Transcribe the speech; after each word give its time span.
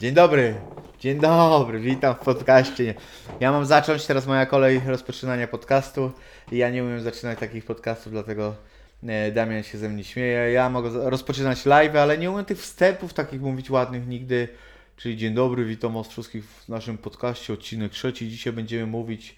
Dzień 0.00 0.14
dobry, 0.14 0.54
dzień 1.00 1.20
dobry, 1.20 1.80
witam 1.80 2.14
w 2.14 2.18
podcaście. 2.18 2.94
Ja 3.40 3.52
mam 3.52 3.66
zacząć, 3.66 4.06
teraz 4.06 4.26
moja 4.26 4.46
kolej 4.46 4.80
rozpoczynania 4.86 5.48
podcastu. 5.48 6.12
Ja 6.52 6.70
nie 6.70 6.84
umiem 6.84 7.00
zaczynać 7.00 7.38
takich 7.38 7.64
podcastów, 7.64 8.12
dlatego 8.12 8.54
e, 9.06 9.32
Damian 9.32 9.62
się 9.62 9.78
ze 9.78 9.88
mnie 9.88 10.04
śmieje. 10.04 10.52
Ja 10.52 10.70
mogę 10.70 11.10
rozpoczynać 11.10 11.66
live, 11.66 11.96
ale 11.96 12.18
nie 12.18 12.30
umiem 12.30 12.44
tych 12.44 12.58
wstępów 12.58 13.14
takich 13.14 13.40
mówić 13.40 13.70
ładnych 13.70 14.06
nigdy. 14.06 14.48
Czyli 14.96 15.16
dzień 15.16 15.34
dobry, 15.34 15.64
witam 15.64 15.94
was 15.94 16.08
wszystkich 16.08 16.44
w 16.44 16.68
naszym 16.68 16.98
podcaście, 16.98 17.52
odcinek 17.52 17.92
trzeci. 17.92 18.30
Dzisiaj 18.30 18.52
będziemy 18.52 18.86
mówić, 18.86 19.36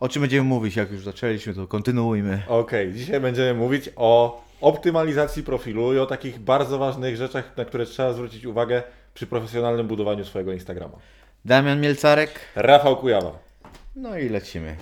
o 0.00 0.08
czym 0.08 0.22
będziemy 0.22 0.48
mówić, 0.48 0.76
jak 0.76 0.92
już 0.92 1.04
zaczęliśmy, 1.04 1.54
to 1.54 1.66
kontynuujmy. 1.66 2.42
Okej, 2.48 2.92
dzisiaj 2.92 3.20
będziemy 3.20 3.54
mówić 3.54 3.90
o 3.96 4.42
optymalizacji 4.60 5.42
profilu 5.42 5.94
i 5.94 5.98
o 5.98 6.06
takich 6.06 6.38
bardzo 6.38 6.78
ważnych 6.78 7.16
rzeczach, 7.16 7.56
na 7.56 7.64
które 7.64 7.86
trzeba 7.86 8.12
zwrócić 8.12 8.44
uwagę 8.44 8.82
przy 9.18 9.26
profesjonalnym 9.26 9.86
budowaniu 9.86 10.24
swojego 10.24 10.52
Instagrama. 10.52 10.98
Damian 11.44 11.80
Mielcarek, 11.80 12.40
Rafał 12.56 12.96
Kujawa. 12.96 13.38
No 13.96 14.18
i 14.18 14.28
lecimy. 14.28 14.76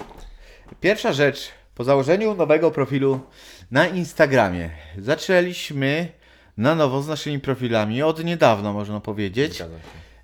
Pierwsza 0.80 1.12
rzecz, 1.12 1.48
po 1.74 1.84
założeniu 1.84 2.34
nowego 2.34 2.70
profilu 2.70 3.20
na 3.70 3.86
Instagramie, 3.86 4.70
zaczęliśmy 4.98 6.08
na 6.56 6.74
nowo 6.74 7.02
z 7.02 7.08
naszymi 7.08 7.40
profilami, 7.40 8.02
od 8.02 8.24
niedawna 8.24 8.72
można 8.72 9.00
powiedzieć, 9.00 9.60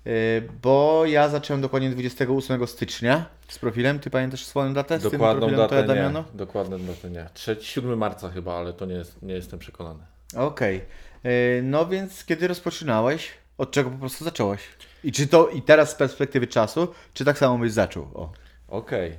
yy, 0.05 0.13
bo 0.61 1.05
ja 1.05 1.29
zacząłem 1.29 1.61
dokładnie 1.61 1.89
28 1.89 2.67
stycznia 2.67 3.25
z 3.47 3.59
profilem, 3.59 3.99
ty 3.99 4.09
pamiętasz 4.09 4.45
swoją 4.45 4.73
datę 4.73 4.99
z 4.99 5.01
tym 5.01 5.11
Dokładną 5.11 5.39
profilem 5.39 5.69
datę 5.69 5.83
Toya 5.83 6.11
nie. 6.11 6.23
Dokładną 6.33 6.79
datę 6.79 7.09
nie. 7.09 7.29
3, 7.33 7.57
7 7.61 7.97
marca 7.97 8.29
chyba, 8.29 8.55
ale 8.57 8.73
to 8.73 8.85
nie, 8.85 8.95
jest, 8.95 9.21
nie 9.21 9.33
jestem 9.33 9.59
przekonany. 9.59 10.03
Okej, 10.35 10.81
Yy, 11.23 11.61
no 11.63 11.85
więc 11.85 12.25
kiedy 12.25 12.47
rozpoczynałeś, 12.47 13.31
od 13.57 13.71
czego 13.71 13.89
po 13.89 13.97
prostu 13.97 14.23
zacząłeś? 14.23 14.61
I 15.03 15.11
czy 15.11 15.27
to, 15.27 15.47
i 15.47 15.61
teraz 15.61 15.91
z 15.91 15.95
perspektywy 15.95 16.47
czasu, 16.47 16.87
czy 17.13 17.25
tak 17.25 17.37
samo 17.37 17.57
byś 17.57 17.71
zaczął? 17.71 18.07
Okej. 18.67 19.17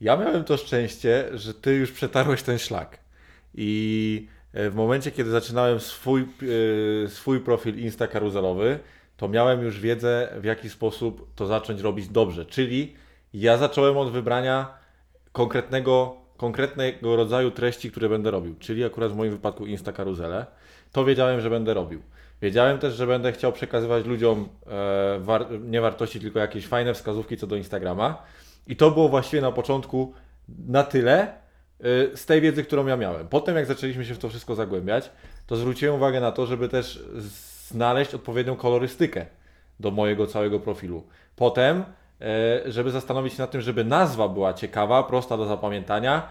Ja 0.00 0.16
miałem 0.16 0.44
to 0.44 0.56
szczęście, 0.56 1.28
że 1.34 1.54
ty 1.54 1.74
już 1.74 1.92
przetarłeś 1.92 2.42
ten 2.42 2.58
szlak. 2.58 2.98
I 3.54 4.28
e, 4.52 4.70
w 4.70 4.74
momencie, 4.74 5.10
kiedy 5.10 5.30
zaczynałem 5.30 5.80
swój, 5.80 6.22
e, 6.22 7.08
swój 7.08 7.40
profil 7.40 7.78
Insta 7.78 8.06
karuzelowy, 8.06 8.78
to 9.16 9.28
miałem 9.28 9.62
już 9.62 9.80
wiedzę, 9.80 10.28
w 10.40 10.44
jaki 10.44 10.70
sposób 10.70 11.34
to 11.34 11.46
zacząć 11.46 11.80
robić 11.80 12.08
dobrze. 12.08 12.46
Czyli 12.46 12.94
ja 13.34 13.56
zacząłem 13.56 13.96
od 13.96 14.12
wybrania 14.12 14.74
konkretnego, 15.32 16.16
konkretnego 16.36 17.16
rodzaju 17.16 17.50
treści, 17.50 17.90
które 17.90 18.08
będę 18.08 18.30
robił. 18.30 18.54
Czyli 18.58 18.84
akurat 18.84 19.12
w 19.12 19.16
moim 19.16 19.30
wypadku 19.30 19.66
Insta 19.66 19.92
karuzele. 19.92 20.46
To 20.92 21.04
wiedziałem, 21.04 21.40
że 21.40 21.50
będę 21.50 21.74
robił. 21.74 22.02
Wiedziałem 22.42 22.78
też, 22.78 22.94
że 22.94 23.06
będę 23.06 23.32
chciał 23.32 23.52
przekazywać 23.52 24.06
ludziom 24.06 24.48
e, 24.66 25.18
war, 25.20 25.46
nie 25.60 25.80
wartości, 25.80 26.20
tylko 26.20 26.38
jakieś 26.38 26.66
fajne 26.66 26.94
wskazówki 26.94 27.36
co 27.36 27.46
do 27.46 27.56
Instagrama. 27.56 28.22
I 28.66 28.76
to 28.76 28.90
było 28.90 29.08
właściwie 29.08 29.42
na 29.42 29.52
początku 29.52 30.14
na 30.48 30.84
tyle 30.84 31.34
y, 31.84 32.16
z 32.16 32.26
tej 32.26 32.40
wiedzy, 32.40 32.64
którą 32.64 32.86
ja 32.86 32.96
miałem. 32.96 33.28
Potem, 33.28 33.56
jak 33.56 33.66
zaczęliśmy 33.66 34.04
się 34.04 34.14
w 34.14 34.18
to 34.18 34.28
wszystko 34.28 34.54
zagłębiać, 34.54 35.10
to 35.46 35.56
zwróciłem 35.56 35.94
uwagę 35.94 36.20
na 36.20 36.32
to, 36.32 36.46
żeby 36.46 36.68
też 36.68 37.04
znaleźć 37.70 38.14
odpowiednią 38.14 38.56
kolorystykę 38.56 39.26
do 39.80 39.90
mojego 39.90 40.26
całego 40.26 40.60
profilu. 40.60 41.06
Potem, 41.36 41.84
y, 42.66 42.72
żeby 42.72 42.90
zastanowić 42.90 43.32
się 43.32 43.42
nad 43.42 43.50
tym, 43.50 43.60
żeby 43.60 43.84
nazwa 43.84 44.28
była 44.28 44.54
ciekawa, 44.54 45.02
prosta 45.02 45.36
do 45.36 45.46
zapamiętania 45.46 46.28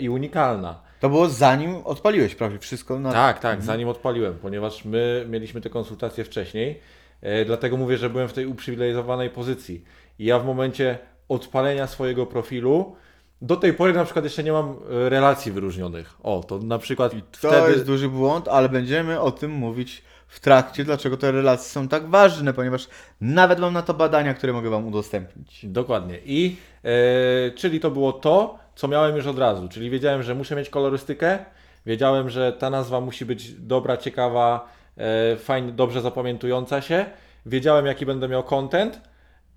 i 0.00 0.08
unikalna. 0.08 0.86
To 1.00 1.08
było 1.08 1.28
zanim 1.28 1.76
odpaliłeś 1.84 2.34
prawie 2.34 2.58
wszystko 2.58 2.98
na... 2.98 3.12
Tak, 3.12 3.38
tak, 3.38 3.62
zanim 3.62 3.88
odpaliłem, 3.88 4.34
ponieważ 4.34 4.84
my 4.84 5.26
mieliśmy 5.28 5.60
te 5.60 5.70
konsultacje 5.70 6.24
wcześniej, 6.24 6.80
e, 7.22 7.44
dlatego 7.44 7.76
mówię, 7.76 7.98
że 7.98 8.10
byłem 8.10 8.28
w 8.28 8.32
tej 8.32 8.46
uprzywilejowanej 8.46 9.30
pozycji. 9.30 9.84
I 10.18 10.24
ja 10.24 10.38
w 10.38 10.46
momencie 10.46 10.98
odpalenia 11.28 11.86
swojego 11.86 12.26
profilu, 12.26 12.96
do 13.42 13.56
tej 13.56 13.72
pory 13.72 13.92
na 13.92 14.04
przykład 14.04 14.24
jeszcze 14.24 14.44
nie 14.44 14.52
mam 14.52 14.70
e, 14.70 15.08
relacji 15.08 15.52
wyróżnionych. 15.52 16.16
O, 16.22 16.44
to 16.48 16.58
na 16.58 16.78
przykład 16.78 17.12
To 17.40 17.48
wtedy... 17.48 17.72
jest 17.72 17.86
duży 17.86 18.08
błąd, 18.08 18.48
ale 18.48 18.68
będziemy 18.68 19.20
o 19.20 19.30
tym 19.30 19.50
mówić 19.50 20.02
w 20.28 20.40
trakcie, 20.40 20.84
dlaczego 20.84 21.16
te 21.16 21.32
relacje 21.32 21.68
są 21.68 21.88
tak 21.88 22.08
ważne, 22.08 22.52
ponieważ 22.52 22.88
nawet 23.20 23.58
mam 23.58 23.72
na 23.72 23.82
to 23.82 23.94
badania, 23.94 24.34
które 24.34 24.52
mogę 24.52 24.70
Wam 24.70 24.86
udostępnić. 24.86 25.66
Dokładnie. 25.66 26.18
I 26.24 26.56
e, 26.84 27.50
czyli 27.50 27.80
to 27.80 27.90
było 27.90 28.12
to, 28.12 28.58
co 28.76 28.88
miałem 28.88 29.16
już 29.16 29.26
od 29.26 29.38
razu. 29.38 29.68
Czyli 29.68 29.90
wiedziałem, 29.90 30.22
że 30.22 30.34
muszę 30.34 30.56
mieć 30.56 30.70
kolorystykę, 30.70 31.38
wiedziałem, 31.86 32.30
że 32.30 32.52
ta 32.52 32.70
nazwa 32.70 33.00
musi 33.00 33.24
być 33.24 33.52
dobra, 33.52 33.96
ciekawa, 33.96 34.68
e, 34.96 35.36
fajnie, 35.36 35.72
dobrze 35.72 36.00
zapamiętująca 36.00 36.80
się. 36.80 37.06
Wiedziałem, 37.46 37.86
jaki 37.86 38.06
będę 38.06 38.28
miał 38.28 38.42
content 38.42 39.00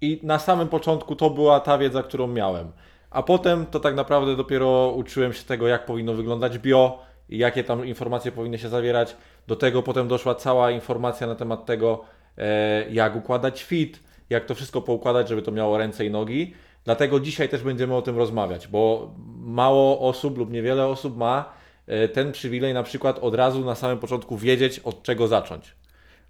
i 0.02 0.20
na 0.24 0.40
samym 0.40 0.68
początku 0.68 1.16
to 1.16 1.30
była 1.30 1.60
ta 1.60 1.78
wiedza, 1.78 2.04
którą 2.04 2.28
miałem. 2.28 2.72
A 3.10 3.24
potem 3.24 3.66
to 3.66 3.80
tak 3.80 3.96
naprawdę 3.96 4.36
dopiero 4.36 4.94
uczyłem 4.96 5.34
się 5.34 5.44
tego, 5.44 5.68
jak 5.68 5.86
powinno 5.86 6.14
wyglądać 6.14 6.58
bio, 6.58 7.00
jakie 7.30 7.64
tam 7.64 7.86
informacje 7.86 8.32
powinny 8.32 8.58
się 8.58 8.70
zawierać. 8.70 9.16
Do 9.48 9.56
tego 9.56 9.84
potem 9.84 10.08
doszła 10.08 10.36
cała 10.36 10.72
informacja 10.72 11.28
na 11.28 11.36
temat 11.36 11.66
tego, 11.66 12.04
e, 12.38 12.90
jak 12.90 13.16
układać 13.16 13.64
fit, 13.64 14.00
jak 14.30 14.46
to 14.46 14.56
wszystko 14.56 14.82
poukładać, 14.82 15.30
żeby 15.30 15.42
to 15.42 15.52
miało 15.52 15.78
ręce 15.78 16.06
i 16.06 16.12
nogi. 16.12 16.54
Dlatego 16.86 17.20
dzisiaj 17.20 17.50
też 17.50 17.64
będziemy 17.64 17.96
o 17.96 18.02
tym 18.02 18.18
rozmawiać, 18.18 18.68
bo 18.68 19.14
mało 19.38 20.10
osób 20.10 20.38
lub 20.38 20.52
niewiele 20.52 20.88
osób 20.88 21.18
ma 21.18 21.54
e, 21.88 22.08
ten 22.08 22.32
przywilej 22.32 22.74
na 22.74 22.84
przykład 22.84 23.20
od 23.20 23.36
razu 23.36 23.66
na 23.66 23.76
samym 23.76 23.98
początku 23.98 24.38
wiedzieć, 24.38 24.80
od 24.80 25.04
czego 25.04 25.28
zacząć. 25.28 25.76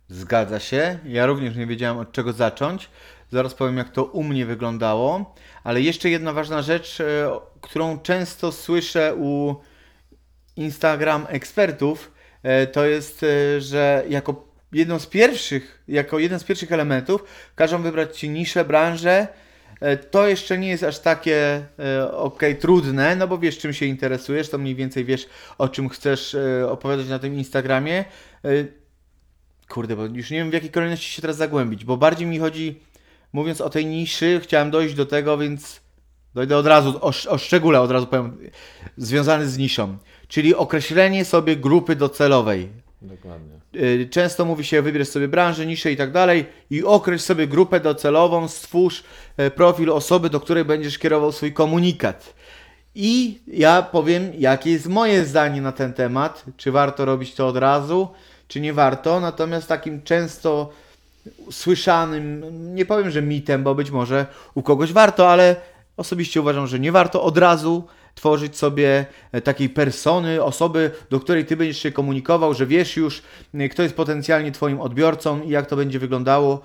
Zgadza 0.08 0.60
się. 0.60 1.00
Ja 1.06 1.26
również 1.26 1.56
nie 1.56 1.66
wiedziałem 1.66 1.98
od 1.98 2.12
czego 2.12 2.34
zacząć. 2.34 2.90
Zaraz 3.32 3.54
powiem, 3.54 3.78
jak 3.78 3.90
to 3.90 4.04
u 4.04 4.24
mnie 4.24 4.46
wyglądało. 4.46 5.36
Ale 5.64 5.82
jeszcze 5.82 6.10
jedna 6.10 6.34
ważna 6.34 6.62
rzecz, 6.62 7.02
e, 7.02 7.32
którą 7.62 8.00
często 8.00 8.52
słyszę 8.52 9.16
u 9.16 9.56
Instagram 10.56 11.26
ekspertów, 11.30 12.12
e, 12.44 12.68
to 12.68 12.86
jest, 12.86 13.26
że 13.60 14.04
jako 14.10 14.50
jedną 14.72 15.00
z 15.00 15.06
pierwszych, 15.06 15.84
jako 15.88 16.20
jeden 16.20 16.40
z 16.40 16.44
pierwszych 16.44 16.72
elementów 16.72 17.24
każą 17.56 17.82
wybrać 17.82 18.20
Ci 18.20 18.30
niszę, 18.30 18.66
branżę. 18.66 19.28
E, 19.80 19.98
To 19.98 20.28
jeszcze 20.28 20.58
nie 20.58 20.70
jest 20.70 20.84
aż 20.84 21.00
takie 21.00 21.66
e, 21.80 22.12
ok, 22.12 22.42
trudne, 22.60 23.16
no 23.16 23.28
bo 23.28 23.38
wiesz 23.38 23.58
czym 23.58 23.74
się 23.74 23.86
interesujesz, 23.86 24.50
to 24.50 24.58
mniej 24.58 24.76
więcej 24.76 25.06
wiesz 25.06 25.28
o 25.58 25.70
czym 25.70 25.90
chcesz 25.90 26.36
e, 26.36 26.70
opowiadać 26.72 27.08
na 27.08 27.20
tym 27.20 27.36
Instagramie. 27.36 28.06
Kurde, 29.70 29.96
bo 29.96 30.06
już 30.06 30.32
nie 30.32 30.38
wiem 30.38 30.50
w 30.50 30.54
jakiej 30.54 30.70
kolejności 30.70 31.12
się 31.12 31.22
teraz 31.22 31.38
zagłębić, 31.38 31.86
bo 31.86 31.98
bardziej 31.98 32.28
mi 32.28 32.40
chodzi, 32.40 32.80
mówiąc 33.34 33.62
o 33.62 33.70
tej 33.70 33.86
niszy, 33.86 34.40
chciałem 34.44 34.72
dojść 34.72 34.96
do 34.96 35.06
tego, 35.06 35.38
więc 35.38 35.82
dojdę 36.36 36.58
od 36.58 36.66
razu, 36.66 37.00
o, 37.02 37.12
o 37.30 37.38
szczególe 37.38 37.82
od 37.82 37.92
razu 37.92 38.08
powiem, 38.08 38.38
związany 38.98 39.48
z 39.48 39.58
niszą, 39.58 39.98
czyli 40.28 40.56
określenie 40.56 41.26
sobie 41.26 41.56
grupy 41.56 41.96
docelowej. 41.96 42.70
Dokładnie. 43.02 43.60
Y, 43.76 44.08
Często 44.12 44.46
mówi 44.46 44.64
się, 44.64 44.82
wybierz 44.82 45.08
sobie 45.10 45.28
branżę, 45.28 45.66
niszę 45.66 45.92
i 45.92 45.98
tak 45.98 46.12
dalej 46.12 46.46
i 46.70 46.84
określ 46.84 47.24
sobie 47.24 47.48
grupę 47.48 47.80
docelową, 47.80 48.48
stwórz 48.48 49.04
e, 49.38 49.52
profil 49.52 49.92
osoby, 49.92 50.30
do 50.30 50.40
której 50.40 50.66
będziesz 50.66 50.98
kierował 50.98 51.32
swój 51.32 51.54
komunikat. 51.54 52.34
I 52.96 53.40
ja 53.48 53.82
powiem, 53.82 54.32
jakie 54.38 54.72
jest 54.72 54.88
moje 54.88 55.26
zdanie 55.26 55.62
na 55.62 55.72
ten 55.72 55.94
temat, 55.94 56.46
czy 56.58 56.72
warto 56.72 57.06
robić 57.06 57.36
to 57.36 57.48
od 57.48 57.58
razu, 57.58 58.08
czy 58.48 58.62
nie 58.62 58.74
warto. 58.74 59.20
Natomiast 59.20 59.68
takim 59.68 60.02
często 60.02 60.70
słyszanym, 61.52 62.46
nie 62.76 62.86
powiem, 62.86 63.12
że 63.12 63.22
mitem, 63.22 63.64
bo 63.64 63.76
być 63.76 63.92
może 63.92 64.26
u 64.56 64.62
kogoś 64.62 64.94
warto, 64.94 65.30
ale 65.30 65.56
osobiście 65.98 66.42
uważam, 66.42 66.68
że 66.68 66.80
nie 66.80 66.92
warto 66.92 67.24
od 67.24 67.38
razu 67.38 67.84
tworzyć 68.16 68.58
sobie 68.58 69.06
e, 69.32 69.42
takiej 69.42 69.70
persony, 69.70 70.44
osoby, 70.44 70.92
do 71.10 71.20
której 71.20 71.46
ty 71.46 71.58
będziesz 71.58 71.80
się 71.80 71.92
komunikował, 71.92 72.54
że 72.54 72.66
wiesz 72.66 72.98
już, 72.98 73.22
e, 73.54 73.70
kto 73.70 73.84
jest 73.84 73.96
potencjalnie 73.96 74.52
twoim 74.52 74.82
odbiorcą 74.82 75.42
i 75.42 75.50
jak 75.50 75.66
to 75.66 75.76
będzie 75.76 76.00
wyglądało. 76.00 76.62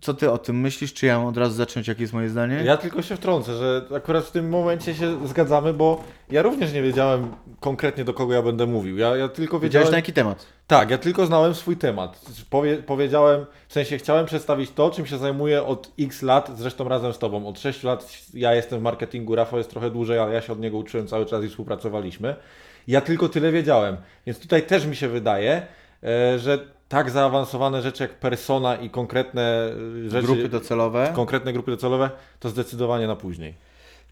Co 0.00 0.14
ty 0.14 0.30
o 0.30 0.38
tym 0.38 0.60
myślisz? 0.60 0.94
Czy 0.94 1.06
ja 1.06 1.18
mam 1.18 1.26
od 1.26 1.36
razu 1.36 1.54
zacząć, 1.54 1.88
jakie 1.88 2.00
jest 2.02 2.12
moje 2.12 2.28
zdanie? 2.28 2.62
Ja 2.64 2.76
tylko 2.76 3.02
się 3.02 3.16
wtrącę, 3.16 3.56
że 3.56 3.82
akurat 3.96 4.24
w 4.24 4.30
tym 4.30 4.48
momencie 4.48 4.94
się 4.94 5.28
zgadzamy, 5.28 5.72
bo 5.72 6.04
ja 6.30 6.42
również 6.42 6.72
nie 6.72 6.82
wiedziałem 6.82 7.28
konkretnie 7.60 8.04
do 8.04 8.14
kogo 8.14 8.34
ja 8.34 8.42
będę 8.42 8.66
mówił. 8.66 8.98
Ja, 8.98 9.16
ja 9.16 9.28
tylko 9.28 9.60
Wiedziałeś 9.60 9.72
wiedziałem. 9.72 9.90
na 9.90 9.98
jaki 9.98 10.12
temat? 10.12 10.46
Tak, 10.66 10.90
ja 10.90 10.98
tylko 10.98 11.26
znałem 11.26 11.54
swój 11.54 11.76
temat. 11.76 12.20
Powie, 12.50 12.76
powiedziałem, 12.76 13.46
w 13.68 13.72
sensie 13.72 13.98
chciałem 13.98 14.26
przedstawić 14.26 14.70
to, 14.70 14.90
czym 14.90 15.06
się 15.06 15.18
zajmuję 15.18 15.62
od 15.64 15.92
x 16.00 16.22
lat, 16.22 16.50
zresztą 16.56 16.88
razem 16.88 17.12
z 17.12 17.18
Tobą. 17.18 17.46
Od 17.46 17.60
6 17.60 17.82
lat 17.82 18.12
ja 18.34 18.54
jestem 18.54 18.80
w 18.80 18.82
marketingu, 18.82 19.34
Rafał 19.34 19.58
jest 19.58 19.70
trochę 19.70 19.90
dłużej, 19.90 20.18
ale 20.18 20.34
ja 20.34 20.40
się 20.40 20.52
od 20.52 20.60
niego 20.60 20.78
uczyłem 20.78 21.06
cały 21.06 21.26
czas 21.26 21.44
i 21.44 21.48
współpracowaliśmy. 21.48 22.36
Ja 22.88 23.00
tylko 23.00 23.28
tyle 23.28 23.52
wiedziałem. 23.52 23.96
Więc 24.26 24.38
tutaj 24.38 24.62
też 24.62 24.86
mi 24.86 24.96
się 24.96 25.08
wydaje, 25.08 25.66
e, 26.02 26.38
że 26.38 26.73
tak 26.94 27.10
zaawansowane 27.10 27.82
rzeczy 27.82 28.02
jak 28.02 28.14
persona 28.14 28.76
i 28.76 28.90
konkretne 28.90 29.70
e, 30.06 30.10
rzeczy, 30.10 30.26
Grupy 30.26 30.48
docelowe. 30.48 31.12
konkretne 31.14 31.52
grupy 31.52 31.70
docelowe, 31.70 32.10
to 32.40 32.48
zdecydowanie 32.48 33.06
na 33.06 33.16
później. 33.16 33.54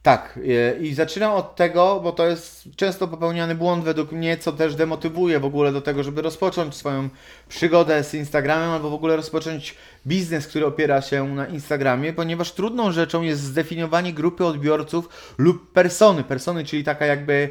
Tak, 0.03 0.39
e, 0.49 0.79
i 0.79 0.95
zaczynam 0.95 1.33
od 1.33 1.57
tego, 1.57 2.01
bo 2.03 2.13
to 2.13 2.27
jest 2.27 2.69
często 2.77 3.09
popełniany 3.09 3.55
błąd 3.55 3.85
według 3.85 4.13
mnie, 4.13 4.37
co 4.37 4.53
też 4.53 4.75
demotywuje 4.75 5.41
w 5.41 5.45
ogóle 5.45 5.73
do 5.73 5.81
tego, 5.81 6.03
żeby 6.03 6.23
rozpocząć 6.23 6.75
swoją 6.75 7.09
przygodę 7.49 8.05
z 8.05 8.15
Instagramem 8.15 8.71
albo 8.71 8.91
w 8.91 8.95
ogóle 8.95 9.17
rozpocząć 9.17 9.75
biznes, 10.07 10.47
który 10.47 10.67
opiera 10.67 11.03
się 11.03 11.29
na 11.29 11.47
Instagramie, 11.47 12.13
ponieważ 12.13 12.53
trudną 12.53 12.93
rzeczą 12.93 13.23
jest 13.23 13.43
zdefiniowanie 13.43 14.13
grupy 14.13 14.45
odbiorców 14.45 15.09
lub 15.39 15.73
persony. 15.73 16.25
Persony, 16.25 16.65
czyli 16.65 16.85
taka 16.85 17.07
jakby 17.07 17.51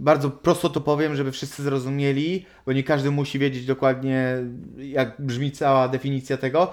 bardzo 0.00 0.30
prosto 0.30 0.68
to 0.68 0.80
powiem, 0.80 1.16
żeby 1.16 1.32
wszyscy 1.32 1.62
zrozumieli, 1.62 2.46
bo 2.66 2.72
nie 2.72 2.84
każdy 2.84 3.10
musi 3.10 3.38
wiedzieć 3.38 3.66
dokładnie, 3.66 4.36
jak 4.78 5.16
brzmi 5.18 5.52
cała 5.52 5.88
definicja 5.88 6.36
tego. 6.36 6.72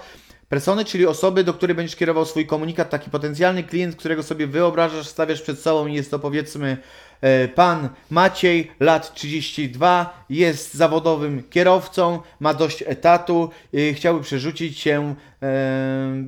Persony, 0.50 0.86
czyli 0.86 1.06
osoby, 1.06 1.44
do 1.44 1.54
których 1.54 1.76
będziesz 1.76 1.96
kierował 1.96 2.26
swój 2.26 2.46
komunikat, 2.46 2.90
taki 2.90 3.10
potencjalny 3.10 3.64
klient, 3.64 3.96
którego 3.96 4.24
sobie 4.24 4.48
wyobrażasz, 4.48 5.08
stawiasz 5.08 5.42
przed 5.42 5.60
sobą 5.60 5.88
i 5.88 5.94
jest 5.94 6.12
to 6.12 6.20
powiedzmy 6.20 6.78
e, 7.22 7.48
pan 7.48 7.90
Maciej, 8.10 8.72
lat 8.80 9.14
32, 9.14 10.24
jest 10.30 10.74
zawodowym 10.74 11.44
kierowcą, 11.50 12.22
ma 12.40 12.54
dość 12.54 12.84
etatu, 12.88 13.50
e, 13.74 13.94
chciałby 13.94 14.24
przerzucić 14.24 14.80
się 14.80 15.16
e, 15.42 16.24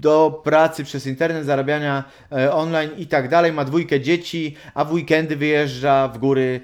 do 0.00 0.40
pracy 0.44 0.84
przez 0.84 1.06
internet, 1.06 1.46
zarabiania 1.46 2.04
e, 2.32 2.52
online 2.52 2.90
i 2.96 3.06
tak 3.06 3.28
dalej, 3.28 3.52
ma 3.52 3.64
dwójkę 3.64 4.00
dzieci, 4.00 4.56
a 4.74 4.84
w 4.84 4.92
weekendy 4.92 5.36
wyjeżdża 5.36 6.08
w 6.08 6.18
góry 6.18 6.60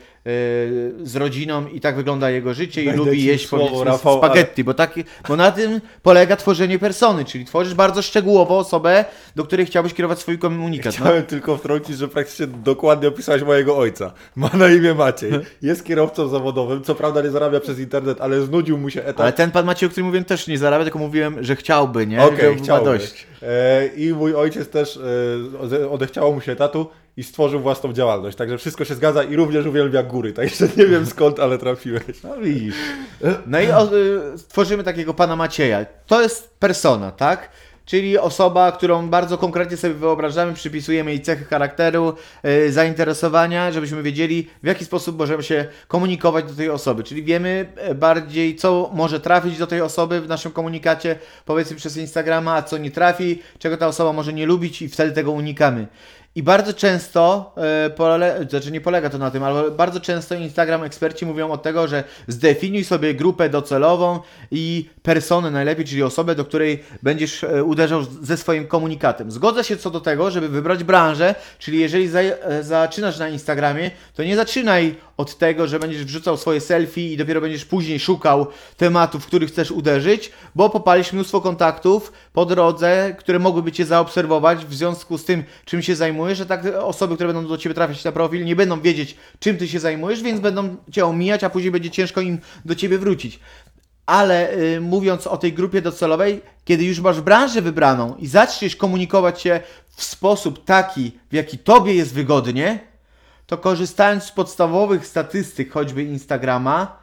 z 1.03 1.17
rodziną 1.17 1.67
i 1.67 1.81
tak 1.81 1.97
wygląda 1.97 2.31
jego 2.31 2.55
życie 2.55 2.83
i 2.83 2.87
Będę 2.87 2.99
lubi 3.05 3.21
ci 3.21 3.27
jeść 3.27 3.49
słowo, 3.49 3.85
Rafał, 3.85 4.19
spaghetti, 4.19 4.65
bo, 4.65 4.75
tak, 4.75 4.95
bo 5.29 5.37
na 5.37 5.51
tym 5.51 5.81
polega 6.03 6.37
tworzenie 6.37 6.79
persony, 6.79 7.25
czyli 7.25 7.45
tworzysz 7.45 7.75
bardzo 7.75 8.03
szczegółowo 8.03 8.59
osobę, 8.59 9.05
do 9.37 9.45
której 9.45 9.67
chciałbyś 9.67 9.95
kierować 9.95 10.19
swój 10.19 10.39
komunikat. 10.39 10.99
No. 10.99 11.05
Chciałem 11.05 11.23
tylko 11.23 11.57
wtrącić, 11.57 11.99
że 11.99 12.09
praktycznie 12.09 12.47
dokładnie 12.47 13.09
opisałeś 13.09 13.43
mojego 13.43 13.79
ojca. 13.79 14.13
Ma 14.37 14.51
na 14.55 14.69
imię 14.69 14.95
Maciej. 14.95 15.33
Jest 15.63 15.85
kierowcą 15.85 16.29
zawodowym, 16.29 16.83
co 16.83 16.95
prawda 16.95 17.23
nie 17.23 17.31
zarabia 17.31 17.61
przez 17.61 17.79
internet, 17.79 18.21
ale 18.21 18.43
znudził 18.43 18.79
mu 18.79 18.91
się 18.91 19.03
etat. 19.03 19.21
Ale 19.21 19.33
ten 19.33 19.51
pan 19.51 19.67
Maciej, 19.67 19.87
o 19.87 19.91
którym 19.91 20.07
mówiłem, 20.07 20.25
też 20.25 20.47
nie 20.49 20.59
zarabia, 20.59 20.85
tylko 20.85 20.99
mówiłem, 20.99 21.45
że 21.45 21.57
chciałby, 21.57 22.07
nie? 22.07 22.23
Okej, 22.23 22.57
ma 22.57 22.63
chciałby. 22.63 22.85
dość. 22.85 23.27
E, 23.43 23.87
I 23.87 24.13
mój 24.13 24.35
ojciec 24.35 24.69
też 24.69 24.97
e, 24.97 25.01
ode- 25.59 25.91
odechciało 25.91 26.33
mu 26.33 26.41
się 26.41 26.53
etatu 26.53 26.87
i 27.17 27.23
stworzył 27.23 27.61
własną 27.61 27.93
działalność. 27.93 28.37
Także 28.37 28.59
wszystko 28.59 28.85
się 28.85 28.95
zgadza 28.95 29.23
i 29.23 29.37
również 29.37 29.67
uwielbia 29.67 30.03
góry. 30.03 30.33
Także 30.33 30.69
nie 30.77 30.87
wiem 30.87 31.07
skąd, 31.07 31.41
ale 31.41 31.59
trafiłeś. 31.59 32.23
No 32.25 32.37
widzisz. 32.37 32.75
No 33.47 33.61
i 33.61 33.67
y, 34.35 34.39
stworzymy 34.39 34.85
takiego 34.85 35.15
pana 35.15 35.37
Macieja. 35.37 35.87
To 36.07 36.23
jest 36.23 36.55
persona, 36.59 37.11
tak? 37.11 37.49
Czyli 37.87 38.19
osoba, 38.19 38.73
którą 38.73 39.09
bardzo 39.09 39.39
konkretnie 39.39 39.77
sobie 39.77 39.95
wyobrażamy, 39.95 40.55
przypisujemy 40.55 41.11
jej 41.11 41.21
cechy 41.21 41.45
charakteru, 41.45 42.15
y, 42.45 42.73
zainteresowania, 42.73 43.73
żebyśmy 43.73 44.03
wiedzieli, 44.03 44.49
w 44.63 44.67
jaki 44.67 44.85
sposób 44.85 45.19
możemy 45.19 45.43
się 45.43 45.67
komunikować 45.89 46.45
do 46.45 46.55
tej 46.55 46.71
osoby. 46.71 47.05
Czyli 47.05 47.23
wiemy 47.23 47.73
e, 47.77 47.95
bardziej, 47.95 48.57
co 48.57 48.91
może 48.95 49.21
trafić 49.21 49.59
do 49.59 49.67
tej 49.67 49.81
osoby 49.81 50.21
w 50.21 50.29
naszym 50.29 50.53
komunikacie, 50.53 51.19
powiedzmy 51.45 51.77
przez 51.77 51.97
Instagrama, 51.97 52.55
a 52.55 52.63
co 52.63 52.79
nie 52.79 52.91
trafi, 52.91 53.43
czego 53.59 53.77
ta 53.77 53.87
osoba 53.87 54.13
może 54.13 54.33
nie 54.33 54.47
lubić 54.47 54.83
i 54.83 54.89
wtedy 54.89 55.13
tego 55.13 55.33
unikamy. 55.33 55.87
I 56.35 56.43
bardzo 56.43 56.73
często, 56.73 57.53
e, 57.57 57.91
pole, 57.91 58.47
znaczy 58.51 58.71
nie 58.71 58.81
polega 58.81 59.11
to 59.11 59.19
na 59.19 59.31
tym, 59.31 59.43
ale 59.43 59.71
bardzo 59.71 60.01
często 60.01 60.35
Instagram 60.35 60.83
eksperci 60.85 61.27
mówią 61.27 61.51
od 61.51 61.63
tego, 61.63 61.89
że 61.89 62.05
zdefiniuj 62.29 62.85
sobie 62.85 63.15
grupę 63.15 63.49
docelową 63.49 64.21
i 64.51 64.91
personę 65.03 65.51
najlepiej, 65.51 65.85
czyli 65.85 66.03
osobę, 66.03 66.35
do 66.35 66.45
której 66.45 66.85
będziesz 67.03 67.45
e, 67.45 67.65
uderzał 67.65 68.03
ze 68.23 68.37
swoim 68.37 68.67
komunikatem. 68.67 69.31
Zgodzę 69.31 69.65
się 69.65 69.77
co 69.77 69.91
do 69.91 70.01
tego, 70.01 70.31
żeby 70.31 70.49
wybrać 70.49 70.85
branżę, 70.85 71.35
czyli 71.59 71.81
jeżeli 71.81 72.11
e, 72.17 72.63
zaczynasz 72.63 73.19
na 73.19 73.29
Instagramie, 73.29 73.91
to 74.15 74.25
nie 74.25 74.37
zaczynaj 74.37 74.95
od 75.23 75.39
tego, 75.39 75.67
że 75.67 75.79
będziesz 75.79 76.05
wrzucał 76.05 76.37
swoje 76.37 76.61
selfie 76.61 77.13
i 77.13 77.17
dopiero 77.17 77.41
będziesz 77.41 77.65
później 77.65 78.01
szukał 78.01 78.47
tematów, 78.77 79.25
w 79.25 79.27
których 79.27 79.51
chcesz 79.51 79.71
uderzyć, 79.71 80.33
bo 80.55 80.71
popalisz 80.71 81.13
mnóstwo 81.13 81.41
kontaktów 81.41 82.13
po 82.33 82.47
drodze, 82.47 83.17
które 83.19 83.39
mogłyby 83.39 83.73
Cię 83.73 83.85
zaobserwować 83.85 84.67
w 84.67 84.75
związku 84.75 85.19
z 85.19 85.25
tym, 85.25 85.45
czym 85.65 85.83
się 85.83 85.97
zajmujesz, 85.97 86.39
że 86.39 86.47
tak 86.47 86.67
osoby, 86.81 87.15
które 87.15 87.33
będą 87.33 87.49
do 87.49 87.59
Ciebie 87.59 87.75
trafiać 87.75 88.05
na 88.05 88.13
profil, 88.13 88.45
nie 88.45 88.57
będą 88.57 88.81
wiedzieć, 88.81 89.17
czym 89.39 89.57
Ty 89.57 89.69
się 89.69 89.81
zajmujesz, 89.81 90.23
więc 90.23 90.41
będą 90.41 90.77
Cię 90.93 91.07
omijać, 91.07 91.45
a 91.45 91.51
później 91.51 91.71
będzie 91.71 91.91
ciężko 91.91 92.21
im 92.21 92.39
do 92.65 92.75
Ciebie 92.75 92.99
wrócić. 92.99 93.41
Ale 94.07 94.53
y, 94.53 94.81
mówiąc 94.81 95.27
o 95.27 95.37
tej 95.37 95.53
grupie 95.53 95.83
docelowej, 95.83 96.41
kiedy 96.65 96.85
już 96.85 97.01
masz 97.01 97.21
branżę 97.21 97.63
wybraną 97.63 98.17
i 98.19 98.27
zaczniesz 98.27 98.77
komunikować 98.77 99.43
się 99.43 99.61
w 99.97 100.05
sposób 100.05 100.65
taki, 100.65 101.13
w 101.31 101.35
jaki 101.35 101.59
Tobie 101.59 101.95
jest 101.95 102.15
wygodnie, 102.15 102.92
to 103.53 103.59
korzystając 103.59 104.25
z 104.25 104.33
podstawowych 104.33 105.07
statystyk, 105.07 105.73
choćby 105.73 106.03
Instagrama, 106.03 106.99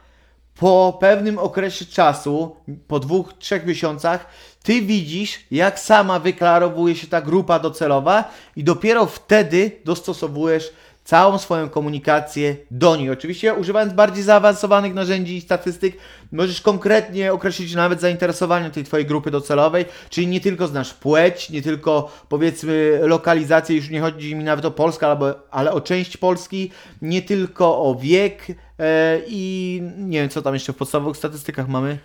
po 0.58 0.98
pewnym 1.00 1.38
okresie 1.38 1.86
czasu, 1.86 2.56
po 2.88 3.00
dwóch, 3.00 3.32
trzech 3.38 3.66
miesiącach, 3.66 4.26
ty 4.62 4.82
widzisz, 4.82 5.40
jak 5.50 5.80
sama 5.80 6.18
wyklarowuje 6.18 6.96
się 6.96 7.06
ta 7.06 7.22
grupa 7.22 7.58
docelowa 7.58 8.24
i 8.56 8.64
dopiero 8.64 9.06
wtedy 9.06 9.70
dostosowujesz 9.84 10.72
całą 11.10 11.38
swoją 11.38 11.68
komunikację 11.68 12.56
do 12.70 12.96
niej. 12.96 13.10
Oczywiście 13.10 13.54
używając 13.54 13.92
bardziej 13.92 14.24
zaawansowanych 14.24 14.94
narzędzi 14.94 15.36
i 15.36 15.40
statystyk, 15.40 15.96
możesz 16.32 16.60
konkretnie 16.60 17.32
określić 17.32 17.74
nawet 17.74 18.00
zainteresowanie 18.00 18.70
tej 18.70 18.84
twojej 18.84 19.06
grupy 19.06 19.30
docelowej, 19.30 19.84
czyli 20.10 20.26
nie 20.26 20.40
tylko 20.40 20.66
znasz 20.66 20.94
płeć, 20.94 21.50
nie 21.50 21.62
tylko 21.62 22.12
powiedzmy 22.28 23.00
lokalizację, 23.02 23.76
już 23.76 23.90
nie 23.90 24.00
chodzi 24.00 24.34
mi 24.34 24.44
nawet 24.44 24.64
o 24.64 24.70
Polskę, 24.70 25.06
albo, 25.06 25.34
ale 25.50 25.72
o 25.72 25.80
część 25.80 26.16
Polski, 26.16 26.70
nie 27.02 27.22
tylko 27.22 27.82
o 27.82 27.94
wiek 27.94 28.46
e, 28.78 29.18
i 29.26 29.82
nie 29.96 30.20
wiem, 30.20 30.28
co 30.28 30.42
tam 30.42 30.54
jeszcze 30.54 30.72
w 30.72 30.76
podstawowych 30.76 31.16
statystykach 31.16 31.68
mamy. 31.68 31.98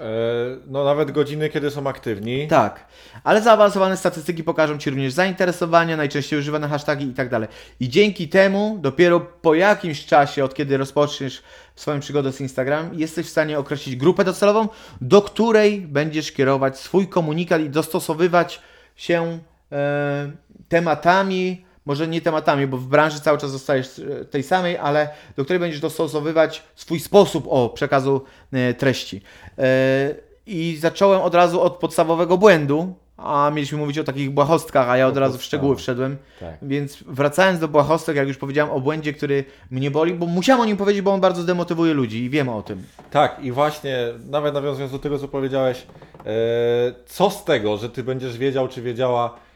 E, 0.00 0.04
no 0.66 0.84
nawet 0.84 1.10
godziny, 1.10 1.48
kiedy 1.48 1.70
są 1.70 1.86
aktywni. 1.86 2.48
Tak, 2.48 2.86
ale 3.24 3.42
zaawansowane 3.42 3.96
statystyki 3.96 4.44
pokażą 4.44 4.78
Ci 4.78 4.90
również 4.90 5.12
zainteresowania, 5.12 5.96
najczęściej 5.96 6.38
używane 6.38 6.68
hasztagi 6.68 7.06
i 7.06 7.14
tak 7.14 7.28
dalej. 7.28 7.48
I 7.80 7.88
dzięki 7.88 8.28
temu, 8.28 8.78
dopiero 8.80 9.20
po 9.20 9.54
jakimś 9.54 10.06
czasie, 10.06 10.44
od 10.44 10.54
kiedy 10.54 10.76
rozpoczniesz 10.76 11.42
swoją 11.76 12.00
przygodę 12.00 12.32
z 12.32 12.40
Instagram, 12.40 12.90
jesteś 12.92 13.26
w 13.26 13.30
stanie 13.30 13.58
określić 13.58 13.96
grupę 13.96 14.24
docelową, 14.24 14.68
do 15.00 15.22
której 15.22 15.80
będziesz 15.80 16.32
kierować 16.32 16.78
swój 16.78 17.08
komunikat 17.08 17.60
i 17.60 17.70
dostosowywać 17.70 18.62
się 18.96 19.38
e, 19.72 20.30
tematami, 20.68 21.67
może 21.88 22.08
nie 22.08 22.20
tematami, 22.20 22.66
bo 22.66 22.76
w 22.76 22.86
branży 22.86 23.20
cały 23.20 23.38
czas 23.38 23.50
zostajesz 23.50 23.98
e, 23.98 24.24
tej 24.24 24.42
samej, 24.42 24.76
ale 24.76 25.08
do 25.36 25.44
której 25.44 25.60
będziesz 25.60 25.80
dostosowywać 25.80 26.62
swój 26.74 27.00
sposób 27.00 27.46
o 27.48 27.68
przekazu 27.68 28.24
e, 28.52 28.74
treści. 28.74 29.22
E, 29.58 30.14
I 30.46 30.76
zacząłem 30.80 31.20
od 31.20 31.34
razu 31.34 31.60
od 31.60 31.76
podstawowego 31.76 32.38
błędu, 32.38 32.94
a 33.16 33.50
mieliśmy 33.54 33.78
mówić 33.78 33.98
o 33.98 34.04
takich 34.04 34.30
błahostkach, 34.30 34.88
a 34.88 34.96
ja 34.96 35.06
od 35.06 35.16
O 35.16 35.20
razu 35.20 35.38
w 35.38 35.42
szczegóły 35.42 35.76
wszedłem. 35.76 36.16
Tak. 36.40 36.54
Więc 36.62 37.04
wracając 37.06 37.60
do 37.60 37.68
błahostek, 37.68 38.16
jak 38.16 38.28
już 38.28 38.36
powiedziałem 38.36 38.70
o 38.70 38.80
błędzie, 38.80 39.12
który 39.12 39.44
mnie 39.70 39.90
boli, 39.90 40.14
bo 40.14 40.26
musiałem 40.26 40.60
o 40.60 40.64
nim 40.64 40.76
powiedzieć, 40.76 41.02
bo 41.02 41.12
on 41.12 41.20
bardzo 41.20 41.42
zdemotywuje 41.42 41.94
ludzi 41.94 42.24
i 42.24 42.30
wiemy 42.30 42.54
o 42.54 42.62
tym. 42.62 42.82
Tak, 43.10 43.44
i 43.44 43.52
właśnie, 43.52 43.96
nawet 44.30 44.54
nawiązując 44.54 44.92
do 44.92 44.98
tego, 44.98 45.18
co 45.18 45.28
powiedziałeś, 45.28 45.86
co 47.06 47.30
z 47.30 47.44
tego, 47.44 47.76
że 47.76 47.90
ty 47.90 48.02
będziesz 48.02 48.38
wiedział, 48.38 48.68
czy 48.68 48.82
wiedziała, 48.82 49.47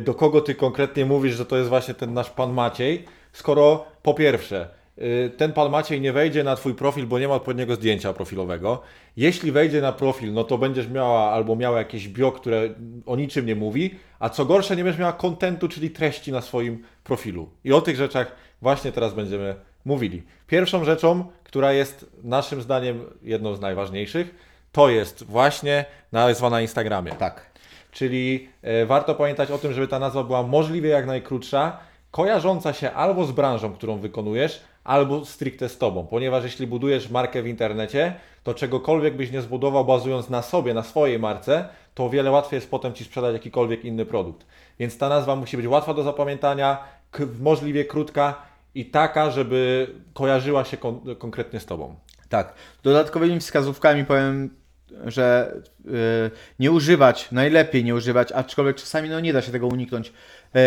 do 0.00 0.14
kogo 0.14 0.40
ty 0.40 0.54
konkretnie 0.54 1.04
mówisz, 1.04 1.34
że 1.34 1.46
to 1.46 1.56
jest 1.56 1.68
właśnie 1.68 1.94
ten 1.94 2.14
nasz 2.14 2.30
pan 2.30 2.52
Maciej, 2.52 3.04
skoro 3.32 3.84
po 4.02 4.14
pierwsze, 4.14 4.68
e, 4.98 5.28
ten 5.28 5.52
pan 5.52 5.70
Maciej 5.70 6.00
nie 6.00 6.12
wejdzie 6.12 6.44
na 6.44 6.56
twój 6.56 6.74
profil, 6.74 7.06
bo 7.06 7.18
nie 7.18 7.28
ma 7.28 7.34
odpowiedniego 7.34 7.74
zdjęcia 7.74 8.12
profilowego. 8.12 8.82
Jeśli 9.16 9.52
wejdzie 9.52 9.80
na 9.80 9.92
profil, 9.92 10.32
no 10.32 10.44
to 10.44 10.58
będziesz 10.58 10.88
miała 10.88 11.30
albo 11.30 11.56
miała 11.56 11.78
jakieś 11.78 12.08
bio, 12.08 12.32
które 12.32 12.74
o 13.06 13.16
niczym 13.16 13.46
nie 13.46 13.54
mówi, 13.54 13.94
a 14.18 14.28
co 14.28 14.44
gorsze, 14.44 14.76
nie 14.76 14.84
będziesz 14.84 15.00
miała 15.00 15.12
kontentu, 15.12 15.68
czyli 15.68 15.90
treści 15.90 16.32
na 16.32 16.40
swoim 16.40 16.84
profilu. 17.04 17.48
I 17.64 17.72
o 17.72 17.80
tych 17.80 17.96
rzeczach 17.96 18.36
właśnie 18.62 18.92
teraz 18.92 19.14
będziemy 19.14 19.54
mówili. 19.84 20.22
Pierwszą 20.46 20.84
rzeczą, 20.84 21.24
która 21.44 21.72
jest 21.72 22.10
naszym 22.24 22.62
zdaniem 22.62 23.04
jedną 23.22 23.54
z 23.54 23.60
najważniejszych, 23.60 24.34
to 24.72 24.88
jest 24.88 25.24
właśnie 25.24 25.84
nazwa 26.12 26.50
na 26.50 26.60
Instagramie. 26.60 27.12
Tak. 27.12 27.57
Czyli 27.92 28.48
e, 28.62 28.86
warto 28.86 29.14
pamiętać 29.14 29.50
o 29.50 29.58
tym, 29.58 29.72
żeby 29.72 29.88
ta 29.88 29.98
nazwa 29.98 30.24
była 30.24 30.42
możliwie 30.42 30.88
jak 30.88 31.06
najkrótsza, 31.06 31.78
kojarząca 32.10 32.72
się 32.72 32.92
albo 32.92 33.24
z 33.24 33.32
branżą, 33.32 33.72
którą 33.72 33.98
wykonujesz, 33.98 34.64
albo 34.84 35.24
stricte 35.24 35.68
z 35.68 35.78
Tobą. 35.78 36.06
Ponieważ 36.06 36.44
jeśli 36.44 36.66
budujesz 36.66 37.10
markę 37.10 37.42
w 37.42 37.46
internecie, 37.46 38.14
to 38.42 38.54
czegokolwiek 38.54 39.16
byś 39.16 39.30
nie 39.30 39.42
zbudował 39.42 39.84
bazując 39.84 40.30
na 40.30 40.42
sobie, 40.42 40.74
na 40.74 40.82
swojej 40.82 41.18
marce, 41.18 41.68
to 41.94 42.04
o 42.04 42.10
wiele 42.10 42.30
łatwiej 42.30 42.56
jest 42.56 42.70
potem 42.70 42.94
Ci 42.94 43.04
sprzedać 43.04 43.32
jakikolwiek 43.32 43.84
inny 43.84 44.06
produkt. 44.06 44.46
Więc 44.78 44.98
ta 44.98 45.08
nazwa 45.08 45.36
musi 45.36 45.56
być 45.56 45.66
łatwa 45.66 45.94
do 45.94 46.02
zapamiętania, 46.02 46.78
możliwie 47.40 47.84
krótka 47.84 48.42
i 48.74 48.84
taka, 48.84 49.30
żeby 49.30 49.90
kojarzyła 50.14 50.64
się 50.64 50.76
kon- 50.76 51.00
konkretnie 51.18 51.60
z 51.60 51.66
Tobą. 51.66 51.94
Tak. 52.28 52.54
Dodatkowymi 52.82 53.40
wskazówkami 53.40 54.04
powiem, 54.04 54.50
że 55.06 55.54
y, 55.86 55.90
nie 56.58 56.72
używać, 56.72 57.28
najlepiej 57.32 57.84
nie 57.84 57.94
używać, 57.94 58.32
aczkolwiek 58.32 58.76
czasami 58.76 59.08
no, 59.08 59.20
nie 59.20 59.32
da 59.32 59.42
się 59.42 59.52
tego 59.52 59.66
uniknąć, 59.66 60.12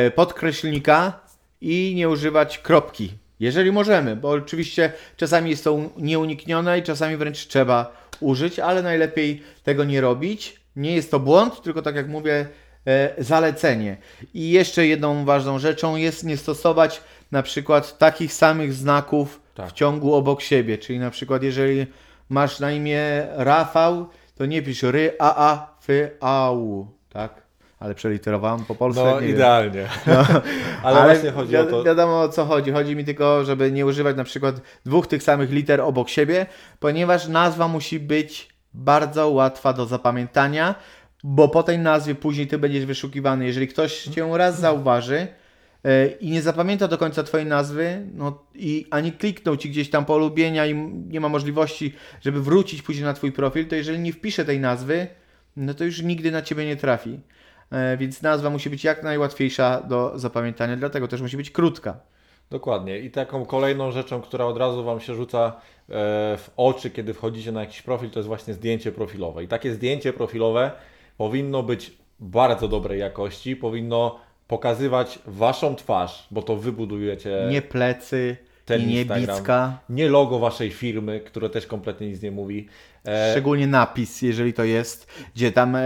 y, 0.07 0.11
podkreślnika 0.11 1.19
i 1.61 1.93
nie 1.95 2.09
używać 2.09 2.57
kropki. 2.57 3.13
Jeżeli 3.39 3.71
możemy, 3.71 4.15
bo 4.15 4.29
oczywiście 4.29 4.91
czasami 5.17 5.49
jest 5.49 5.63
to 5.63 5.79
nieuniknione 5.97 6.79
i 6.79 6.83
czasami 6.83 7.17
wręcz 7.17 7.47
trzeba 7.47 8.01
użyć, 8.19 8.59
ale 8.59 8.83
najlepiej 8.83 9.43
tego 9.63 9.83
nie 9.83 10.01
robić. 10.01 10.61
Nie 10.75 10.95
jest 10.95 11.11
to 11.11 11.19
błąd, 11.19 11.61
tylko 11.61 11.81
tak 11.81 11.95
jak 11.95 12.07
mówię, 12.07 12.47
e, 12.87 13.23
zalecenie. 13.23 13.97
I 14.33 14.49
jeszcze 14.49 14.87
jedną 14.87 15.25
ważną 15.25 15.59
rzeczą 15.59 15.95
jest 15.95 16.23
nie 16.23 16.37
stosować 16.37 17.01
na 17.31 17.43
przykład 17.43 17.97
takich 17.97 18.33
samych 18.33 18.73
znaków 18.73 19.41
Tak. 19.55 19.69
w 19.69 19.73
ciągu 19.73 20.13
obok 20.13 20.41
siebie. 20.41 20.77
Czyli 20.77 20.99
na 20.99 21.09
przykład 21.09 21.43
jeżeli 21.43 21.87
masz 22.31 22.59
na 22.59 22.71
imię 22.71 23.27
Rafał, 23.35 24.07
to 24.35 24.45
nie 24.45 24.61
pisz 24.61 24.83
ry, 24.83 25.13
a, 25.19 25.51
a, 25.51 25.75
fy, 25.81 26.11
au, 26.19 26.87
tak? 27.09 27.41
Ale 27.79 27.95
przeliterowałem 27.95 28.65
po 28.65 28.75
polsku. 28.75 29.03
No 29.03 29.21
nie 29.21 29.27
wiem. 29.27 29.35
idealnie. 29.35 29.87
ale, 30.83 31.01
właśnie 31.01 31.31
chodzi 31.31 31.57
o 31.57 31.65
to. 31.65 31.83
Wiadomo 31.83 32.21
o 32.21 32.29
co 32.29 32.45
chodzi. 32.45 32.71
Chodzi 32.71 32.95
mi 32.95 33.05
tylko, 33.05 33.45
żeby 33.45 33.71
nie 33.71 33.85
używać 33.85 34.17
na 34.17 34.23
przykład 34.23 34.55
dwóch 34.85 35.07
tych 35.07 35.23
samych 35.23 35.51
liter 35.51 35.81
obok 35.81 36.09
siebie, 36.09 36.45
ponieważ 36.79 37.27
nazwa 37.27 37.67
musi 37.67 37.99
być 37.99 38.49
bardzo 38.73 39.29
łatwa 39.29 39.73
do 39.73 39.85
zapamiętania, 39.85 40.75
bo 41.23 41.49
po 41.49 41.63
tej 41.63 41.79
nazwie 41.79 42.15
później 42.15 42.47
ty 42.47 42.57
będziesz 42.57 42.85
wyszukiwany. 42.85 43.45
Jeżeli 43.45 43.67
ktoś 43.67 44.03
cię 44.03 44.29
raz 44.33 44.59
zauważy 44.59 45.27
i 46.19 46.31
nie 46.31 46.41
zapamięta 46.41 46.87
do 46.87 46.97
końca 46.97 47.23
twojej 47.23 47.47
nazwy, 47.47 48.07
no 48.13 48.43
i 48.55 48.85
ani 48.91 49.11
kliknął 49.11 49.57
ci 49.57 49.69
gdzieś 49.69 49.89
tam 49.89 50.05
polubienia 50.05 50.65
i 50.65 50.75
nie 51.09 51.19
ma 51.19 51.29
możliwości, 51.29 51.93
żeby 52.21 52.41
wrócić 52.41 52.81
później 52.81 53.05
na 53.05 53.13
twój 53.13 53.31
profil, 53.31 53.67
to 53.67 53.75
jeżeli 53.75 53.99
nie 53.99 54.13
wpisze 54.13 54.45
tej 54.45 54.59
nazwy, 54.59 55.07
no 55.57 55.73
to 55.73 55.83
już 55.83 56.01
nigdy 56.01 56.31
na 56.31 56.41
ciebie 56.41 56.65
nie 56.65 56.75
trafi. 56.75 57.19
E, 57.71 57.97
Więc 57.97 58.21
nazwa 58.21 58.49
musi 58.49 58.69
być 58.69 58.83
jak 58.83 59.03
najłatwiejsza 59.03 59.81
do 59.81 60.11
zapamiętania, 60.15 60.77
dlatego 60.77 61.07
też 61.07 61.21
musi 61.21 61.37
być 61.37 61.51
krótka. 61.51 61.99
Dokładnie. 62.49 62.99
I 62.99 63.11
taką 63.11 63.45
kolejną 63.45 63.91
rzeczą, 63.91 64.21
która 64.21 64.45
od 64.45 64.57
razu 64.57 64.83
Wam 64.83 64.99
się 64.99 65.15
rzuca 65.15 65.45
e, 65.47 65.53
w 66.37 66.49
oczy, 66.57 66.89
kiedy 66.89 67.13
wchodzicie 67.13 67.51
na 67.51 67.61
jakiś 67.61 67.81
profil, 67.81 68.09
to 68.09 68.19
jest 68.19 68.27
właśnie 68.27 68.53
zdjęcie 68.53 68.91
profilowe. 68.91 69.43
I 69.43 69.47
takie 69.47 69.73
zdjęcie 69.73 70.13
profilowe 70.13 70.71
powinno 71.17 71.63
być 71.63 71.97
bardzo 72.19 72.67
dobrej 72.67 72.99
jakości, 72.99 73.55
powinno 73.55 74.19
pokazywać 74.51 75.19
Waszą 75.25 75.75
twarz, 75.75 76.27
bo 76.31 76.41
to 76.41 76.55
Wy 76.55 76.71
budujecie 76.71 77.47
Nie 77.49 77.61
plecy 77.61 78.37
ten 78.65 78.87
nie 78.87 79.01
Instagram. 79.01 79.37
bicka. 79.37 79.77
nie 79.89 80.09
logo 80.09 80.39
Waszej 80.39 80.71
firmy, 80.71 81.19
które 81.19 81.49
też 81.49 81.67
kompletnie 81.67 82.07
nic 82.07 82.21
nie 82.21 82.31
mówi. 82.31 82.67
E, 83.07 83.31
Szczególnie 83.31 83.67
napis, 83.67 84.21
jeżeli 84.21 84.53
to 84.53 84.63
jest, 84.63 85.07
gdzie 85.35 85.51
tam 85.51 85.75
e, 85.75 85.81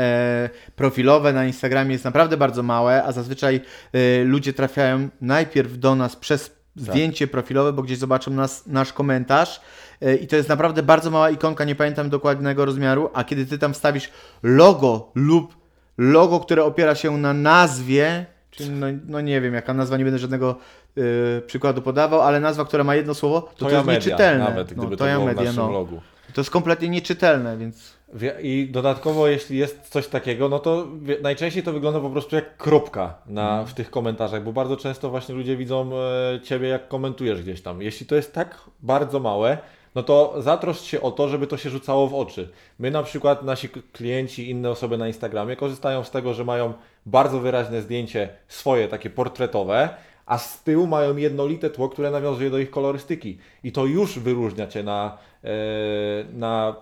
profilowe 0.75 1.33
na 1.33 1.45
Instagramie 1.45 1.91
jest 1.91 2.05
naprawdę 2.05 2.37
bardzo 2.37 2.63
małe, 2.63 3.03
a 3.03 3.11
zazwyczaj 3.11 3.61
e, 3.93 4.23
ludzie 4.23 4.53
trafiają 4.53 5.09
najpierw 5.21 5.79
do 5.79 5.95
nas 5.95 6.15
przez 6.15 6.55
zdjęcie 6.75 7.27
profilowe, 7.27 7.73
bo 7.73 7.83
gdzieś 7.83 7.97
zobaczą 7.97 8.31
nas, 8.31 8.67
nasz 8.67 8.93
komentarz 8.93 9.61
e, 10.01 10.15
i 10.15 10.27
to 10.27 10.35
jest 10.35 10.49
naprawdę 10.49 10.83
bardzo 10.83 11.11
mała 11.11 11.29
ikonka, 11.29 11.63
nie 11.63 11.75
pamiętam 11.75 12.09
dokładnego 12.09 12.65
rozmiaru, 12.65 13.09
a 13.13 13.23
kiedy 13.23 13.45
ty 13.45 13.57
tam 13.57 13.73
wstawisz 13.73 14.09
logo 14.43 15.11
lub 15.15 15.65
logo, 15.97 16.39
które 16.39 16.63
opiera 16.63 16.95
się 16.95 17.17
na 17.17 17.33
nazwie, 17.33 18.25
czyli 18.55 18.69
no, 18.69 18.87
no 19.07 19.21
nie 19.21 19.41
wiem 19.41 19.53
jaka 19.53 19.73
nazwa, 19.73 19.97
nie 19.97 20.03
będę 20.03 20.19
żadnego 20.19 20.55
e, 20.97 21.41
przykładu 21.41 21.81
podawał, 21.81 22.21
ale 22.21 22.39
nazwa, 22.39 22.65
która 22.65 22.83
ma 22.83 22.95
jedno 22.95 23.13
słowo, 23.13 23.41
to 23.41 23.65
to, 23.65 23.71
jest 23.71 23.85
Media, 23.85 23.99
nieczytelne. 23.99 24.43
nawet 24.43 24.67
gdyby 24.67 24.81
no, 24.83 24.89
to 24.89 24.97
Toya 24.97 25.13
było 25.13 25.25
w 25.25 25.27
Media, 25.27 25.43
naszym 25.43 25.63
no. 25.63 25.71
logu. 25.71 26.01
To 26.33 26.41
jest 26.41 26.51
kompletnie 26.51 26.89
nieczytelne, 26.89 27.57
więc 27.57 27.93
I 28.41 28.69
dodatkowo, 28.71 29.27
jeśli 29.27 29.57
jest 29.57 29.89
coś 29.89 30.07
takiego, 30.07 30.49
no 30.49 30.59
to 30.59 30.87
najczęściej 31.21 31.63
to 31.63 31.73
wygląda 31.73 31.99
po 31.99 32.09
prostu 32.09 32.35
jak 32.35 32.57
kropka 32.57 33.17
na, 33.25 33.65
w 33.65 33.73
tych 33.73 33.89
komentarzach, 33.89 34.43
bo 34.43 34.53
bardzo 34.53 34.77
często 34.77 35.09
właśnie 35.09 35.35
ludzie 35.35 35.57
widzą 35.57 35.91
e, 35.93 36.39
Ciebie, 36.41 36.67
jak 36.67 36.87
komentujesz 36.87 37.41
gdzieś 37.41 37.61
tam. 37.61 37.81
Jeśli 37.81 38.05
to 38.05 38.15
jest 38.15 38.33
tak 38.33 38.59
bardzo 38.79 39.19
małe, 39.19 39.57
no 39.95 40.03
to 40.03 40.33
zatroszcz 40.37 40.83
się 40.83 41.01
o 41.01 41.11
to, 41.11 41.27
żeby 41.27 41.47
to 41.47 41.57
się 41.57 41.69
rzucało 41.69 42.07
w 42.07 42.13
oczy. 42.13 42.49
My 42.79 42.91
na 42.91 43.03
przykład, 43.03 43.43
nasi 43.43 43.69
klienci, 43.69 44.49
inne 44.49 44.69
osoby 44.69 44.97
na 44.97 45.07
Instagramie 45.07 45.55
korzystają 45.55 46.03
z 46.03 46.11
tego, 46.11 46.33
że 46.33 46.45
mają 46.45 46.73
bardzo 47.05 47.39
wyraźne 47.39 47.81
zdjęcie 47.81 48.29
swoje, 48.47 48.87
takie 48.87 49.09
portretowe, 49.09 49.89
a 50.25 50.37
z 50.37 50.63
tyłu 50.63 50.87
mają 50.87 51.17
jednolite 51.17 51.69
tło, 51.69 51.89
które 51.89 52.11
nawiązuje 52.11 52.49
do 52.49 52.57
ich 52.57 52.69
kolorystyki. 52.69 53.37
I 53.63 53.71
to 53.71 53.85
już 53.85 54.19
wyróżnia 54.19 54.67
Cię 54.67 54.83
na, 54.83 55.17
e, 55.43 55.49
na, 56.33 56.75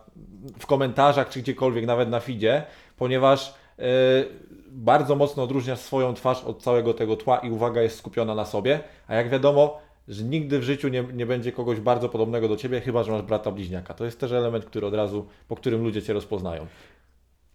w 0.60 0.65
komentarzach 0.65 1.29
czy 1.29 1.39
gdziekolwiek, 1.39 1.86
nawet 1.86 2.10
na 2.10 2.20
feedzie, 2.20 2.63
ponieważ 2.98 3.53
e, 3.79 3.84
bardzo 4.72 5.15
mocno 5.15 5.43
odróżniasz 5.43 5.79
swoją 5.79 6.13
twarz 6.13 6.43
od 6.43 6.63
całego 6.63 6.93
tego 6.93 7.15
tła 7.15 7.38
i 7.38 7.51
uwaga 7.51 7.82
jest 7.82 7.98
skupiona 7.98 8.36
na 8.36 8.46
sobie, 8.46 8.79
a 9.08 9.15
jak 9.15 9.29
wiadomo, 9.29 9.82
że 10.08 10.24
nigdy 10.24 10.60
w 10.60 10.64
życiu 10.64 10.88
nie, 10.88 11.04
nie 11.14 11.26
będzie 11.26 11.52
kogoś 11.52 11.80
bardzo 11.80 12.10
podobnego 12.10 12.48
do 12.48 12.56
Ciebie, 12.56 12.82
chyba 12.82 13.04
że 13.04 13.12
masz 13.12 13.22
brata 13.22 13.52
bliźniaka. 13.52 13.94
To 13.94 14.06
jest 14.06 14.20
też 14.20 14.32
element, 14.32 14.66
który 14.66 14.88
od 14.88 14.94
razu, 14.94 15.28
po 15.48 15.56
którym 15.56 15.84
ludzie 15.84 16.02
Cię 16.02 16.14
rozpoznają. 16.14 16.68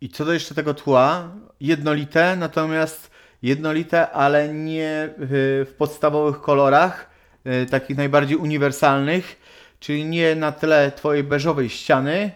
I 0.00 0.08
co 0.08 0.24
do 0.24 0.32
jeszcze 0.32 0.54
tego 0.54 0.74
tła, 0.74 1.30
jednolite, 1.60 2.36
natomiast 2.36 3.10
jednolite, 3.42 4.10
ale 4.10 4.54
nie 4.54 5.14
w 5.18 5.66
w 5.70 5.74
podstawowych 5.74 6.40
kolorach, 6.40 7.10
y, 7.46 7.66
takich 7.66 7.96
najbardziej 7.96 8.36
uniwersalnych, 8.36 9.40
czyli 9.80 10.04
nie 10.04 10.34
na 10.34 10.52
tle 10.52 10.92
twojej 10.92 11.24
beżowej 11.24 11.68
ściany 11.68 12.30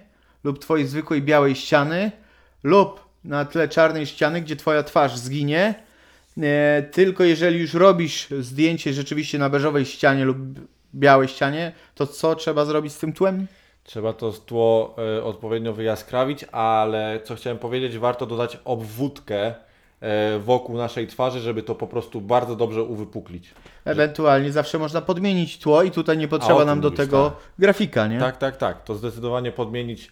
lub 0.45 0.59
twojej 0.59 0.87
zwykłej 0.87 1.23
białej 1.23 1.55
ściany 1.55 2.13
lub 2.63 3.05
na 3.25 3.45
tle 3.45 3.69
czarnej 3.69 4.07
ściany, 4.07 4.41
gdzie 4.41 4.57
twoja 4.57 4.83
twarz 4.83 5.17
zginie, 5.17 5.75
tylko 6.93 7.25
jeżeli 7.25 7.61
już 7.61 7.75
robisz 7.75 8.29
zdjęcie 8.41 8.93
rzeczywiście 8.93 9.39
na 9.39 9.51
beżowej 9.51 9.85
ścianie 9.85 10.25
lub 10.25 10.39
białej 10.95 11.29
ścianie, 11.29 11.73
to 11.95 12.07
co 12.07 12.35
trzeba 12.35 12.65
zrobić 12.65 12.93
z 12.93 12.99
tym 12.99 13.13
tłem? 13.13 13.47
Trzeba 13.85 14.13
to 14.13 14.33
tło 14.33 14.97
e, 15.19 15.25
odpowiednio 15.25 15.73
wyjaskrawić, 15.73 16.45
ale 16.53 17.21
co 17.25 17.35
chciałem 17.35 17.59
powiedzieć, 17.59 17.99
warto 17.99 18.27
dodać 18.27 18.59
obwódkę 18.65 19.55
e, 20.01 20.39
wokół 20.39 20.77
naszej 20.77 21.07
twarzy, 21.07 21.41
żeby 21.41 21.63
to 21.63 21.75
po 21.75 21.87
prostu 21.87 22.21
bardzo 22.21 22.57
dobrze 22.57 22.83
uwypuklić. 22.83 23.55
Ewentualnie 23.85 24.53
zawsze 24.53 24.79
można 24.79 25.01
podmienić 25.01 25.59
tło 25.59 25.83
i 25.83 25.91
tutaj 25.91 26.19
nie 26.19 26.29
potrzeba 26.29 26.65
nam 26.65 26.81
do 26.81 26.91
mówisz, 26.91 27.07
tego 27.07 27.31
tak. 27.31 27.39
grafika, 27.59 28.07
nie? 28.07 28.19
Tak, 28.19 28.37
tak, 28.37 28.57
tak. 28.57 28.85
To 28.85 28.95
zdecydowanie 28.95 29.53
podmienić, 29.53 30.07
e, 30.07 30.11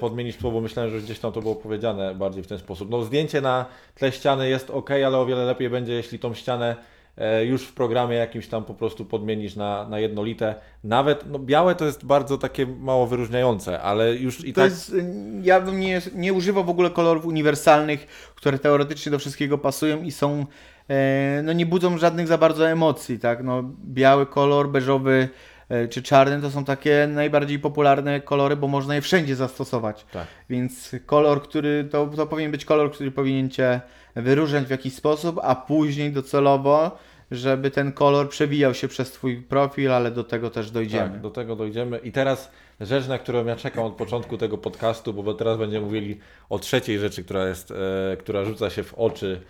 podmienić 0.00 0.36
tło, 0.36 0.50
bo 0.50 0.60
myślałem, 0.60 0.90
że 0.90 1.00
gdzieś 1.00 1.18
tam 1.18 1.32
to 1.32 1.42
było 1.42 1.54
powiedziane 1.54 2.14
bardziej 2.14 2.42
w 2.42 2.46
ten 2.46 2.58
sposób. 2.58 2.90
No 2.90 3.04
zdjęcie 3.04 3.40
na 3.40 3.66
tle 3.94 4.12
ściany 4.12 4.48
jest 4.48 4.70
ok, 4.70 4.90
ale 4.90 5.18
o 5.18 5.26
wiele 5.26 5.44
lepiej 5.44 5.70
będzie, 5.70 5.92
jeśli 5.92 6.18
tą 6.18 6.34
ścianę 6.34 6.76
e, 7.16 7.44
już 7.44 7.62
w 7.62 7.72
programie 7.72 8.16
jakimś 8.16 8.48
tam 8.48 8.64
po 8.64 8.74
prostu 8.74 9.04
podmienisz 9.04 9.56
na, 9.56 9.88
na 9.88 9.98
jednolite. 9.98 10.54
Nawet 10.84 11.24
no, 11.30 11.38
białe 11.38 11.74
to 11.74 11.84
jest 11.84 12.06
bardzo 12.06 12.38
takie 12.38 12.66
mało 12.66 13.06
wyróżniające, 13.06 13.80
ale 13.80 14.16
już 14.16 14.44
i 14.44 14.52
To 14.52 14.60
tak 14.60 14.70
jest, 14.70 14.90
y, 14.90 15.04
ja 15.42 15.60
bym 15.60 15.80
nie, 15.80 16.02
nie 16.14 16.32
używał 16.32 16.64
w 16.64 16.70
ogóle 16.70 16.90
kolorów 16.90 17.26
uniwersalnych, 17.26 18.06
które 18.34 18.58
teoretycznie 18.58 19.12
do 19.12 19.18
wszystkiego 19.18 19.58
pasują 19.58 20.02
i 20.02 20.10
są, 20.10 20.46
e, 20.90 21.40
no 21.44 21.52
nie 21.52 21.66
budzą 21.66 21.98
żadnych 21.98 22.26
za 22.26 22.38
bardzo 22.38 22.70
emocji, 22.70 23.18
tak? 23.18 23.44
No, 23.44 23.62
biały 23.84 24.26
kolor, 24.26 24.68
beżowy 24.68 25.12
e, 25.12 25.51
czy 25.90 26.02
czarny 26.02 26.40
to 26.40 26.50
są 26.50 26.64
takie 26.64 27.08
najbardziej 27.10 27.58
popularne 27.58 28.20
kolory, 28.20 28.56
bo 28.56 28.68
można 28.68 28.94
je 28.94 29.00
wszędzie 29.00 29.36
zastosować. 29.36 30.06
Tak. 30.12 30.26
Więc 30.50 30.96
kolor, 31.06 31.42
który, 31.42 31.88
to, 31.90 32.06
to 32.06 32.26
powinien 32.26 32.50
być 32.50 32.64
kolor, 32.64 32.92
który 32.92 33.10
powinien 33.10 33.50
Cię 33.50 33.80
wyróżniać 34.16 34.64
w 34.64 34.70
jakiś 34.70 34.94
sposób, 34.94 35.40
a 35.42 35.54
później 35.54 36.12
docelowo, 36.12 36.98
żeby 37.30 37.70
ten 37.70 37.92
kolor 37.92 38.28
przewijał 38.28 38.74
się 38.74 38.88
przez 38.88 39.12
Twój 39.12 39.36
profil, 39.36 39.92
ale 39.92 40.10
do 40.10 40.24
tego 40.24 40.50
też 40.50 40.70
dojdziemy. 40.70 41.10
Tak, 41.10 41.20
do 41.20 41.30
tego 41.30 41.56
dojdziemy. 41.56 41.98
I 41.98 42.12
teraz 42.12 42.50
rzecz, 42.80 43.08
na 43.08 43.18
którą 43.18 43.46
ja 43.46 43.56
czekam 43.56 43.84
od 43.84 43.94
początku 43.94 44.38
tego 44.38 44.58
podcastu, 44.58 45.14
bo 45.14 45.34
teraz 45.34 45.58
będziemy 45.58 45.86
mówili 45.86 46.18
o 46.50 46.58
trzeciej 46.58 46.98
rzeczy, 46.98 47.24
która 47.24 47.48
jest, 47.48 47.70
e, 47.70 48.16
która 48.16 48.44
rzuca 48.44 48.70
się 48.70 48.82
w 48.82 48.94
oczy, 48.94 49.40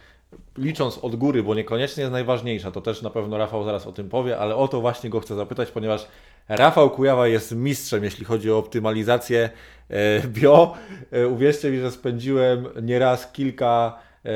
licząc 0.58 0.98
od 0.98 1.16
góry, 1.16 1.42
bo 1.42 1.54
niekoniecznie 1.54 2.00
jest 2.00 2.12
najważniejsza. 2.12 2.70
To 2.70 2.80
też 2.80 3.02
na 3.02 3.10
pewno 3.10 3.38
Rafał 3.38 3.64
zaraz 3.64 3.86
o 3.86 3.92
tym 3.92 4.08
powie, 4.08 4.38
ale 4.38 4.56
o 4.56 4.68
to 4.68 4.80
właśnie 4.80 5.10
go 5.10 5.20
chcę 5.20 5.34
zapytać, 5.34 5.70
ponieważ 5.70 6.06
Rafał 6.48 6.90
Kujawa 6.90 7.28
jest 7.28 7.56
mistrzem, 7.56 8.04
jeśli 8.04 8.24
chodzi 8.24 8.50
o 8.50 8.58
optymalizację 8.58 9.50
e, 9.90 10.28
bio. 10.28 10.74
E, 11.12 11.28
uwierzcie 11.28 11.70
mi, 11.70 11.78
że 11.80 11.90
spędziłem 11.90 12.68
nieraz 12.82 13.32
kilka, 13.32 13.98
e, 14.24 14.30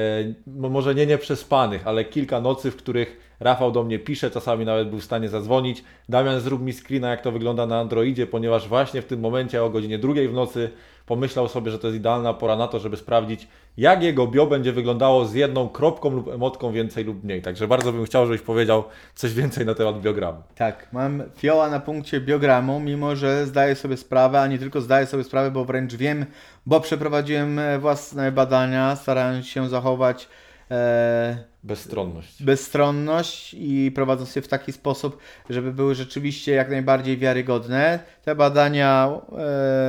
może 0.46 0.94
nie 0.94 1.06
nieprzespanych, 1.06 1.86
ale 1.86 2.04
kilka 2.04 2.40
nocy, 2.40 2.70
w 2.70 2.76
których 2.76 3.25
Rafał 3.40 3.72
do 3.72 3.84
mnie 3.84 3.98
pisze, 3.98 4.30
czasami 4.30 4.64
nawet 4.64 4.90
był 4.90 4.98
w 4.98 5.04
stanie 5.04 5.28
zadzwonić. 5.28 5.84
Damian, 6.08 6.40
zrób 6.40 6.62
mi 6.62 6.72
screena, 6.72 7.10
jak 7.10 7.20
to 7.20 7.32
wygląda 7.32 7.66
na 7.66 7.80
Androidzie, 7.80 8.26
ponieważ 8.26 8.68
właśnie 8.68 9.02
w 9.02 9.06
tym 9.06 9.20
momencie 9.20 9.64
o 9.64 9.70
godzinie 9.70 9.98
drugiej 9.98 10.28
w 10.28 10.32
nocy 10.32 10.70
pomyślał 11.06 11.48
sobie, 11.48 11.70
że 11.70 11.78
to 11.78 11.86
jest 11.86 11.98
idealna 11.98 12.34
pora 12.34 12.56
na 12.56 12.68
to, 12.68 12.78
żeby 12.78 12.96
sprawdzić, 12.96 13.48
jak 13.76 14.02
jego 14.02 14.26
bio 14.26 14.46
będzie 14.46 14.72
wyglądało 14.72 15.24
z 15.24 15.34
jedną 15.34 15.68
kropką 15.68 16.10
lub 16.10 16.28
emotką 16.28 16.72
więcej 16.72 17.04
lub 17.04 17.24
mniej. 17.24 17.42
Także 17.42 17.68
bardzo 17.68 17.92
bym 17.92 18.04
chciał, 18.04 18.26
żebyś 18.26 18.40
powiedział 18.40 18.84
coś 19.14 19.34
więcej 19.34 19.66
na 19.66 19.74
temat 19.74 20.00
biogramu. 20.00 20.42
Tak, 20.54 20.88
mam 20.92 21.22
fioła 21.36 21.70
na 21.70 21.80
punkcie 21.80 22.20
biogramu, 22.20 22.80
mimo 22.80 23.16
że 23.16 23.46
zdaję 23.46 23.74
sobie 23.74 23.96
sprawę, 23.96 24.40
a 24.40 24.46
nie 24.46 24.58
tylko 24.58 24.80
zdaję 24.80 25.06
sobie 25.06 25.24
sprawę, 25.24 25.50
bo 25.50 25.64
wręcz 25.64 25.94
wiem, 25.94 26.26
bo 26.66 26.80
przeprowadziłem 26.80 27.60
własne 27.78 28.32
badania, 28.32 28.96
starając 28.96 29.46
się 29.46 29.68
zachować 29.68 30.28
e, 30.70 31.44
Bezstronność. 31.66 32.42
bezstronność 32.42 33.54
i 33.58 33.92
prowadzą 33.94 34.26
się 34.26 34.42
w 34.42 34.48
taki 34.48 34.72
sposób, 34.72 35.18
żeby 35.50 35.72
były 35.72 35.94
rzeczywiście 35.94 36.52
jak 36.52 36.70
najbardziej 36.70 37.18
wiarygodne. 37.18 37.98
Te 38.24 38.34
badania 38.34 39.10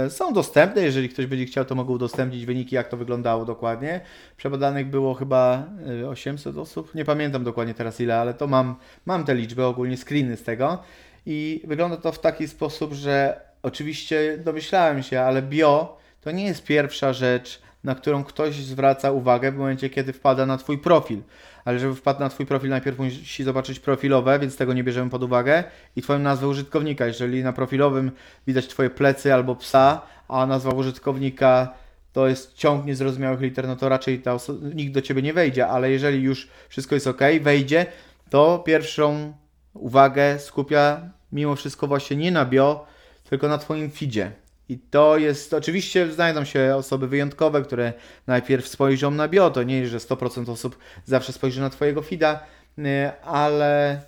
e, 0.05 0.09
są 0.09 0.33
dostępne, 0.33 0.81
jeżeli 0.81 1.09
ktoś 1.09 1.25
będzie 1.25 1.45
chciał, 1.45 1.65
to 1.65 1.75
mogą 1.75 1.93
udostępnić 1.93 2.45
wyniki, 2.45 2.75
jak 2.75 2.87
to 2.87 2.97
wyglądało 2.97 3.45
dokładnie. 3.45 4.01
Przebadanych 4.37 4.87
było 4.87 5.13
chyba 5.13 5.63
e, 6.03 6.09
800 6.09 6.57
osób, 6.57 6.95
nie 6.95 7.05
pamiętam 7.05 7.43
dokładnie 7.43 7.73
teraz 7.73 8.01
ile, 8.01 8.17
ale 8.17 8.33
to 8.33 8.47
mam, 8.47 8.75
mam 9.05 9.25
te 9.25 9.35
liczby, 9.35 9.65
ogólnie 9.65 9.97
screeny 9.97 10.37
z 10.37 10.43
tego. 10.43 10.83
I 11.25 11.61
wygląda 11.67 11.97
to 11.97 12.11
w 12.11 12.19
taki 12.19 12.47
sposób, 12.47 12.93
że 12.93 13.41
oczywiście 13.63 14.37
domyślałem 14.37 15.03
się, 15.03 15.21
ale 15.21 15.41
bio 15.41 15.97
to 16.21 16.31
nie 16.31 16.45
jest 16.45 16.63
pierwsza 16.63 17.13
rzecz, 17.13 17.61
na 17.87 17.95
którą 17.95 18.23
ktoś 18.23 18.55
zwraca 18.55 19.11
uwagę 19.11 19.51
w 19.51 19.57
momencie, 19.57 19.89
kiedy 19.89 20.13
wpada 20.13 20.45
na 20.45 20.57
Twój 20.57 20.77
profil. 20.77 21.21
Ale 21.65 21.79
żeby 21.79 21.95
wpadł 21.95 22.19
na 22.19 22.29
Twój 22.29 22.45
profil, 22.45 22.69
najpierw 22.69 22.99
musi 22.99 23.43
zobaczyć 23.43 23.79
profilowe, 23.79 24.39
więc 24.39 24.57
tego 24.57 24.73
nie 24.73 24.83
bierzemy 24.83 25.09
pod 25.09 25.23
uwagę, 25.23 25.63
i 25.95 26.01
Twoją 26.01 26.19
nazwę 26.19 26.47
użytkownika. 26.47 27.05
Jeżeli 27.05 27.43
na 27.43 27.53
profilowym 27.53 28.11
widać 28.47 28.67
Twoje 28.67 28.89
plecy 28.89 29.33
albo 29.33 29.55
psa, 29.55 30.01
a 30.27 30.45
nazwa 30.45 30.71
użytkownika 30.71 31.73
to 32.13 32.27
jest 32.27 32.53
ciąg 32.53 32.85
niezrozumiałych 32.85 33.41
liter, 33.41 33.67
no 33.67 33.75
to 33.75 33.89
raczej 33.89 34.19
ta 34.19 34.37
nikt 34.73 34.93
do 34.93 35.01
Ciebie 35.01 35.21
nie 35.21 35.33
wejdzie, 35.33 35.67
ale 35.67 35.91
jeżeli 35.91 36.23
już 36.23 36.47
wszystko 36.69 36.95
jest 36.95 37.07
ok, 37.07 37.21
wejdzie, 37.41 37.85
to 38.29 38.59
pierwszą 38.59 39.33
uwagę 39.73 40.39
skupia 40.39 41.09
mimo 41.31 41.55
wszystko 41.55 41.87
właśnie 41.87 42.17
nie 42.17 42.31
na 42.31 42.45
bio, 42.45 42.85
tylko 43.29 43.47
na 43.47 43.57
Twoim 43.57 43.91
feedzie. 43.91 44.31
I 44.69 44.79
to 44.79 45.17
jest, 45.17 45.53
oczywiście 45.53 46.11
znajdą 46.11 46.45
się 46.45 46.75
osoby 46.75 47.07
wyjątkowe, 47.07 47.61
które 47.61 47.93
najpierw 48.27 48.67
spojrzą 48.67 49.11
na 49.11 49.27
bio, 49.27 49.49
to 49.49 49.63
nie 49.63 49.79
jest, 49.79 49.91
że 49.91 49.97
100% 49.97 50.51
osób 50.51 50.77
zawsze 51.05 51.33
spojrzy 51.33 51.61
na 51.61 51.69
Twojego 51.69 52.01
feeda, 52.01 52.39
y, 52.79 52.83
ale 53.23 54.01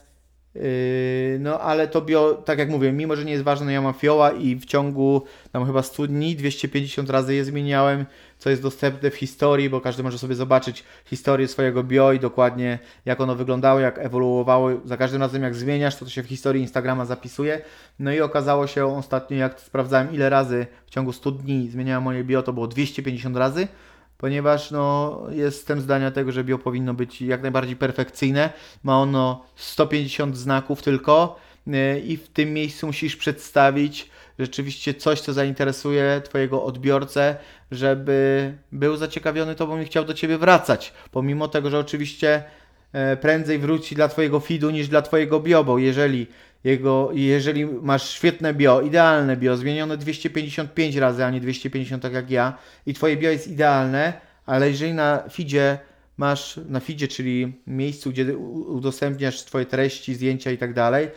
no 1.39 1.59
ale 1.59 1.87
to 1.87 2.01
bio, 2.01 2.33
tak 2.33 2.59
jak 2.59 2.69
mówię, 2.69 2.91
mimo 2.91 3.15
że 3.15 3.25
nie 3.25 3.31
jest 3.31 3.43
ważne, 3.43 3.65
no 3.65 3.71
ja 3.71 3.81
mam 3.81 3.93
fioła 3.93 4.31
i 4.31 4.55
w 4.55 4.65
ciągu 4.65 5.21
tam 5.51 5.65
chyba 5.65 5.83
100 5.83 6.07
dni 6.07 6.35
250 6.35 7.09
razy 7.09 7.35
je 7.35 7.45
zmieniałem, 7.45 8.05
co 8.37 8.49
jest 8.49 8.61
dostępne 8.61 9.11
w 9.11 9.15
historii, 9.15 9.69
bo 9.69 9.81
każdy 9.81 10.03
może 10.03 10.17
sobie 10.17 10.35
zobaczyć 10.35 10.83
historię 11.05 11.47
swojego 11.47 11.83
bio 11.83 12.13
i 12.13 12.19
dokładnie 12.19 12.79
jak 13.05 13.21
ono 13.21 13.35
wyglądało, 13.35 13.79
jak 13.79 13.99
ewoluowało. 13.99 14.69
Za 14.85 14.97
każdym 14.97 15.21
razem 15.21 15.43
jak 15.43 15.55
zmieniasz, 15.55 15.95
to 15.95 16.05
to 16.05 16.11
się 16.11 16.23
w 16.23 16.27
historii 16.27 16.61
Instagrama 16.61 17.05
zapisuje. 17.05 17.61
No 17.99 18.13
i 18.13 18.21
okazało 18.21 18.67
się 18.67 18.97
ostatnio, 18.97 19.37
jak 19.37 19.59
sprawdzałem 19.59 20.13
ile 20.13 20.29
razy 20.29 20.67
w 20.85 20.89
ciągu 20.89 21.13
100 21.13 21.31
dni 21.31 21.69
zmieniałem 21.69 22.03
moje 22.03 22.23
bio, 22.23 22.43
to 22.43 22.53
było 22.53 22.67
250 22.67 23.37
razy 23.37 23.67
ponieważ 24.19 24.71
no, 24.71 25.21
jestem 25.31 25.81
zdania 25.81 26.11
tego, 26.11 26.31
że 26.31 26.43
bio 26.43 26.57
powinno 26.57 26.93
być 26.93 27.21
jak 27.21 27.41
najbardziej 27.41 27.75
perfekcyjne. 27.75 28.49
Ma 28.83 29.01
ono 29.01 29.45
150 29.55 30.37
znaków 30.37 30.81
tylko 30.81 31.39
yy, 31.67 31.99
i 31.99 32.17
w 32.17 32.27
tym 32.27 32.53
miejscu 32.53 32.87
musisz 32.87 33.15
przedstawić 33.15 34.09
rzeczywiście 34.39 34.93
coś, 34.93 35.21
co 35.21 35.33
zainteresuje 35.33 36.21
Twojego 36.23 36.63
odbiorcę, 36.63 37.35
żeby 37.71 38.53
był 38.71 38.95
zaciekawiony 38.95 39.55
Tobą 39.55 39.81
i 39.81 39.85
chciał 39.85 40.05
do 40.05 40.13
Ciebie 40.13 40.37
wracać. 40.37 40.93
Pomimo 41.11 41.47
tego, 41.47 41.69
że 41.69 41.79
oczywiście 41.79 42.43
e, 42.93 43.17
prędzej 43.17 43.59
wróci 43.59 43.95
dla 43.95 44.07
Twojego 44.07 44.39
feedu 44.39 44.69
niż 44.69 44.87
dla 44.87 45.01
Twojego 45.01 45.39
bio, 45.39 45.63
bo 45.63 45.77
jeżeli, 45.77 46.27
jego, 46.63 47.09
jeżeli 47.13 47.65
masz 47.65 48.09
świetne 48.09 48.53
bio, 48.53 48.81
idealne 48.81 49.37
bio, 49.37 49.57
zmienione 49.57 49.97
255 49.97 50.95
razy, 50.95 51.25
a 51.25 51.29
nie 51.29 51.41
250 51.41 52.03
tak 52.03 52.13
jak 52.13 52.31
ja 52.31 52.57
i 52.85 52.93
Twoje 52.93 53.17
bio 53.17 53.31
jest 53.31 53.47
idealne, 53.47 54.13
ale 54.45 54.69
jeżeli 54.69 54.93
na 54.93 55.23
feedzie 55.31 55.79
masz, 56.17 56.59
na 56.69 56.79
feedzie, 56.79 57.07
czyli 57.07 57.53
miejscu, 57.67 58.09
gdzie 58.09 58.37
udostępniasz 58.37 59.43
Twoje 59.43 59.65
treści, 59.65 60.15
zdjęcia 60.15 60.51
i 60.51 60.57
tak 60.57 60.73
dalej, 60.73 61.07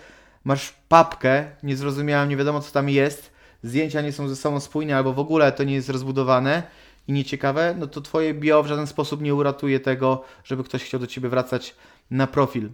masz 0.44 0.74
papkę, 0.88 1.44
nie 1.62 1.76
zrozumiałem, 1.76 2.28
nie 2.28 2.36
wiadomo 2.36 2.60
co 2.60 2.72
tam 2.72 2.88
jest, 2.88 3.32
zdjęcia 3.62 4.00
nie 4.00 4.12
są 4.12 4.28
ze 4.28 4.36
sobą 4.36 4.60
spójne 4.60 4.96
albo 4.96 5.12
w 5.12 5.18
ogóle 5.18 5.52
to 5.52 5.64
nie 5.64 5.74
jest 5.74 5.88
rozbudowane 5.88 6.62
i 7.08 7.12
nieciekawe, 7.12 7.74
no 7.78 7.86
to 7.86 8.00
Twoje 8.00 8.34
bio 8.34 8.62
w 8.62 8.66
żaden 8.66 8.86
sposób 8.86 9.22
nie 9.22 9.34
uratuje 9.34 9.80
tego, 9.80 10.24
żeby 10.44 10.64
ktoś 10.64 10.84
chciał 10.84 11.00
do 11.00 11.06
Ciebie 11.06 11.28
wracać 11.28 11.74
na 12.10 12.26
profil. 12.26 12.68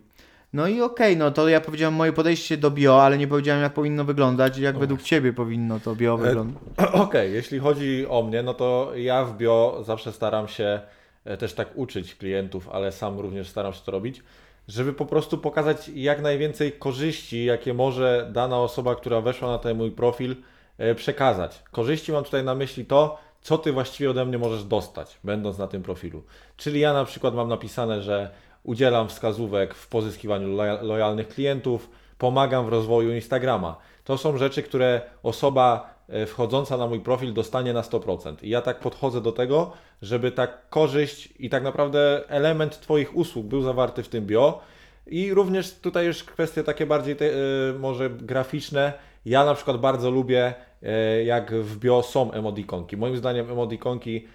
No 0.53 0.67
i 0.69 0.81
okej, 0.81 1.17
no 1.17 1.31
to 1.31 1.49
ja 1.49 1.61
powiedziałem 1.61 1.95
moje 1.95 2.13
podejście 2.13 2.57
do 2.57 2.71
bio, 2.71 3.03
ale 3.03 3.19
nie 3.19 3.29
powiedziałem 3.29 3.63
jak 3.63 3.73
powinno 3.73 4.05
wyglądać 4.05 4.59
i 4.59 4.63
jak 4.63 4.79
według 4.79 5.03
Ciebie 5.03 5.33
powinno 5.33 5.81
to 5.81 5.97
bio 5.97 6.17
wyglądać. 6.17 6.63
Okej, 6.93 7.33
jeśli 7.33 7.59
chodzi 7.59 8.07
o 8.09 8.23
mnie, 8.23 8.43
no 8.43 8.55
to 8.55 8.93
ja 8.97 9.25
w 9.25 9.37
bio 9.37 9.83
zawsze 9.87 10.13
staram 10.13 10.49
się 10.49 10.81
e, 11.25 11.37
też 11.37 11.55
tak 11.55 11.69
uczyć 11.75 12.15
klientów, 12.15 12.69
ale 12.69 12.93
sam 12.93 13.21
również 13.21 13.49
staram 13.49 13.73
się 13.73 13.81
to 13.85 13.93
robić, 13.93 14.23
żeby 14.69 14.93
po 14.93 15.07
prostu 15.07 15.39
pokazać 15.39 15.89
jak 15.95 16.23
najwięcej 16.23 16.73
korzyści, 16.73 17.45
jakie 17.45 17.75
może 17.75 18.29
dana 18.33 18.59
osoba, 18.59 18.95
która 18.95 19.21
weszła 19.21 19.49
na 19.49 19.59
ten 19.59 19.77
mój 19.77 19.91
profil, 19.91 20.37
e, 20.79 20.95
przekazać. 20.95 21.63
Korzyści 21.71 22.13
mam 22.13 22.25
tutaj 22.25 22.45
na 22.45 22.55
myśli 22.55 22.85
to, 22.85 23.19
co 23.43 23.59
ty 23.59 23.73
właściwie 23.73 24.11
ode 24.11 24.25
mnie 24.25 24.39
możesz 24.39 24.65
dostać, 24.65 25.19
będąc 25.25 25.59
na 25.59 25.67
tym 25.67 25.83
profilu. 25.83 26.23
Czyli 26.57 26.81
ja 26.81 26.93
na 26.93 27.05
przykład 27.05 27.35
mam 27.35 27.49
napisane, 27.49 28.03
że 28.03 28.31
udzielam 28.69 29.09
wskazówek 29.09 29.75
w 29.75 29.89
pozyskiwaniu 29.89 30.57
loja- 30.57 30.83
lojalnych 30.83 31.29
klientów, 31.29 31.91
pomagam 32.19 32.67
w 32.67 32.69
rozwoju 32.69 33.15
Instagrama. 33.15 33.77
To 34.05 34.19
są 34.19 34.39
rzeczy, 34.39 34.63
które 34.63 35.01
osoba 35.23 35.95
e, 36.09 36.27
wchodząca 36.27 36.77
na 36.77 36.87
mój 36.87 37.01
profil 37.01 37.33
dostanie 37.33 37.73
na 37.73 37.83
100%. 37.83 38.35
I 38.43 38.49
ja 38.49 38.63
tak 38.63 38.81
podchodzę 38.81 39.21
do 39.21 39.33
tego, 39.33 39.73
żeby 40.03 40.33
ta 40.33 40.47
korzyść 40.47 41.29
i 41.39 41.51
tak 41.51 41.63
naprawdę 41.63 42.29
element 42.29 42.81
Twoich 42.81 43.17
usług 43.17 43.47
był 43.47 43.63
zawarty 43.63 44.03
w 44.03 44.09
tym 44.09 44.27
bio. 44.27 44.61
I 45.07 45.35
również 45.35 45.75
tutaj 45.75 46.07
już 46.07 46.25
kwestie 46.25 46.65
takie 46.65 46.87
bardziej 46.87 47.17
te, 47.17 47.27
e, 47.27 47.33
może 47.79 48.11
graficzne. 48.11 48.93
Ja 49.27 49.45
na 49.45 49.55
przykład 49.55 49.77
bardzo 49.77 50.11
lubię, 50.11 50.55
e, 50.83 51.25
jak 51.25 51.55
w 51.55 51.79
bio 51.79 52.03
są 52.03 52.33
emodikonki. 52.33 52.97
Moim 52.97 53.17
zdaniem 53.17 53.51
emodikonki 53.51 54.27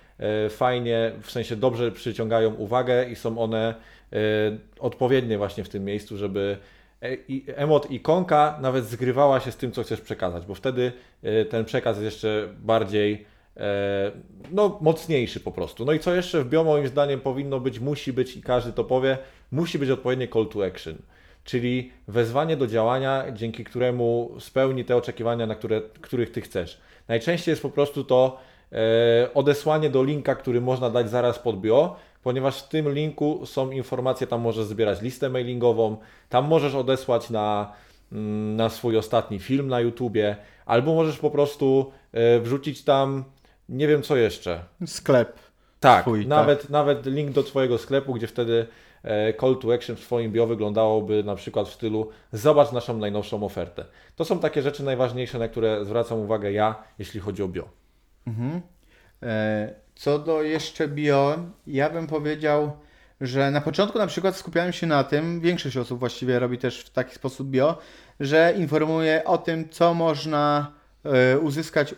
fajnie, 0.50 1.12
w 1.22 1.32
sensie 1.32 1.56
dobrze 1.56 1.92
przyciągają 1.92 2.54
uwagę 2.54 3.10
i 3.10 3.16
są 3.16 3.40
one 3.40 3.76
odpowiednie 4.80 5.38
właśnie 5.38 5.64
w 5.64 5.70
tym 5.70 5.86
miejscu, 5.86 6.18
żeby 6.18 6.58
e- 7.02 7.56
emot 7.56 7.92
ikonka 7.92 8.58
nawet 8.62 8.86
zgrywała 8.86 9.40
się 9.40 9.52
z 9.52 9.58
tym, 9.58 9.72
co 9.72 9.84
chcesz 9.84 10.02
przekazać, 10.02 10.46
bo 10.46 10.56
wtedy 10.56 10.92
e, 11.24 11.46
ten 11.46 11.66
przekaz 11.66 11.98
jest 11.98 12.06
jeszcze 12.06 12.50
bardziej 12.62 13.26
e, 13.58 14.12
no, 14.52 14.78
mocniejszy 14.82 15.40
po 15.40 15.52
prostu. 15.52 15.86
No 15.86 15.94
i 15.94 16.00
co 16.00 16.16
jeszcze 16.16 16.44
w 16.44 16.50
bio 16.50 16.64
moim 16.64 16.88
zdaniem 16.88 17.20
powinno 17.20 17.60
być, 17.60 17.80
musi 17.80 18.14
być 18.14 18.38
i 18.38 18.42
każdy 18.42 18.74
to 18.74 18.84
powie, 18.84 19.18
musi 19.52 19.80
być 19.80 19.90
odpowiednie 19.90 20.28
call 20.28 20.48
to 20.48 20.66
action. 20.66 20.96
Czyli 21.44 21.92
wezwanie 22.08 22.58
do 22.58 22.68
działania, 22.68 23.26
dzięki 23.34 23.64
któremu 23.64 24.36
spełni 24.40 24.86
te 24.86 24.96
oczekiwania, 24.96 25.48
na 25.48 25.56
które, 25.56 25.82
których 26.02 26.32
ty 26.32 26.42
chcesz. 26.42 26.82
Najczęściej 27.08 27.52
jest 27.52 27.62
po 27.62 27.70
prostu 27.70 28.04
to 28.04 28.40
e, 28.72 29.34
odesłanie 29.34 29.90
do 29.90 30.04
linka, 30.04 30.36
który 30.36 30.62
można 30.62 30.90
dać 30.90 31.10
zaraz 31.10 31.40
pod 31.40 31.62
bio, 31.62 31.96
ponieważ 32.24 32.62
w 32.62 32.68
tym 32.68 32.94
linku 32.94 33.46
są 33.46 33.72
informacje, 33.72 34.28
tam 34.28 34.42
możesz 34.42 34.66
zbierać 34.66 35.02
listę 35.02 35.30
mailingową, 35.30 35.98
tam 36.30 36.46
możesz 36.46 36.76
odesłać 36.76 37.30
na, 37.30 37.74
mm, 38.12 38.56
na 38.56 38.70
swój 38.70 38.98
ostatni 38.98 39.40
film 39.40 39.68
na 39.68 39.80
YouTubie, 39.80 40.36
albo 40.66 40.96
możesz 40.96 41.18
po 41.18 41.32
prostu 41.32 41.92
e, 42.12 42.40
wrzucić 42.40 42.84
tam, 42.84 43.24
nie 43.70 43.88
wiem 43.88 44.02
co 44.02 44.16
jeszcze, 44.16 44.64
Sklep. 44.86 45.40
tak, 45.80 46.02
Twój, 46.02 46.28
nawet, 46.28 46.70
nawet 46.70 47.06
link 47.06 47.32
do 47.32 47.44
Twojego 47.44 47.78
sklepu, 47.78 48.14
gdzie 48.14 48.28
wtedy 48.28 48.68
e, 49.04 49.34
call 49.34 49.58
to 49.58 49.74
action 49.74 49.96
w 49.96 50.02
Twoim 50.02 50.32
bio 50.32 50.48
wyglądałoby 50.48 51.24
na 51.24 51.36
przykład 51.36 51.68
w 51.68 51.74
stylu 51.74 52.10
zobacz 52.34 52.72
naszą 52.72 52.98
najnowszą 52.98 53.46
ofertę. 53.46 53.86
To 54.16 54.26
są 54.26 54.40
takie 54.40 54.62
rzeczy 54.62 54.84
najważniejsze, 54.84 55.40
na 55.40 55.48
które 55.48 55.86
zwracam 55.86 56.20
uwagę 56.20 56.52
ja, 56.52 56.84
jeśli 57.00 57.20
chodzi 57.20 57.44
o 57.44 57.48
bio. 57.48 57.70
Mhm. 58.28 58.62
E, 59.24 59.83
Co 59.96 60.20
do 60.20 60.42
jeszcze 60.42 60.88
bio, 60.88 61.38
ja 61.68 61.90
bym 61.90 62.08
powiedział, 62.08 62.72
że 63.22 63.52
na 63.52 63.62
początku 63.62 63.98
na 63.98 64.08
przykład 64.08 64.36
skupiałem 64.36 64.74
się 64.74 64.88
na 64.88 65.04
tym, 65.04 65.42
większość 65.42 65.78
osób 65.78 66.00
właściwie 66.00 66.40
robi 66.40 66.58
też 66.58 66.80
w 66.80 66.90
taki 66.90 67.16
sposób 67.16 67.48
bio, 67.48 67.78
że 68.20 68.54
informuje 68.58 69.24
o 69.24 69.38
tym, 69.38 69.70
co 69.70 69.94
można 69.94 70.72
e, 71.06 71.40
uzyskać 71.40 71.96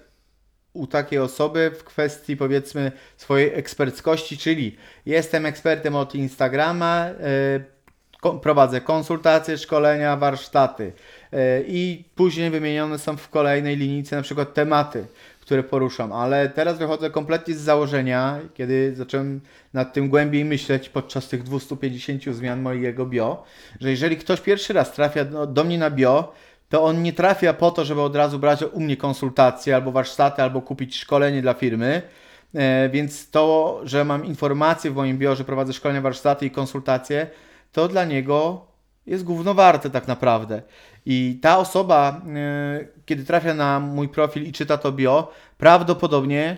u 0.74 0.88
takiej 0.88 1.20
osoby 1.20 1.72
w 1.80 1.84
kwestii 1.84 2.38
powiedzmy 2.38 2.92
swojej 3.18 3.54
eksperckości, 3.54 4.38
czyli 4.38 4.78
jestem 5.06 5.46
ekspertem 5.46 5.96
od 5.96 6.16
Instagrama, 6.16 7.06
e, 7.06 7.76
prowadzę 8.42 8.82
konsultacje, 8.82 9.58
szkolenia, 9.58 10.18
warsztaty 10.18 10.94
e, 11.34 11.62
i 11.62 12.04
później 12.16 12.50
wymienione 12.50 13.00
są 13.00 13.18
w 13.18 13.30
kolejnej 13.30 13.78
linijce 13.78 14.16
na 14.16 14.22
przykład 14.22 14.54
tematy, 14.54 15.06
które 15.46 15.64
poruszam, 15.64 16.12
ale 16.14 16.50
teraz 16.50 16.78
wychodzę 16.78 17.10
kompletnie 17.10 17.54
z 17.54 17.62
założenia, 17.62 18.40
kiedy 18.54 18.96
zacząłem 18.96 19.42
nad 19.74 19.94
tym 19.94 20.10
głębiej 20.10 20.46
myśleć 20.46 20.90
podczas 20.90 21.28
tych 21.28 21.44
250 21.44 22.24
zmian 22.24 22.62
mojego 22.62 23.06
bio, 23.06 23.44
że 23.82 23.90
jeżeli 23.90 24.18
ktoś 24.18 24.42
pierwszy 24.42 24.74
raz 24.74 24.94
trafia 24.94 25.26
do, 25.26 25.48
do 25.48 25.64
mnie 25.64 25.78
na 25.78 25.90
bio, 25.90 26.34
to 26.70 26.84
on 26.84 27.04
nie 27.04 27.14
trafia 27.14 27.54
po 27.54 27.72
to, 27.72 27.86
żeby 27.86 28.02
od 28.02 28.16
razu 28.16 28.40
brać 28.40 28.64
u 28.74 28.80
mnie 28.80 28.98
konsultacje 28.98 29.76
albo 29.76 29.92
warsztaty, 29.92 30.42
albo 30.42 30.62
kupić 30.62 30.98
szkolenie 30.98 31.42
dla 31.42 31.54
firmy, 31.54 32.02
E, 32.56 32.90
więc 32.90 33.30
to, 33.30 33.80
że 33.84 34.06
mam 34.06 34.26
informacje 34.26 34.92
w 34.92 34.96
moim 34.96 35.18
biurze, 35.18 35.44
prowadzę 35.44 35.74
szkolenia, 35.74 36.02
warsztaty 36.02 36.46
i 36.46 36.52
konsultacje, 36.52 37.28
to 37.72 37.88
dla 37.88 38.06
niego 38.06 38.66
jest 39.08 39.24
gówno 39.24 39.54
warte 39.54 39.90
tak 39.90 40.08
naprawdę. 40.08 40.62
I 41.06 41.40
ta 41.42 41.58
osoba, 41.58 42.22
e, 42.36 42.86
kiedy 43.06 43.24
trafia 43.26 43.54
na 43.54 43.80
mój 43.80 44.10
profil 44.10 44.44
i 44.44 44.52
czyta 44.52 44.78
to 44.78 44.92
bio, 44.92 45.32
prawdopodobnie 45.58 46.58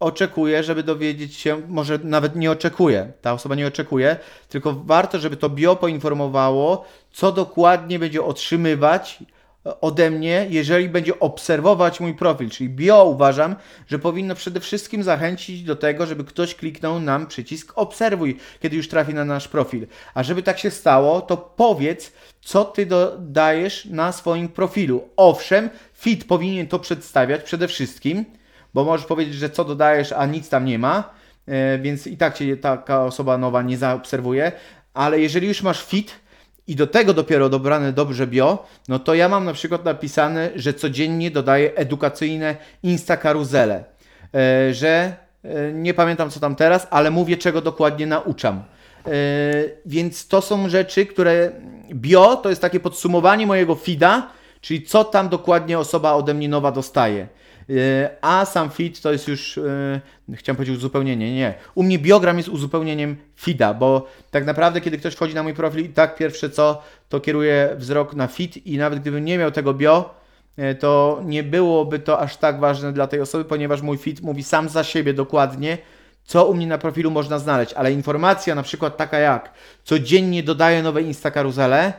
oczekuje, 0.00 0.62
żeby 0.62 0.82
dowiedzieć 0.82 1.36
się, 1.36 1.62
może 1.68 1.98
nawet 2.04 2.36
nie 2.36 2.50
oczekuje, 2.50 3.12
ta 3.22 3.32
osoba 3.32 3.54
nie 3.54 3.66
oczekuje, 3.66 4.16
tylko 4.48 4.72
warto, 4.72 5.18
żeby 5.18 5.36
to 5.36 5.48
bio 5.48 5.76
poinformowało, 5.76 6.84
co 7.12 7.32
dokładnie 7.32 7.98
będzie 7.98 8.22
otrzymywać 8.24 9.18
ode 9.64 10.10
mnie, 10.10 10.46
jeżeli 10.50 10.88
będzie 10.88 11.20
obserwować 11.20 12.00
mój 12.00 12.14
profil. 12.14 12.50
Czyli 12.50 12.70
bio 12.70 13.04
uważam, 13.04 13.56
że 13.86 13.98
powinno 13.98 14.34
przede 14.34 14.60
wszystkim 14.60 15.02
zachęcić 15.02 15.62
do 15.62 15.76
tego, 15.76 16.06
żeby 16.06 16.24
ktoś 16.24 16.54
kliknął 16.54 17.00
nam 17.00 17.26
przycisk 17.26 17.72
obserwuj, 17.76 18.36
kiedy 18.60 18.76
już 18.76 18.88
trafi 18.88 19.14
na 19.14 19.24
nasz 19.24 19.48
profil. 19.48 19.86
A 20.14 20.22
żeby 20.22 20.42
tak 20.42 20.58
się 20.58 20.70
stało, 20.70 21.20
to 21.20 21.36
powiedz, 21.36 22.12
co 22.40 22.64
ty 22.64 22.86
dodajesz 22.86 23.84
na 23.84 24.12
swoim 24.12 24.48
profilu. 24.48 25.08
Owszem, 25.16 25.70
fit 25.94 26.24
powinien 26.24 26.66
to 26.66 26.78
przedstawiać 26.78 27.42
przede 27.42 27.68
wszystkim, 27.68 28.24
bo 28.74 28.84
możesz 28.84 29.06
powiedzieć, 29.06 29.34
że 29.34 29.50
co 29.50 29.64
dodajesz, 29.64 30.12
a 30.12 30.26
nic 30.26 30.48
tam 30.48 30.64
nie 30.64 30.78
ma, 30.78 31.10
e, 31.46 31.78
więc 31.78 32.06
i 32.06 32.16
tak 32.16 32.34
cię 32.34 32.56
taka 32.56 33.04
osoba 33.04 33.38
nowa 33.38 33.62
nie 33.62 33.78
zaobserwuje, 33.78 34.52
ale 34.94 35.20
jeżeli 35.20 35.48
już 35.48 35.62
masz 35.62 35.84
fit, 35.84 36.20
i 36.70 36.76
do 36.76 36.86
tego 36.86 37.14
dopiero 37.14 37.48
dobrane 37.48 37.92
dobrze 37.92 38.26
bio, 38.26 38.66
no 38.88 38.98
to 38.98 39.14
ja 39.14 39.28
mam 39.28 39.44
na 39.44 39.52
przykład 39.52 39.84
napisane, 39.84 40.50
że 40.56 40.74
codziennie 40.74 41.30
dodaję 41.30 41.74
edukacyjne 41.74 42.56
Insta 42.82 43.16
karuzele, 43.16 43.84
e, 44.34 44.74
że 44.74 45.16
e, 45.44 45.72
nie 45.72 45.94
pamiętam 45.94 46.30
co 46.30 46.40
tam 46.40 46.56
teraz, 46.56 46.86
ale 46.90 47.10
mówię 47.10 47.36
czego 47.36 47.60
dokładnie 47.60 48.06
nauczam. 48.06 48.62
E, 49.06 49.10
więc 49.86 50.28
to 50.28 50.40
są 50.40 50.68
rzeczy, 50.68 51.06
które 51.06 51.52
bio 51.94 52.36
to 52.36 52.48
jest 52.48 52.62
takie 52.62 52.80
podsumowanie 52.80 53.46
mojego 53.46 53.74
feeda, 53.74 54.30
czyli 54.60 54.82
co 54.82 55.04
tam 55.04 55.28
dokładnie 55.28 55.78
osoba 55.78 56.12
ode 56.12 56.34
mnie 56.34 56.48
nowa 56.48 56.72
dostaje. 56.72 57.26
E, 57.70 58.10
a 58.20 58.44
sam 58.44 58.70
feed 58.70 59.00
to 59.00 59.12
jest 59.12 59.28
już, 59.28 59.58
e, 59.58 60.00
chciałem 60.34 60.56
powiedzieć 60.56 60.76
uzupełnienie, 60.76 61.34
nie. 61.34 61.54
U 61.74 61.82
mnie 61.82 61.98
biogram 61.98 62.36
jest 62.36 62.48
uzupełnieniem 62.48 63.16
feeda, 63.40 63.74
bo 63.74 64.06
tak 64.30 64.44
naprawdę 64.44 64.80
kiedy 64.80 64.98
ktoś 64.98 65.14
wchodzi 65.14 65.34
na 65.34 65.42
mój 65.42 65.54
profil 65.54 65.84
i 65.84 65.88
tak 65.88 66.16
pierwsze 66.16 66.50
co, 66.50 66.82
to 67.08 67.20
kieruje 67.20 67.70
wzrok 67.76 68.14
na 68.14 68.26
feed 68.26 68.66
i 68.66 68.78
nawet 68.78 69.00
gdybym 69.00 69.24
nie 69.24 69.38
miał 69.38 69.50
tego 69.50 69.74
bio, 69.74 70.14
e, 70.56 70.74
to 70.74 71.20
nie 71.24 71.42
byłoby 71.42 71.98
to 71.98 72.20
aż 72.20 72.36
tak 72.36 72.60
ważne 72.60 72.92
dla 72.92 73.06
tej 73.06 73.20
osoby, 73.20 73.44
ponieważ 73.44 73.82
mój 73.82 73.98
feed 73.98 74.20
mówi 74.20 74.42
sam 74.42 74.68
za 74.68 74.84
siebie 74.84 75.14
dokładnie, 75.14 75.78
co 76.24 76.46
u 76.46 76.54
mnie 76.54 76.66
na 76.66 76.78
profilu 76.78 77.10
można 77.10 77.38
znaleźć, 77.38 77.72
ale 77.72 77.92
informacja 77.92 78.54
na 78.54 78.62
przykład 78.62 78.96
taka 78.96 79.18
jak 79.18 79.52
codziennie 79.84 80.42
dodaję 80.42 80.82
nowe 80.82 81.02
Insta 81.02 81.30
karuzele, 81.30 81.92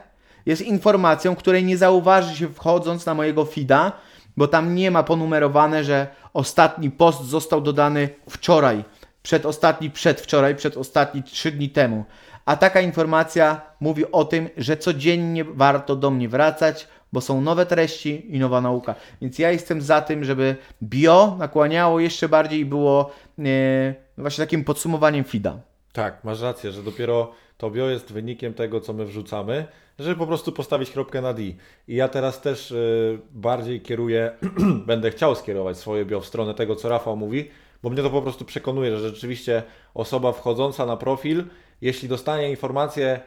jest 0.46 0.62
informacją, 0.62 1.36
której 1.36 1.64
nie 1.64 1.78
zauważy 1.78 2.36
się 2.36 2.48
wchodząc 2.48 3.06
na 3.06 3.14
mojego 3.14 3.46
feeda, 3.46 3.92
bo 4.38 4.48
tam 4.48 4.76
nie 4.76 4.92
ma 4.92 5.04
ponumerowane, 5.04 5.84
że 5.84 6.08
ostatni 6.34 6.92
post 6.92 7.24
został 7.24 7.62
dodany 7.62 8.10
wczoraj, 8.30 8.84
przedostatni 9.24 9.90
przedwczoraj, 9.90 10.56
przedostatni 10.56 11.24
trzy 11.24 11.52
dni 11.52 11.70
temu. 11.70 12.06
A 12.46 12.58
taka 12.58 12.82
informacja 12.82 13.62
mówi 13.80 14.12
o 14.12 14.26
tym, 14.26 14.50
że 14.58 14.78
codziennie 14.78 15.44
warto 15.44 15.96
do 15.96 16.12
mnie 16.12 16.30
wracać, 16.30 16.88
bo 17.14 17.22
są 17.22 17.42
nowe 17.42 17.66
treści 17.66 18.36
i 18.36 18.40
nowa 18.40 18.62
nauka. 18.62 18.96
Więc 19.22 19.40
ja 19.40 19.52
jestem 19.52 19.82
za 19.82 20.02
tym, 20.02 20.24
żeby 20.24 20.56
bio 20.84 21.36
nakłaniało 21.40 22.00
jeszcze 22.00 22.30
bardziej 22.30 22.60
i 22.60 22.66
było 22.66 23.12
e, 23.40 23.94
właśnie 24.18 24.46
takim 24.46 24.64
podsumowaniem 24.64 25.24
FIDA. 25.24 25.60
Tak, 25.94 26.24
masz 26.24 26.42
rację, 26.42 26.72
że 26.72 26.84
dopiero 26.84 27.32
to 27.62 27.72
bio 27.72 27.90
jest 27.90 28.14
wynikiem 28.14 28.54
tego, 28.54 28.82
co 28.82 28.94
my 28.94 29.06
wrzucamy, 29.06 29.66
żeby 30.00 30.16
po 30.16 30.28
prostu 30.28 30.52
postawić 30.52 30.92
kropkę 30.92 31.22
na 31.22 31.34
D. 31.34 31.42
I 31.42 31.56
ja 31.88 32.08
teraz 32.08 32.42
też 32.42 32.72
y, 32.72 33.20
bardziej 33.32 33.82
kieruję, 33.82 34.32
będę 34.86 35.12
chciał 35.12 35.36
skierować 35.36 35.78
swoje 35.78 36.06
bio 36.06 36.22
w 36.22 36.26
stronę 36.26 36.54
tego, 36.54 36.76
co 36.76 36.90
Rafał 36.90 37.18
mówi, 37.18 37.50
bo 37.84 37.90
mnie 37.90 38.04
to 38.04 38.10
po 38.10 38.22
prostu 38.22 38.46
przekonuje, 38.46 38.98
że 38.98 39.10
rzeczywiście 39.10 39.64
osoba 39.94 40.32
wchodząca 40.32 40.86
na 40.86 40.98
profil, 40.98 41.44
jeśli 41.82 42.10
dostanie 42.10 42.50
informację, 42.50 43.20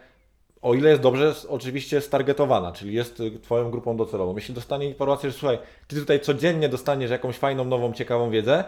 o 0.62 0.74
ile 0.74 0.90
jest 0.90 1.02
dobrze, 1.02 1.34
oczywiście 1.48 2.00
stargetowana, 2.00 2.72
czyli 2.72 2.94
jest 2.94 3.20
y, 3.20 3.40
Twoją 3.40 3.70
grupą 3.70 3.96
docelową. 3.96 4.36
Jeśli 4.36 4.54
dostanie 4.54 4.88
informację, 4.88 5.30
że 5.30 5.38
słuchaj, 5.38 5.58
Ty 5.88 5.96
tutaj 5.96 6.20
codziennie 6.20 6.68
dostaniesz 6.68 7.10
jakąś 7.10 7.36
fajną, 7.36 7.64
nową, 7.64 7.92
ciekawą 7.92 8.30
wiedzę, 8.30 8.64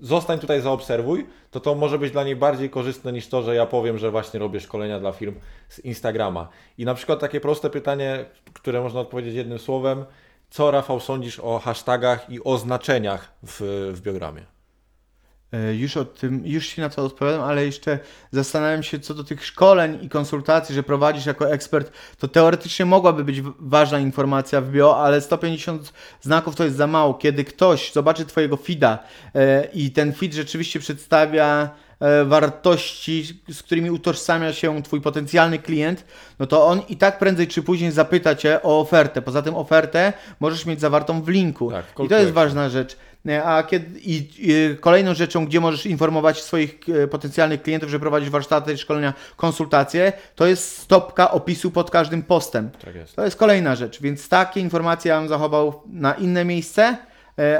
zostań 0.00 0.38
tutaj, 0.38 0.60
zaobserwuj, 0.60 1.26
to 1.50 1.60
to 1.60 1.74
może 1.74 1.98
być 1.98 2.12
dla 2.12 2.24
niej 2.24 2.36
bardziej 2.36 2.70
korzystne 2.70 3.12
niż 3.12 3.28
to, 3.28 3.42
że 3.42 3.54
ja 3.54 3.66
powiem, 3.66 3.98
że 3.98 4.10
właśnie 4.10 4.40
robię 4.40 4.60
szkolenia 4.60 5.00
dla 5.00 5.12
firm 5.12 5.34
z 5.68 5.78
Instagrama. 5.78 6.48
I 6.78 6.84
na 6.84 6.94
przykład 6.94 7.20
takie 7.20 7.40
proste 7.40 7.70
pytanie, 7.70 8.24
które 8.52 8.80
można 8.80 9.00
odpowiedzieć 9.00 9.34
jednym 9.34 9.58
słowem, 9.58 10.04
co 10.50 10.70
Rafał 10.70 11.00
sądzisz 11.00 11.40
o 11.40 11.58
hashtagach 11.58 12.30
i 12.30 12.44
oznaczeniach 12.44 13.32
w, 13.42 13.90
w 13.94 14.00
biogramie? 14.00 14.57
E, 15.52 15.74
już 15.74 15.96
o 15.96 16.04
tym, 16.04 16.42
już 16.44 16.66
się 16.66 16.82
na 16.82 16.88
to 16.88 17.04
odpowiadam, 17.04 17.42
ale 17.42 17.66
jeszcze 17.66 17.98
zastanawiam 18.30 18.82
się 18.82 19.00
co 19.00 19.14
do 19.14 19.24
tych 19.24 19.46
szkoleń 19.46 19.98
i 20.02 20.08
konsultacji, 20.08 20.74
że 20.74 20.82
prowadzisz 20.82 21.26
jako 21.26 21.52
ekspert, 21.52 21.92
to 22.18 22.28
teoretycznie 22.28 22.86
mogłaby 22.86 23.24
być 23.24 23.42
ważna 23.58 23.98
informacja 23.98 24.60
w 24.60 24.70
bio, 24.70 25.04
ale 25.04 25.20
150 25.20 25.92
znaków 26.20 26.56
to 26.56 26.64
jest 26.64 26.76
za 26.76 26.86
mało. 26.86 27.14
Kiedy 27.14 27.44
ktoś 27.44 27.92
zobaczy 27.92 28.26
Twojego 28.26 28.56
feeda 28.56 28.98
e, 29.34 29.64
i 29.64 29.90
ten 29.90 30.12
feed 30.12 30.34
rzeczywiście 30.34 30.80
przedstawia 30.80 31.70
wartości, 32.24 33.42
z 33.48 33.62
którymi 33.62 33.90
utożsamia 33.90 34.52
się 34.52 34.82
Twój 34.82 35.00
potencjalny 35.00 35.58
klient, 35.58 36.04
no 36.38 36.46
to 36.46 36.66
on 36.66 36.82
i 36.88 36.96
tak 36.96 37.18
prędzej 37.18 37.46
czy 37.46 37.62
później 37.62 37.90
zapyta 37.90 38.34
Cię 38.34 38.62
o 38.62 38.80
ofertę. 38.80 39.22
Poza 39.22 39.42
tym 39.42 39.54
ofertę 39.54 40.12
możesz 40.40 40.66
mieć 40.66 40.80
zawartą 40.80 41.22
w 41.22 41.28
linku. 41.28 41.70
Tak, 41.70 41.84
I 42.04 42.08
to 42.08 42.18
jest 42.18 42.32
ważna 42.32 42.68
rzecz. 42.68 42.96
E, 43.28 43.44
a 43.44 43.62
kiedy, 43.62 44.00
i, 44.00 44.28
i, 44.38 44.76
kolejną 44.80 45.14
rzeczą, 45.14 45.46
gdzie 45.46 45.60
możesz 45.60 45.86
informować 45.86 46.42
swoich 46.42 46.78
e, 46.88 47.08
potencjalnych 47.08 47.62
klientów, 47.62 47.90
że 47.90 48.00
prowadzisz 48.00 48.30
warsztaty, 48.30 48.78
szkolenia, 48.78 49.14
konsultacje, 49.36 50.12
to 50.34 50.46
jest 50.46 50.78
stopka 50.78 51.30
opisu 51.30 51.70
pod 51.70 51.90
każdym 51.90 52.22
postem. 52.22 52.70
Tak 52.84 52.94
jest. 52.94 53.16
To 53.16 53.24
jest 53.24 53.36
kolejna 53.36 53.76
rzecz, 53.76 54.00
więc 54.00 54.28
takie 54.28 54.60
informacje 54.60 55.08
ja 55.08 55.18
bym 55.18 55.28
zachował 55.28 55.82
na 55.86 56.14
inne 56.14 56.44
miejsce, 56.44 56.82
e, 56.82 56.96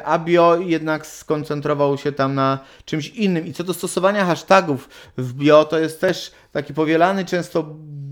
a 0.04 0.18
bio 0.18 0.56
jednak 0.56 1.06
skoncentrował 1.06 1.98
się 1.98 2.12
tam 2.12 2.34
na 2.34 2.58
czymś 2.84 3.08
innym. 3.08 3.46
I 3.46 3.52
co 3.52 3.64
do 3.64 3.74
stosowania 3.74 4.24
hashtagów 4.24 4.88
w 5.18 5.32
bio, 5.32 5.64
to 5.64 5.78
jest 5.78 6.00
też 6.00 6.32
taki 6.52 6.74
powielany 6.74 7.24
często 7.24 7.64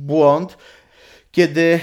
błąd, 0.07 0.59
kiedy 1.33 1.81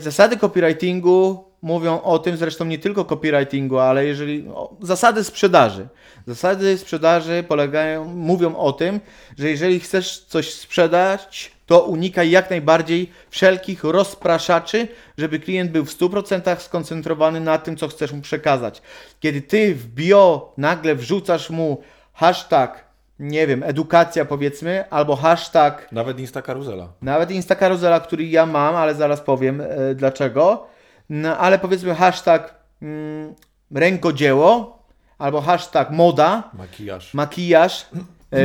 zasady 0.00 0.36
copywritingu 0.36 1.50
mówią 1.62 2.02
o 2.02 2.18
tym, 2.18 2.36
zresztą 2.36 2.64
nie 2.64 2.78
tylko 2.78 3.04
copywritingu, 3.04 3.78
ale 3.78 4.06
jeżeli 4.06 4.48
zasady 4.82 5.24
sprzedaży. 5.24 5.88
Zasady 6.26 6.78
sprzedaży 6.78 7.44
polegają, 7.48 8.04
mówią 8.04 8.56
o 8.56 8.72
tym, 8.72 9.00
że 9.38 9.50
jeżeli 9.50 9.80
chcesz 9.80 10.18
coś 10.18 10.54
sprzedać, 10.54 11.52
to 11.70 11.80
unikaj 11.80 12.30
jak 12.30 12.50
najbardziej 12.50 13.10
wszelkich 13.30 13.84
rozpraszaczy, 13.84 14.88
żeby 15.18 15.40
klient 15.40 15.70
był 15.70 15.84
w 15.84 15.98
100% 15.98 16.60
skoncentrowany 16.60 17.40
na 17.40 17.58
tym, 17.58 17.76
co 17.76 17.88
chcesz 17.88 18.12
mu 18.12 18.22
przekazać. 18.22 18.82
Kiedy 19.20 19.42
ty 19.42 19.74
w 19.74 19.86
bio 19.86 20.52
nagle 20.56 20.94
wrzucasz 20.94 21.50
mu 21.50 21.82
hashtag 22.12 22.90
nie 23.18 23.46
wiem, 23.46 23.62
edukacja 23.62 24.24
powiedzmy, 24.24 24.84
albo 24.90 25.16
hashtag. 25.16 25.92
Nawet 25.92 26.18
Insta 26.18 26.42
Karuzela. 26.42 26.88
Nawet 27.02 27.30
Insta 27.30 27.54
Karuzela, 27.54 28.00
który 28.00 28.24
ja 28.26 28.46
mam, 28.46 28.76
ale 28.76 28.94
zaraz 28.94 29.20
powiem 29.20 29.60
e, 29.60 29.94
dlaczego 29.94 30.66
no 31.10 31.38
ale 31.38 31.58
powiedzmy 31.58 31.94
hashtag 31.94 32.54
mm, 32.82 33.34
rękodzieło 33.74 34.78
albo 35.18 35.40
hashtag 35.40 35.90
moda, 35.90 36.50
makijaż, 36.52 37.14
makijaż 37.14 37.86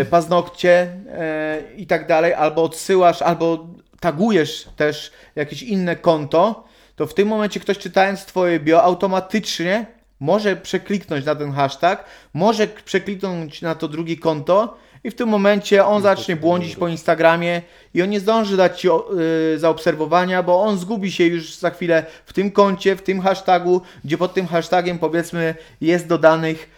paznokcie 0.09 0.93
e, 1.11 1.61
i 1.77 1.87
tak 1.87 2.07
dalej, 2.07 2.33
albo 2.33 2.63
odsyłasz, 2.63 3.21
albo 3.21 3.67
tagujesz 3.99 4.67
też 4.75 5.11
jakieś 5.35 5.63
inne 5.63 5.95
konto, 5.95 6.63
to 6.95 7.07
w 7.07 7.13
tym 7.13 7.27
momencie 7.27 7.59
ktoś 7.59 7.77
czytając 7.77 8.25
Twoje 8.25 8.59
bio 8.59 8.83
automatycznie 8.83 9.85
może 10.19 10.55
przekliknąć 10.55 11.25
na 11.25 11.35
ten 11.35 11.51
hashtag, 11.51 12.05
może 12.33 12.67
przekliknąć 12.67 13.61
na 13.61 13.75
to 13.75 13.87
drugie 13.87 14.17
konto 14.17 14.77
i 15.03 15.11
w 15.11 15.15
tym 15.15 15.29
momencie 15.29 15.85
on 15.85 16.01
zacznie 16.01 16.35
błądzić 16.35 16.75
po 16.75 16.87
Instagramie 16.87 17.61
i 17.93 18.01
on 18.01 18.09
nie 18.09 18.19
zdąży 18.19 18.57
dać 18.57 18.81
Ci 18.81 18.87
yy, 18.87 19.59
zaobserwowania, 19.59 20.43
bo 20.43 20.61
on 20.61 20.77
zgubi 20.77 21.11
się 21.11 21.25
już 21.25 21.55
za 21.55 21.69
chwilę 21.69 22.05
w 22.25 22.33
tym 22.33 22.51
koncie, 22.51 22.95
w 22.95 23.01
tym 23.01 23.21
hashtagu, 23.21 23.81
gdzie 24.05 24.17
pod 24.17 24.33
tym 24.33 24.47
hashtagiem 24.47 24.99
powiedzmy 24.99 25.55
jest 25.81 26.07
dodanych 26.07 26.69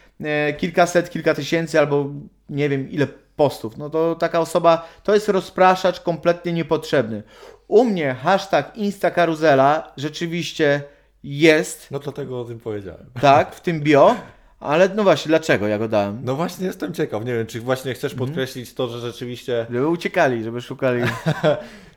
kilkaset, 0.58 1.10
kilka 1.10 1.34
tysięcy 1.34 1.80
albo 1.80 2.10
nie 2.49 2.69
wiem 2.69 2.91
ile 2.91 3.07
postów. 3.36 3.77
No 3.77 3.89
to 3.89 4.15
taka 4.15 4.39
osoba, 4.39 4.88
to 5.03 5.13
jest 5.13 5.29
rozpraszacz 5.29 5.99
kompletnie 5.99 6.53
niepotrzebny. 6.53 7.23
U 7.67 7.86
mnie 7.86 8.13
hashtag 8.13 8.77
Instakaruzela 8.77 9.93
rzeczywiście 9.97 10.83
jest. 11.23 11.91
No 11.91 11.99
dlatego 11.99 12.41
o 12.41 12.45
tym 12.45 12.60
powiedziałem. 12.60 13.05
Tak, 13.21 13.55
w 13.55 13.62
tym 13.62 13.81
bio 13.81 14.15
Ale 14.60 14.89
no 14.89 15.03
właśnie, 15.03 15.29
dlaczego 15.29 15.67
ja 15.67 15.77
go 15.77 15.88
dałem? 15.88 16.19
No 16.23 16.36
właśnie 16.36 16.67
jestem 16.67 16.93
ciekaw, 16.93 17.25
nie 17.25 17.33
wiem, 17.33 17.47
czy 17.47 17.62
właśnie 17.62 17.93
chcesz 17.93 18.12
Mhm. 18.12 18.27
podkreślić 18.29 18.73
to, 18.73 18.88
że 18.88 18.99
rzeczywiście 18.99 19.65
Żeby 19.69 19.88
uciekali, 19.88 20.43
żeby 20.43 20.62
szukali. 20.62 21.01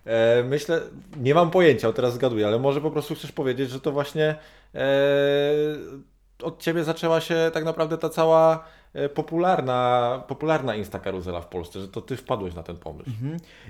e, 0.05 0.43
myślę, 0.45 0.81
nie 1.17 1.35
mam 1.35 1.51
pojęcia, 1.51 1.93
teraz 1.93 2.15
zgaduję, 2.15 2.47
ale 2.47 2.59
może 2.59 2.81
po 2.81 2.91
prostu 2.91 3.15
chcesz 3.15 3.33
powiedzieć, 3.33 3.71
że 3.71 3.81
to 3.81 3.93
właśnie 3.93 4.35
e, 4.75 4.81
od 6.43 6.63
Ciebie 6.63 6.85
zaczęła 6.85 7.21
się 7.21 7.51
tak 7.55 7.65
naprawdę 7.65 7.99
ta 7.99 8.09
cała 8.09 8.65
popularna, 9.15 10.23
popularna 10.29 10.75
Insta 10.75 10.99
karuzela 10.99 11.41
w 11.41 11.47
Polsce, 11.47 11.81
że 11.81 11.89
to 11.89 12.01
Ty 12.03 12.17
wpadłeś 12.17 12.55
na 12.55 12.63
ten 12.63 12.77
pomysł. 12.77 13.11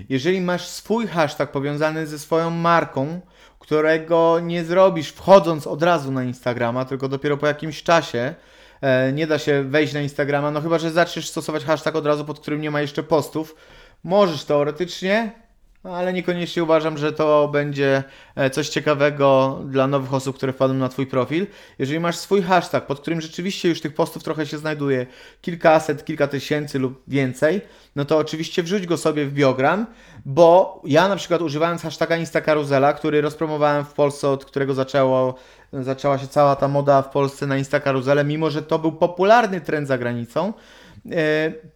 Jeżeli 0.09 0.41
masz 0.41 0.67
swój 0.67 1.07
hashtag 1.07 1.51
powiązany 1.51 2.07
ze 2.07 2.19
swoją 2.19 2.49
marką, 2.49 3.19
którego 3.59 4.39
nie 4.39 4.63
zrobisz 4.63 5.09
wchodząc 5.09 5.67
od 5.67 5.83
razu 5.83 6.11
na 6.11 6.23
Instagrama, 6.23 6.85
tylko 6.85 7.07
dopiero 7.07 7.37
po 7.37 7.47
jakimś 7.47 7.83
czasie, 7.83 8.35
e, 8.81 9.13
nie 9.13 9.27
da 9.27 9.39
się 9.39 9.63
wejść 9.63 9.93
na 9.93 10.01
Instagrama, 10.01 10.51
no 10.51 10.61
chyba, 10.61 10.79
że 10.79 10.91
zaczniesz 10.91 11.29
stosować 11.29 11.63
hashtag 11.63 11.95
od 11.95 12.05
razu, 12.05 12.25
pod 12.25 12.39
którym 12.39 12.61
nie 12.61 12.71
ma 12.71 12.81
jeszcze 12.81 13.03
postów. 13.03 13.55
Możesz 14.03 14.43
teoretycznie, 14.43 15.31
ale 15.83 16.13
niekoniecznie 16.13 16.63
uważam, 16.63 16.97
że 16.97 17.13
to 17.13 17.47
będzie 17.47 18.03
e, 18.35 18.49
coś 18.49 18.69
ciekawego 18.69 19.59
dla 19.65 19.87
nowych 19.87 20.13
osób, 20.13 20.35
które 20.35 20.53
wpadną 20.53 20.77
na 20.77 20.89
Twój 20.89 21.07
profil. 21.07 21.47
Jeżeli 21.79 21.99
masz 21.99 22.17
swój 22.17 22.41
hashtag, 22.41 22.85
pod 22.85 22.99
którym 22.99 23.21
rzeczywiście 23.21 23.69
już 23.69 23.81
tych 23.81 23.95
postów 23.95 24.23
trochę 24.23 24.45
się 24.45 24.57
znajduje, 24.57 25.05
kilkaset, 25.41 26.05
kilka 26.05 26.27
tysięcy 26.27 26.79
lub 26.79 27.03
więcej, 27.07 27.61
no 27.95 28.05
to 28.05 28.17
oczywiście 28.17 28.63
wrzuć 28.63 28.87
go 28.87 28.97
sobie 28.97 29.25
w 29.25 29.33
biogram, 29.33 29.85
bo 30.25 30.81
ja 30.85 31.07
na 31.07 31.15
przykład 31.15 31.41
używając 31.41 31.81
hashtaga 31.81 32.17
Instakaruzela, 32.17 32.93
który 32.93 33.21
rozpromowałem 33.21 33.85
w 33.85 33.93
Polsce, 33.93 34.29
od 34.29 34.45
którego 34.45 34.73
zaczęło, 34.73 35.35
zaczęła 35.73 36.17
się 36.17 36.27
cała 36.27 36.55
ta 36.55 36.67
moda 36.67 37.01
w 37.01 37.09
Polsce 37.09 37.47
na 37.47 37.57
Instakaruzele, 37.57 38.23
mimo 38.23 38.49
że 38.49 38.61
to 38.61 38.79
był 38.79 38.91
popularny 38.91 39.61
trend 39.61 39.87
za 39.87 39.97
granicą, 39.97 40.53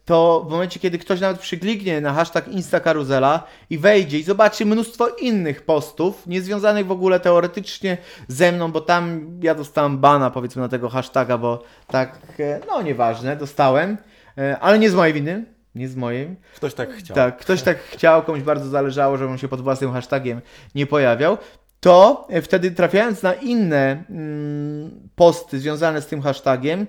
to 0.05 0.45
w 0.47 0.51
momencie, 0.51 0.79
kiedy 0.79 0.97
ktoś 0.97 1.19
nawet 1.19 1.39
przykliknie 1.39 2.01
na 2.01 2.13
hashtag 2.13 2.47
Instakaruzela 2.47 3.43
i 3.69 3.77
wejdzie 3.77 4.19
i 4.19 4.23
zobaczy 4.23 4.65
mnóstwo 4.65 5.07
innych 5.07 5.61
postów, 5.61 6.27
niezwiązanych 6.27 6.85
w 6.85 6.91
ogóle 6.91 7.19
teoretycznie 7.19 7.97
ze 8.27 8.51
mną, 8.51 8.71
bo 8.71 8.81
tam 8.81 9.29
ja 9.41 9.55
dostałem 9.55 9.97
bana 9.97 10.29
powiedzmy 10.29 10.61
na 10.61 10.69
tego 10.69 10.89
hashtaga, 10.89 11.37
bo 11.37 11.63
tak, 11.87 12.19
e, 12.39 12.59
no 12.67 12.81
nieważne, 12.81 13.35
dostałem, 13.35 13.97
e, 14.37 14.59
ale 14.59 14.79
nie 14.79 14.89
z 14.89 14.95
mojej 14.95 15.13
winy, 15.13 15.45
nie 15.75 15.87
z 15.87 15.95
mojej. 15.95 16.35
Ktoś 16.55 16.73
tak 16.73 16.93
chciał. 16.93 17.15
Tak, 17.15 17.37
ktoś 17.37 17.61
tak 17.61 17.79
chciał, 17.79 18.23
komuś 18.23 18.41
bardzo 18.41 18.69
zależało, 18.69 19.17
żeby 19.17 19.31
on 19.31 19.37
się 19.37 19.47
pod 19.47 19.61
własnym 19.61 19.91
hashtagiem 19.91 20.41
nie 20.75 20.85
pojawiał, 20.85 21.37
to 21.79 22.27
e, 22.29 22.41
wtedy 22.41 22.71
trafiając 22.71 23.23
na 23.23 23.33
inne 23.33 24.03
mm, 24.09 25.09
posty 25.15 25.59
związane 25.59 26.01
z 26.01 26.07
tym 26.07 26.21
hashtagiem, 26.21 26.87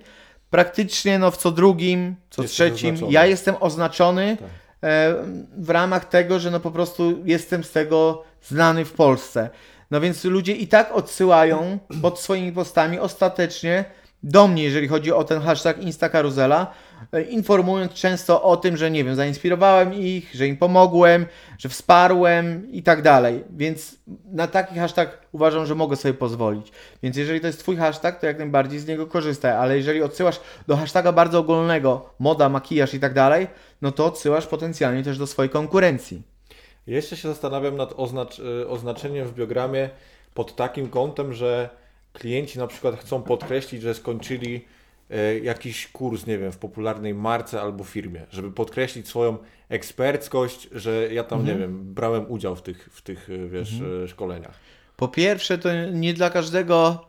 praktycznie 0.51 1.19
no 1.19 1.31
w 1.31 1.37
co 1.37 1.51
drugim, 1.51 2.17
co 2.31 2.43
Jesteś 2.43 2.55
trzecim, 2.57 2.89
oznaczony. 2.95 3.13
ja 3.13 3.27
jestem 3.27 3.55
oznaczony 3.61 4.37
Tak. 4.41 4.49
e, 4.91 5.15
w 5.59 5.71
ramach 5.71 6.05
tego, 6.09 6.39
że 6.39 6.51
no 6.51 6.61
po 6.61 6.71
prostu 6.71 7.19
jestem 7.25 7.65
z 7.65 7.73
tego 7.73 8.23
znany 8.43 8.85
w 8.85 8.93
Polsce. 8.93 9.51
No 9.91 10.01
więc 10.01 10.25
ludzie 10.25 10.53
i 10.53 10.69
tak 10.69 10.93
odsyłają 10.93 11.79
pod 12.03 12.19
swoimi 12.21 12.53
postami 12.53 12.99
ostatecznie 12.99 13.85
do 14.27 14.49
mnie, 14.49 14.63
jeżeli 14.63 14.89
chodzi 14.89 15.13
o 15.13 15.25
ten 15.25 15.41
hashtag 15.41 15.83
Instakaruzela, 15.83 16.75
e, 17.13 17.23
informując 17.23 17.93
często 17.93 18.43
o 18.43 18.57
tym, 18.57 18.77
że 18.77 18.91
nie 18.91 19.05
wiem, 19.05 19.15
zainspirowałem 19.15 19.95
ich, 19.95 20.35
że 20.35 20.47
im 20.47 20.57
pomogłem, 20.57 21.27
że 21.59 21.69
wsparłem 21.69 22.73
i 22.73 22.83
tak 22.83 23.03
dalej. 23.03 23.45
Więc 23.51 23.97
na 24.33 24.47
taki 24.47 24.75
hashtag 24.75 25.27
uważam, 25.33 25.67
że 25.67 25.75
mogę 25.75 25.97
sobie 25.97 26.15
pozwolić. 26.15 26.73
Więc 27.03 27.17
jeżeli 27.17 27.41
to 27.41 27.47
jest 27.47 27.59
Twój 27.59 27.77
hashtag, 27.77 28.21
to 28.21 28.27
jak 28.27 28.39
najbardziej 28.39 28.79
z 28.79 28.87
niego 28.87 29.07
korzystaj, 29.07 29.53
ale 29.53 29.77
jeżeli 29.77 30.03
odsyłasz 30.03 30.41
do 30.67 30.77
hashtaga 30.77 31.13
bardzo 31.13 31.39
ogólnego, 31.39 32.11
moda, 32.19 32.49
makijaż 32.49 32.95
i 32.95 33.01
tak 33.01 33.15
dalej, 33.15 33.47
no 33.83 33.93
to 33.93 34.07
odsyłasz 34.07 34.47
potencjalnie 34.47 35.03
też 35.03 35.19
do 35.19 35.27
swojej 35.27 35.51
konkurencji. 35.51 36.23
Jeszcze 36.87 37.17
się 37.17 37.29
zastanawiam 37.29 37.77
nad 37.77 37.93
oznacz, 37.97 38.39
y, 38.39 38.69
oznaczeniem 38.69 39.27
w 39.27 39.35
biogramie 39.35 39.91
pod 40.35 40.57
takim 40.57 40.89
kątem, 40.89 41.33
że 41.33 41.71
klienci 42.19 42.59
na 42.59 42.67
przykład 42.67 43.01
chcą 43.01 43.23
podkreślić, 43.23 43.83
że 43.83 43.95
skończyli 43.95 44.65
y, 45.11 45.41
jakiś 45.41 45.89
kurs, 45.89 46.27
nie 46.27 46.39
wiem, 46.39 46.53
w 46.53 46.59
popularnej 46.59 47.15
marce 47.15 47.61
albo 47.61 47.85
firmie, 47.85 48.27
żeby 48.31 48.53
podkreślić 48.53 49.09
swoją 49.09 49.39
eksperckość, 49.69 50.69
że 50.73 51.09
ja 51.13 51.25
tam, 51.25 51.45
nie 51.45 51.55
wiem, 51.55 51.95
brałem 51.95 52.31
udział 52.31 52.57
w 52.57 52.63
tych, 52.63 52.89
w 52.93 53.03
tych 53.03 53.31
y, 53.31 53.49
wiesz, 53.49 53.81
y, 54.05 54.09
szkoleniach. 54.09 54.55
Po 54.97 55.09
pierwsze, 55.09 55.59
to 55.59 55.69
nie 55.93 56.15
dla 56.15 56.31
każdego 56.31 57.07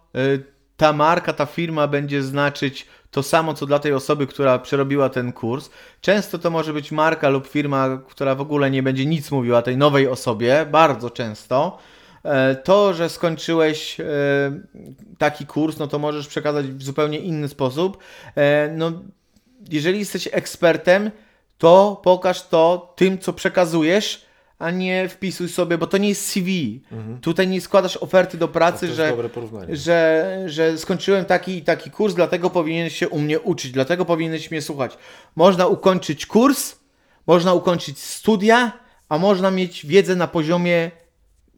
ta 0.78 0.94
marka, 0.94 1.34
ta 1.34 1.46
firma 1.46 1.88
będzie 1.88 2.24
znaczyć 2.24 2.88
to 3.12 3.24
samo, 3.24 3.54
co 3.54 3.66
dla 3.66 3.80
tej 3.80 3.94
osoby, 3.94 4.28
która 4.28 4.60
przerobiła 4.60 5.10
ten 5.10 5.34
kurs. 5.34 5.70
Często 6.02 6.40
to 6.40 6.50
może 6.50 6.74
być 6.74 6.92
marka 6.92 7.30
lub 7.30 7.48
firma, 7.48 8.02
która 8.08 8.36
w 8.36 8.42
ogóle 8.42 8.72
nie 8.72 8.84
będzie 8.84 9.06
nic 9.06 9.32
mówiła 9.32 9.62
tej 9.62 9.78
nowej 9.78 10.08
osobie, 10.08 10.66
bardzo 10.72 11.10
często. 11.10 11.78
E, 12.28 12.56
To, 12.56 12.94
że 12.94 13.10
skończyłeś 13.10 14.00
e, 14.00 14.04
taki 15.18 15.46
kurs, 15.46 15.78
no 15.78 15.88
to 15.88 16.00
możesz 16.00 16.28
przekazać 16.28 16.68
w 16.68 16.84
zupełnie 16.84 17.20
inny 17.20 17.48
sposób. 17.48 17.98
E, 18.36 18.70
No, 18.76 18.92
jeżeli 19.70 20.00
jesteś 20.00 20.30
ekspertem, 20.32 21.12
to 21.58 22.02
pokaż 22.04 22.48
to 22.48 22.94
tym, 22.96 23.18
co 23.20 23.34
przekazujesz, 23.34 24.26
a 24.60 24.72
nie 24.72 25.10
wpisuj 25.10 25.50
sobie, 25.50 25.78
bo 25.78 25.88
to 25.88 25.98
nie 25.98 26.10
jest 26.10 26.26
CV. 26.26 26.82
Tutaj 27.22 27.48
nie 27.48 27.62
składasz 27.62 27.98
oferty 27.98 28.38
do 28.38 28.48
pracy, 28.48 28.88
że, 28.96 29.10
że, 29.76 30.44
że 30.48 30.78
skończyłem 30.78 31.26
taki 31.26 31.58
i 31.58 31.62
taki 31.62 31.92
kurs, 31.92 32.14
dlatego 32.14 32.50
powinieneś 32.50 32.96
się 32.98 33.10
u 33.10 33.20
mnie 33.20 33.40
uczyć, 33.40 33.72
dlatego 33.72 34.06
powinieneś 34.06 34.52
mnie 34.52 34.62
słuchać. 34.62 34.98
Można 35.36 35.68
ukończyć 35.68 36.26
kurs, 36.26 36.76
można 37.28 37.54
ukończyć 37.54 38.00
studia, 38.00 38.72
a 39.10 39.18
można 39.18 39.52
mieć 39.52 39.86
wiedzę 39.86 40.16
na 40.16 40.28
poziomie 40.28 40.92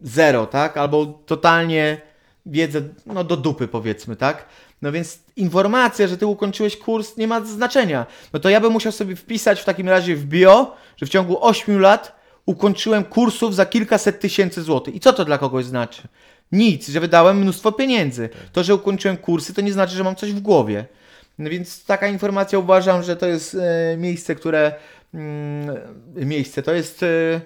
zero, 0.01 0.45
tak? 0.45 0.77
Albo 0.77 1.05
totalnie 1.05 2.01
wiedzę, 2.45 2.81
no 3.05 3.23
do 3.23 3.37
dupy 3.37 3.67
powiedzmy, 3.67 4.15
tak? 4.15 4.45
No 4.81 4.91
więc 4.91 5.19
informacja, 5.35 6.07
że 6.07 6.17
ty 6.17 6.27
ukończyłeś 6.27 6.77
kurs 6.77 7.17
nie 7.17 7.27
ma 7.27 7.45
znaczenia. 7.45 8.05
No 8.33 8.39
to 8.39 8.49
ja 8.49 8.59
bym 8.59 8.73
musiał 8.73 8.91
sobie 8.91 9.15
wpisać 9.15 9.61
w 9.61 9.65
takim 9.65 9.89
razie 9.89 10.15
w 10.15 10.25
bio, 10.25 10.75
że 10.97 11.05
w 11.05 11.09
ciągu 11.09 11.45
8 11.45 11.79
lat 11.79 12.19
ukończyłem 12.45 13.03
kursów 13.03 13.55
za 13.55 13.65
kilkaset 13.65 14.19
tysięcy 14.19 14.61
złotych. 14.63 14.95
I 14.95 14.99
co 14.99 15.13
to 15.13 15.25
dla 15.25 15.37
kogoś 15.37 15.65
znaczy? 15.65 16.01
Nic, 16.51 16.89
że 16.89 16.99
wydałem 16.99 17.37
mnóstwo 17.37 17.71
pieniędzy. 17.71 18.29
To, 18.51 18.63
że 18.63 18.75
ukończyłem 18.75 19.17
kursy, 19.17 19.53
to 19.53 19.61
nie 19.61 19.73
znaczy, 19.73 19.95
że 19.95 20.03
mam 20.03 20.15
coś 20.15 20.33
w 20.33 20.39
głowie. 20.39 20.85
No 21.37 21.49
więc 21.49 21.85
taka 21.85 22.07
informacja 22.07 22.59
uważam, 22.59 23.03
że 23.03 23.15
to 23.15 23.25
jest 23.27 23.55
e, 23.55 23.97
miejsce, 23.97 24.35
które. 24.35 24.73
Mm, 25.13 25.77
miejsce, 26.15 26.63
to 26.63 26.73
jest. 26.73 27.03
E, 27.03 27.41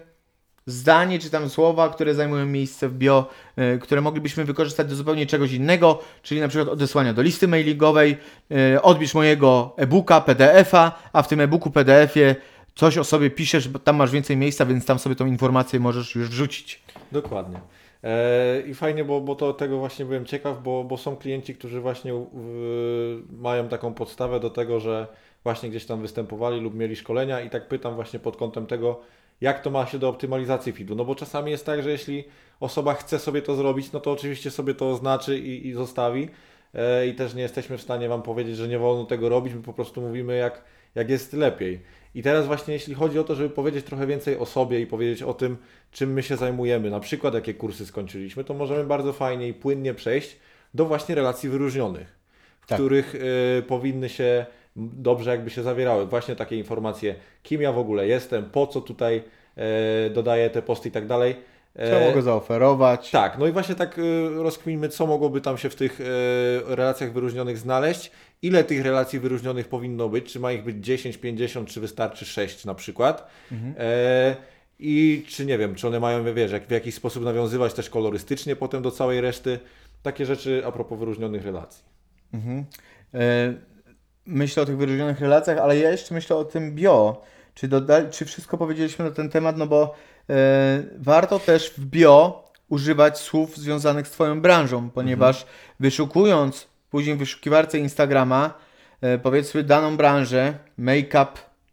zdanie 0.66 1.20
czy 1.20 1.30
tam 1.30 1.50
słowa, 1.50 1.90
które 1.90 2.16
zajmują 2.16 2.46
miejsce 2.46 2.90
w 2.90 2.94
bio, 2.94 3.30
e, 3.56 3.78
które 3.78 4.02
moglibyśmy 4.02 4.46
wykorzystać 4.46 4.88
do 4.88 4.96
zupełnie 4.96 5.26
czegoś 5.26 5.52
innego, 5.52 6.00
czyli 6.22 6.42
na 6.42 6.48
przykład 6.48 6.70
odesłania 6.70 7.14
do 7.14 7.22
listy 7.22 7.48
mailingowej, 7.48 8.18
e, 8.52 8.82
odbierz 8.82 9.14
mojego 9.14 9.74
e-booka, 9.78 10.22
PDF-a, 10.22 10.92
a 11.14 11.22
w 11.22 11.28
tym 11.28 11.42
e-booku, 11.42 11.72
PDF-ie 11.72 12.36
coś 12.76 12.98
o 12.98 13.04
sobie 13.04 13.30
piszesz, 13.30 13.70
bo 13.70 13.80
tam 13.80 13.96
masz 13.96 14.12
więcej 14.12 14.38
miejsca, 14.38 14.66
więc 14.66 14.86
tam 14.86 15.00
sobie 15.00 15.16
tą 15.16 15.26
informację 15.26 15.80
możesz 15.80 16.16
już 16.16 16.30
wrzucić. 16.30 16.84
Dokładnie. 17.12 17.60
E, 18.04 18.62
I 18.62 18.74
fajnie, 18.74 19.04
bo, 19.04 19.22
bo 19.22 19.36
to 19.36 19.54
tego 19.54 19.78
właśnie 19.78 20.06
byłem 20.06 20.26
ciekaw, 20.26 20.64
bo, 20.64 20.84
bo 20.84 20.98
są 20.98 21.16
klienci, 21.16 21.56
którzy 21.56 21.82
właśnie 21.82 22.14
y, 22.14 22.26
mają 23.32 23.68
taką 23.68 23.94
podstawę 23.94 24.40
do 24.40 24.50
tego, 24.50 24.80
że 24.80 25.08
właśnie 25.44 25.70
gdzieś 25.70 25.86
tam 25.86 26.02
występowali 26.02 26.62
lub 26.62 26.76
mieli 26.76 26.96
szkolenia 26.96 27.42
i 27.42 27.50
tak 27.50 27.68
pytam 27.68 27.96
właśnie 27.96 28.20
pod 28.20 28.38
kątem 28.38 28.68
tego, 28.68 29.02
jak 29.42 29.62
to 29.62 29.70
ma 29.72 29.86
się 29.86 30.00
do 30.00 30.10
optymalizacji 30.10 30.74
feedu. 30.74 30.96
No 30.96 31.06
bo 31.06 31.16
czasami 31.16 31.52
jest 31.52 31.66
tak, 31.66 31.84
że 31.84 31.92
jeśli 31.92 32.24
osoba 32.60 32.94
chce 32.94 33.20
sobie 33.20 33.42
to 33.42 33.56
zrobić, 33.56 33.92
no 33.92 34.00
to 34.00 34.12
oczywiście 34.12 34.52
sobie 34.52 34.74
to 34.76 34.92
oznaczy 34.92 35.40
i, 35.40 35.68
i 35.68 35.74
zostawi. 35.74 36.30
E, 36.74 37.08
I 37.08 37.14
też 37.14 37.34
nie 37.34 37.42
jesteśmy 37.42 37.78
w 37.78 37.82
stanie 37.82 38.10
Wam 38.10 38.22
powiedzieć, 38.22 38.58
że 38.58 38.68
nie 38.68 38.80
wolno 38.80 39.06
tego 39.06 39.30
robić, 39.30 39.54
my 39.54 39.62
po 39.62 39.74
prostu 39.74 40.02
mówimy 40.02 40.38
jak, 40.38 40.62
jak 40.96 41.10
jest 41.10 41.34
lepiej. 41.34 41.80
I 42.16 42.24
teraz 42.24 42.48
właśnie 42.48 42.74
jeśli 42.74 42.94
chodzi 42.94 43.20
o 43.20 43.24
to, 43.24 43.36
żeby 43.36 43.50
powiedzieć 43.50 43.86
trochę 43.86 44.08
więcej 44.08 44.38
o 44.38 44.46
sobie 44.46 44.82
i 44.82 44.88
powiedzieć 44.88 45.24
o 45.24 45.34
tym, 45.34 45.58
czym 45.92 46.14
my 46.14 46.24
się 46.24 46.38
zajmujemy, 46.38 46.90
na 46.90 47.00
przykład 47.00 47.34
jakie 47.34 47.54
kursy 47.54 47.86
skończyliśmy, 47.86 48.44
to 48.44 48.54
możemy 48.54 48.84
bardzo 48.84 49.14
fajnie 49.14 49.48
i 49.48 49.54
płynnie 49.54 49.94
przejść 49.94 50.38
do 50.74 50.86
właśnie 50.86 51.16
relacji 51.16 51.50
wyróżnionych, 51.50 52.16
w 52.62 52.68
Tak. 52.68 52.78
których 52.78 53.16
y, 53.16 53.64
powinny 53.68 54.10
się 54.10 54.46
dobrze 54.76 55.32
jakby 55.32 55.50
się 55.50 55.64
zawierały 55.64 56.06
właśnie 56.06 56.36
takie 56.36 56.58
informacje, 56.58 57.16
kim 57.44 57.62
ja 57.62 57.72
w 57.72 57.78
ogóle 57.78 58.08
jestem, 58.08 58.46
po 58.50 58.68
co 58.68 58.82
tutaj 58.82 59.24
e, 59.56 60.10
dodaję 60.10 60.50
te 60.50 60.62
posty 60.62 60.90
i 60.90 60.92
tak 60.92 61.08
dalej. 61.08 61.36
Co 61.76 61.98
E, 62.02 62.08
mogę 62.10 62.22
zaoferować? 62.22 63.12
tak, 63.12 63.38
no 63.38 63.48
i 63.48 63.52
właśnie 63.52 63.76
tak 63.76 63.98
y, 63.98 64.30
rozkminmy, 64.30 64.90
co 64.90 65.08
mogłoby 65.08 65.42
tam 65.42 65.58
się 65.58 65.70
w 65.70 65.76
tych 65.76 66.00
relacjach 66.66 67.14
wyróżnionych 67.14 67.58
znaleźć, 67.58 68.12
ile 68.42 68.64
tych 68.64 68.84
relacji 68.84 69.20
wyróżnionych 69.20 69.68
powinno 69.68 70.10
być, 70.10 70.34
czy 70.34 70.40
ma 70.40 70.52
ich 70.52 70.64
być 70.64 70.86
10, 70.86 71.18
50, 71.18 71.70
czy 71.70 71.82
wystarczy 71.82 72.26
6 72.26 72.66
na 72.66 72.76
przykład. 72.76 73.28
E, 73.78 74.36
I 74.80 75.26
czy 75.28 75.46
nie 75.46 75.58
wiem, 75.58 75.76
czy 75.76 75.88
one 75.88 76.00
mają, 76.00 76.34
wiesz, 76.34 76.52
jak, 76.52 76.68
w 76.68 76.72
jakiś 76.72 76.96
sposób 76.96 77.24
nawiązywać 77.24 77.74
też 77.74 77.90
kolorystycznie 77.90 78.56
potem 78.56 78.82
do 78.82 78.92
całej 78.92 79.22
reszty. 79.22 79.60
Takie 80.04 80.26
rzeczy 80.26 80.62
a 80.66 80.72
propos 80.72 81.00
wyróżnionych 81.00 81.46
relacji. 81.46 81.84
Mhm. 82.34 82.66
E, 83.14 83.54
myślę 84.26 84.64
o 84.64 84.66
tych 84.66 84.78
wyróżnionych 84.78 85.20
relacjach, 85.20 85.58
ale 85.58 85.78
ja 85.78 85.92
jeszcze 85.92 86.14
myślę 86.14 86.36
o 86.36 86.46
tym 86.46 86.76
bio. 86.76 87.22
Czy, 87.56 87.68
doda- 87.68 88.10
czy 88.10 88.26
wszystko 88.26 88.58
powiedzieliśmy 88.58 89.06
na 89.06 89.12
ten 89.12 89.30
temat? 89.30 89.58
No 89.58 89.68
bo 89.68 89.96
e, 90.30 90.84
warto 90.98 91.40
też 91.40 91.74
w 91.78 91.86
bio 91.86 92.44
używać 92.70 93.20
słów 93.20 93.58
związanych 93.58 94.08
z 94.08 94.12
Twoją 94.12 94.42
branżą, 94.42 94.90
ponieważ 94.90 95.46
wyszukując 95.80 96.68
później 96.90 97.16
w 97.16 97.20
wyszukiwarce 97.20 97.80
Instagrama, 97.80 98.54
e, 99.02 99.18
powiedzmy 99.18 99.64
daną 99.64 99.98
branżę, 99.98 100.54
make-up, 100.80 101.32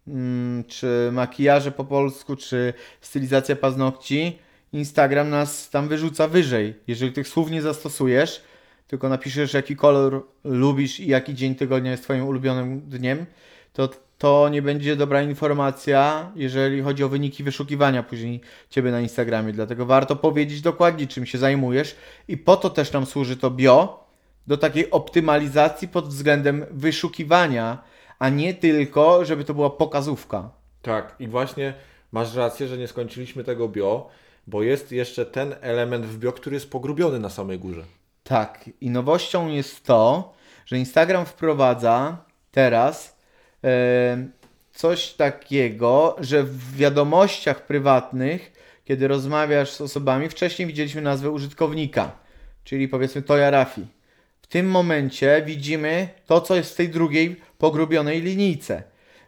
mm, 0.08 0.64
czy 0.64 1.08
makijaże 1.12 1.72
po 1.72 1.84
polsku, 1.84 2.36
czy 2.36 2.74
stylizacja 3.00 3.56
paznokci, 3.56 4.38
Instagram 4.72 5.30
nas 5.30 5.70
tam 5.70 5.88
wyrzuca 5.88 6.28
wyżej. 6.28 6.74
Jeżeli 6.86 7.12
tych 7.12 7.28
słów 7.28 7.50
nie 7.50 7.62
zastosujesz, 7.62 8.42
tylko 8.90 9.08
napiszesz 9.08 9.54
jaki 9.54 9.76
kolor 9.76 10.22
lubisz 10.44 11.00
i 11.00 11.06
jaki 11.08 11.34
dzień 11.34 11.54
tygodnia 11.54 11.90
jest 11.90 12.02
Twoim 12.02 12.24
ulubionym 12.24 12.80
dniem, 12.80 13.26
to 13.72 13.88
to 14.18 14.48
nie 14.48 14.62
będzie 14.62 14.96
dobra 14.96 15.22
informacja, 15.22 16.32
jeżeli 16.36 16.82
chodzi 16.82 17.04
o 17.04 17.08
wyniki 17.08 17.44
wyszukiwania 17.44 18.02
później 18.02 18.40
Ciebie 18.70 18.90
na 18.90 19.00
Instagramie. 19.00 19.52
Dlatego 19.52 19.86
warto 19.86 20.16
powiedzieć 20.16 20.60
dokładnie, 20.60 21.06
czym 21.06 21.26
się 21.26 21.38
zajmujesz 21.38 21.96
i 22.28 22.36
po 22.36 22.56
to 22.56 22.70
też 22.70 22.92
nam 22.92 23.06
służy 23.06 23.36
to 23.36 23.50
bio, 23.50 24.04
do 24.46 24.56
takiej 24.56 24.90
optymalizacji 24.90 25.88
pod 25.88 26.08
względem 26.08 26.66
wyszukiwania, 26.70 27.82
a 28.18 28.28
nie 28.28 28.54
tylko, 28.54 29.24
żeby 29.24 29.44
to 29.44 29.54
była 29.54 29.70
pokazówka. 29.70 30.50
Tak, 30.82 31.16
i 31.18 31.28
właśnie 31.28 31.74
masz 32.12 32.34
rację, 32.34 32.68
że 32.68 32.78
nie 32.78 32.88
skończyliśmy 32.88 33.44
tego 33.44 33.68
bio, 33.68 34.08
bo 34.46 34.62
jest 34.62 34.92
jeszcze 34.92 35.26
ten 35.26 35.54
element 35.60 36.06
w 36.06 36.18
bio, 36.18 36.32
który 36.32 36.54
jest 36.54 36.70
pogrubiony 36.70 37.18
na 37.18 37.30
samej 37.30 37.58
górze. 37.58 37.99
Tak, 38.30 38.70
i 38.80 38.90
nowością 38.90 39.48
jest 39.48 39.84
to, 39.84 40.32
że 40.66 40.78
Instagram 40.78 41.26
wprowadza 41.26 42.24
teraz 42.50 43.16
e, 43.64 44.26
coś 44.72 45.12
takiego, 45.12 46.16
że 46.20 46.42
w 46.42 46.76
wiadomościach 46.76 47.66
prywatnych, 47.66 48.52
kiedy 48.84 49.08
rozmawiasz 49.08 49.70
z 49.70 49.80
osobami, 49.80 50.28
wcześniej 50.28 50.68
widzieliśmy 50.68 51.02
nazwę 51.02 51.30
użytkownika, 51.30 52.12
czyli 52.64 52.88
powiedzmy 52.88 53.22
Toja 53.22 53.50
Rafi. 53.50 53.86
W 54.42 54.46
tym 54.46 54.70
momencie 54.70 55.42
widzimy 55.46 56.08
to, 56.26 56.40
co 56.40 56.56
jest 56.56 56.72
w 56.72 56.76
tej 56.76 56.88
drugiej 56.88 57.36
pogrubionej 57.58 58.22
linijce. 58.22 58.82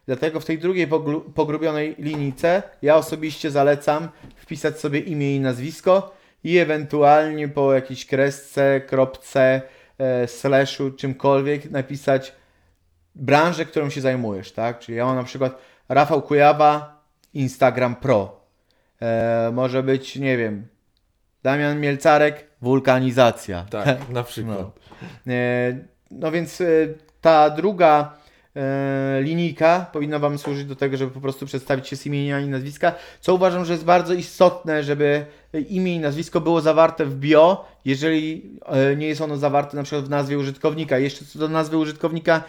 Dlatego 0.06 0.40
w 0.40 0.44
tej 0.44 0.58
drugiej 0.58 0.88
pogru- 0.88 1.32
pogrubionej 1.32 1.94
linijce 1.98 2.62
ja 2.82 2.96
osobiście 2.96 3.50
zalecam 3.50 4.08
wpisać 4.36 4.80
sobie 4.80 5.00
imię 5.00 5.36
i 5.36 5.40
nazwisko 5.40 6.21
i 6.44 6.58
ewentualnie 6.58 7.48
po 7.48 7.74
jakiejś 7.74 8.06
kresce, 8.06 8.80
kropce, 8.80 9.62
e, 9.98 10.28
slashu, 10.28 10.90
czymkolwiek 10.90 11.70
napisać 11.70 12.32
branżę, 13.14 13.64
którą 13.64 13.90
się 13.90 14.00
zajmujesz, 14.00 14.52
tak? 14.52 14.78
Czyli 14.78 14.98
ja 14.98 15.04
mam 15.04 15.16
na 15.16 15.24
przykład 15.24 15.58
Rafał 15.88 16.22
Kujawa, 16.22 17.02
Instagram 17.34 17.96
Pro. 17.96 18.40
E, 19.02 19.50
może 19.52 19.82
być, 19.82 20.16
nie 20.16 20.36
wiem, 20.36 20.66
Damian 21.42 21.80
Mielcarek, 21.80 22.46
wulkanizacja. 22.60 23.66
Tak, 23.70 24.08
na 24.08 24.22
przykład. 24.22 24.66
E, 25.26 25.92
No 26.10 26.30
więc 26.30 26.60
e, 26.60 26.64
ta 27.20 27.50
druga 27.50 28.14
linijka 29.20 29.86
powinna 29.92 30.18
Wam 30.18 30.38
służyć 30.38 30.64
do 30.64 30.76
tego, 30.76 30.96
żeby 30.96 31.10
po 31.10 31.20
prostu 31.20 31.46
przedstawić 31.46 31.88
się 31.88 31.96
z 31.96 32.06
imienia 32.06 32.40
i 32.40 32.48
nazwiska, 32.48 32.94
co 33.20 33.34
uważam, 33.34 33.64
że 33.64 33.72
jest 33.72 33.84
bardzo 33.84 34.14
istotne, 34.14 34.82
żeby 34.82 35.26
imię 35.68 35.94
i 35.94 35.98
nazwisko 35.98 36.40
było 36.40 36.60
zawarte 36.60 37.04
w 37.04 37.14
bio, 37.14 37.64
jeżeli 37.84 38.50
e, 38.66 38.96
nie 38.96 39.06
jest 39.06 39.20
ono 39.20 39.36
zawarte 39.36 39.76
na 39.76 39.82
przykład 39.82 40.04
w 40.04 40.10
nazwie 40.10 40.38
użytkownika. 40.38 40.98
Jeszcze 40.98 41.24
co 41.24 41.38
do 41.38 41.48
nazwy 41.48 41.76
użytkownika, 41.76 42.42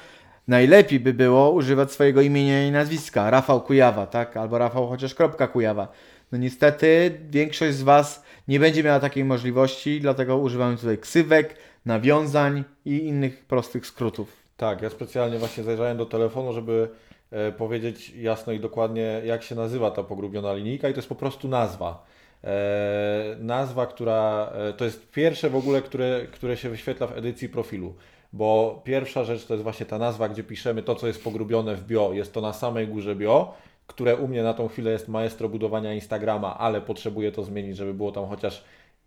najlepiej 0.48 1.00
by 1.00 1.14
było 1.14 1.52
używać 1.52 1.92
swojego 1.92 2.22
imienia 2.22 2.68
i 2.68 2.72
nazwiska. 2.72 3.30
Rafał 3.30 3.62
Kujawa, 3.62 4.08
tak? 4.08 4.38
Albo 4.38 4.58
Rafał 4.58 4.88
chociaż 4.88 5.16
kropka 5.16 5.48
Kujawa. 5.48 5.88
No 6.32 6.38
niestety 6.38 7.20
większość 7.30 7.76
z 7.76 7.84
Was 7.84 8.24
nie 8.48 8.60
będzie 8.60 8.84
miała 8.84 9.00
takiej 9.00 9.24
możliwości, 9.24 10.02
dlatego 10.02 10.38
używamy 10.38 10.78
tutaj 10.78 10.98
ksywek, 10.98 11.56
nawiązań 11.86 12.64
i 12.86 12.98
innych 12.98 13.46
prostych 13.46 13.88
skrótów. 13.88 14.43
Tak, 14.58 14.82
ja 14.82 14.90
specjalnie 14.90 15.38
właśnie 15.38 15.64
zajrzałem 15.64 15.98
do 15.98 16.06
telefonu, 16.06 16.54
żeby 16.54 16.90
e, 17.32 17.52
powiedzieć 17.52 18.10
jasno 18.10 18.54
i 18.54 18.60
dokładnie, 18.60 19.22
jak 19.26 19.44
się 19.44 19.56
nazywa 19.56 19.92
ta 19.92 20.04
pogrubiona 20.04 20.54
linijka, 20.54 20.90
i 20.90 20.94
to 20.94 20.98
jest 20.98 21.10
po 21.10 21.16
prostu 21.16 21.48
nazwa. 21.48 22.06
E, 22.44 23.36
nazwa, 23.40 23.86
która 23.86 24.52
e, 24.54 24.74
to 24.74 24.86
jest 24.86 25.12
pierwsze 25.12 25.50
w 25.50 25.56
ogóle, 25.56 25.82
które, 25.82 26.28
które 26.32 26.58
się 26.58 26.70
wyświetla 26.70 27.08
w 27.08 27.18
edycji 27.18 27.50
profilu. 27.50 27.94
Bo 28.34 28.82
pierwsza 28.84 29.24
rzecz 29.24 29.46
to 29.46 29.54
jest 29.54 29.64
właśnie 29.64 29.86
ta 29.86 29.98
nazwa, 29.98 30.30
gdzie 30.30 30.44
piszemy 30.44 30.84
to, 30.84 30.96
co 30.96 31.08
jest 31.08 31.24
pogrubione 31.24 31.76
w 31.76 31.84
bio. 31.84 32.14
Jest 32.14 32.34
to 32.34 32.42
na 32.42 32.54
samej 32.54 32.88
górze 32.88 33.16
bio, 33.16 33.54
które 33.88 34.16
u 34.16 34.28
mnie 34.28 34.44
na 34.44 34.54
tą 34.54 34.68
chwilę 34.68 34.92
jest 34.92 35.08
maestro 35.08 35.50
budowania 35.50 35.94
Instagrama, 35.94 36.58
ale 36.58 36.82
potrzebuję 36.82 37.32
to 37.32 37.44
zmienić, 37.44 37.78
żeby 37.78 37.94
było 37.94 38.12
tam 38.12 38.28
chociaż 38.28 38.64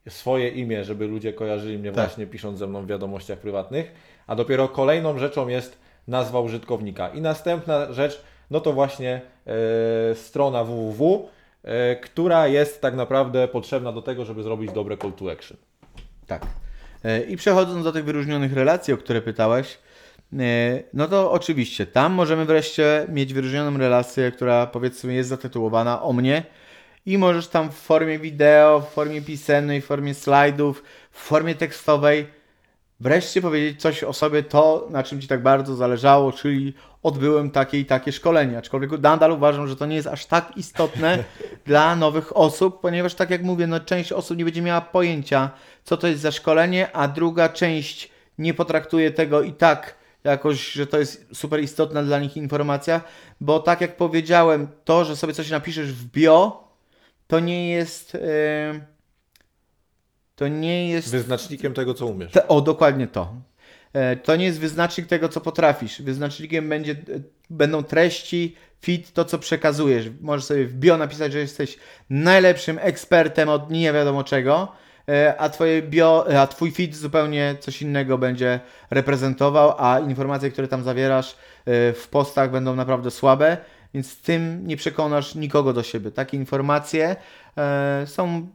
swoje 0.09 0.49
imię, 0.49 0.85
żeby 0.85 1.07
ludzie 1.07 1.33
kojarzyli 1.33 1.79
mnie 1.79 1.93
Tak. 1.93 2.05
właśnie 2.05 2.27
pisząc 2.27 2.59
ze 2.59 2.67
mną 2.67 2.83
w 2.83 2.87
wiadomościach 2.87 3.39
prywatnych. 3.39 3.93
A 4.27 4.35
dopiero 4.35 4.69
kolejną 4.69 5.19
rzeczą 5.19 5.49
jest 5.49 5.79
nazwa 6.09 6.41
użytkownika. 6.41 7.09
I 7.09 7.21
następna 7.21 7.93
rzecz, 7.93 8.23
no 8.51 8.61
to 8.61 8.73
właśnie 8.73 9.21
e, 9.47 10.15
strona 10.15 10.65
www, 10.65 11.29
e, 11.65 11.97
która 11.97 12.47
jest 12.49 12.81
tak 12.81 12.95
naprawdę 12.95 13.49
potrzebna 13.49 13.93
do 13.93 14.03
tego, 14.03 14.25
żeby 14.25 14.43
zrobić 14.43 14.73
dobre 14.73 14.97
call 14.97 15.13
to 15.13 15.31
action. 15.31 15.57
Tak. 16.27 16.47
E, 17.05 17.21
I 17.21 17.37
przechodząc 17.37 17.85
do 17.85 17.93
tych 17.93 18.05
wyróżnionych 18.05 18.53
relacji, 18.53 18.95
o 18.95 18.97
które 18.97 19.23
pytałeś, 19.23 19.79
no 20.93 21.09
to 21.09 21.33
oczywiście 21.33 21.87
tam 21.87 22.13
możemy 22.13 22.45
wreszcie 22.45 23.07
mieć 23.09 23.35
wyróżnioną 23.35 23.79
relację, 23.79 24.33
która 24.33 24.67
powiedzmy 24.67 25.15
jest 25.15 25.29
zatytułowana 25.29 26.03
o 26.03 26.13
mnie 26.13 26.43
i 27.07 27.19
możesz 27.19 27.49
tam 27.49 27.71
w 27.71 27.75
formie 27.75 28.19
wideo, 28.19 28.81
w 28.81 28.95
formie 28.95 29.23
pisemnej, 29.23 29.81
w 29.81 29.87
formie 29.87 30.15
slajdów, 30.15 30.83
w 31.11 31.19
formie 31.19 31.55
tekstowej 31.55 32.27
wreszcie 33.01 33.43
powiedzieć 33.43 33.81
coś 33.81 34.05
o 34.05 34.13
sobie, 34.13 34.43
to 34.43 34.87
na 34.91 35.03
czym 35.03 35.21
Ci 35.21 35.29
tak 35.29 35.43
bardzo 35.43 35.75
zależało, 35.75 36.33
czyli 36.33 36.75
odbyłem 37.03 37.51
takie 37.51 37.81
i 37.81 37.85
takie 37.85 38.13
szkolenie. 38.13 38.59
Aczkolwiek 38.59 38.91
nadal 38.91 39.33
uważam, 39.33 39.69
że 39.69 39.77
to 39.77 39.87
nie 39.87 39.97
jest 39.97 40.09
aż 40.09 40.27
tak 40.27 40.57
istotne 40.57 41.25
dla 41.67 41.97
nowych 41.97 42.37
osób, 42.37 42.81
ponieważ 42.81 43.15
tak 43.15 43.31
jak 43.31 43.43
mówię, 43.43 43.67
no 43.67 43.81
część 43.81 44.13
osób 44.13 44.39
nie 44.39 44.45
będzie 44.45 44.63
miała 44.63 44.81
pojęcia, 44.81 45.51
co 45.85 45.97
to 45.97 46.07
jest 46.07 46.23
za 46.23 46.33
szkolenie, 46.33 46.97
a 46.97 47.09
druga 47.09 47.49
część 47.49 48.11
nie 48.39 48.55
potraktuje 48.55 49.11
tego 49.11 49.43
i 49.43 49.53
tak 49.53 49.95
jakoś, 50.25 50.73
że 50.73 50.87
to 50.87 50.99
jest 50.99 51.27
super 51.33 51.63
istotna 51.63 52.03
dla 52.03 52.19
nich 52.19 52.37
informacja, 52.37 53.01
bo 53.41 53.61
tak 53.61 53.81
jak 53.81 53.97
powiedziałem, 53.97 54.69
to, 54.85 55.05
że 55.05 55.17
sobie 55.17 55.35
coś 55.35 55.51
napiszesz 55.51 55.93
w 55.93 56.05
bio, 56.05 56.66
to 57.27 57.41
nie 57.41 57.71
jest... 57.71 58.15
Yy, 58.15 58.81
to 60.37 60.49
nie 60.49 60.89
jest 60.89 61.11
Wyznacznikiem 61.11 61.75
tego, 61.75 61.95
co 61.95 62.07
umiesz. 62.07 62.33
te, 62.33 62.49
o, 62.49 62.61
dokładnie 62.61 63.07
to. 63.07 63.35
E, 63.93 64.17
To 64.17 64.37
nie 64.37 64.45
jest 64.45 64.61
wyznacznik 64.61 65.07
tego, 65.07 65.29
co 65.29 65.41
potrafisz. 65.41 66.03
Wyznacznikiem 66.03 66.69
będzie, 66.69 66.93
e, 66.93 66.97
będą 67.51 67.83
treści, 67.85 68.57
fit, 68.83 69.13
to, 69.13 69.25
co 69.25 69.39
przekazujesz. 69.39 70.07
Możesz 70.21 70.45
sobie 70.45 70.67
w 70.67 70.75
bio 70.75 70.97
napisać, 70.97 71.33
że 71.33 71.39
jesteś 71.39 71.79
najlepszym 72.11 72.79
ekspertem 72.83 73.49
od 73.49 73.71
nie 73.71 73.93
wiadomo 73.93 74.25
czego, 74.25 74.73
e, 75.09 75.35
a, 75.39 75.49
twoje 75.49 75.83
bio, 75.83 76.27
a 76.41 76.47
twój 76.47 76.71
fit 76.71 76.97
zupełnie 76.97 77.57
coś 77.61 77.83
innego 77.83 78.19
będzie 78.19 78.61
reprezentował, 78.91 79.75
a 79.79 80.01
informacje, 80.01 80.51
które 80.51 80.69
tam 80.69 80.83
zawierasz 80.83 81.37
w 81.95 82.07
postach 82.11 82.51
będą 82.51 82.77
naprawdę 82.77 83.11
słabe, 83.11 83.57
więc 83.97 84.23
tym 84.23 84.67
nie 84.67 84.77
przekonasz 84.77 85.35
nikogo 85.35 85.73
do 85.73 85.83
siebie. 85.83 86.11
Takie 86.11 86.37
informacje 86.37 87.17
e, 87.57 88.03
są 88.07 88.47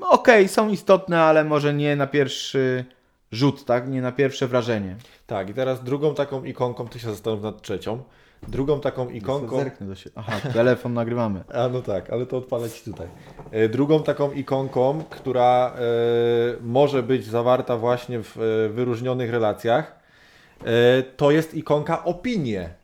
okej, 0.00 0.48
są 0.48 0.68
istotne, 0.68 1.22
ale 1.22 1.44
może 1.44 1.74
nie 1.74 1.96
na 1.96 2.06
pierwszy 2.06 2.84
rzut, 3.32 3.64
tak? 3.64 3.88
Nie 3.88 4.02
na 4.02 4.12
pierwsze 4.12 4.46
wrażenie. 4.46 4.96
Tak, 5.26 5.50
i 5.50 5.54
teraz 5.54 5.84
drugą 5.84 6.14
taką 6.14 6.44
ikonką, 6.44 6.88
ty 6.88 6.98
się 6.98 7.10
zastanów 7.10 7.42
nad 7.42 7.62
trzecią. 7.62 8.02
Drugą 8.48 8.80
taką 8.80 9.08
ikonką. 9.08 9.58
Zerknę 9.58 9.86
do 9.86 9.94
siebie. 9.94 10.14
Aha, 10.18 10.32
telefon 10.52 10.94
nagrywamy. 10.94 11.44
A 11.62 11.68
no 11.68 11.82
tak, 11.82 12.10
ale 12.10 12.26
to 12.26 12.36
odpalę 12.36 12.70
Ci 12.70 12.84
tutaj. 12.84 13.06
E, 13.50 13.68
Drugą 13.68 14.02
taką 14.02 14.32
ikonką, 14.32 15.04
która 15.10 15.72
e, 15.74 15.80
może 16.60 17.02
być 17.02 17.24
zawarta 17.24 17.76
właśnie 17.76 18.22
w 18.22 18.36
e, 18.36 18.68
wyróżnionych 18.68 19.30
relacjach, 19.30 20.00
to 21.16 21.30
jest 21.30 21.54
ikonka 21.54 22.04
opinie. 22.04 22.79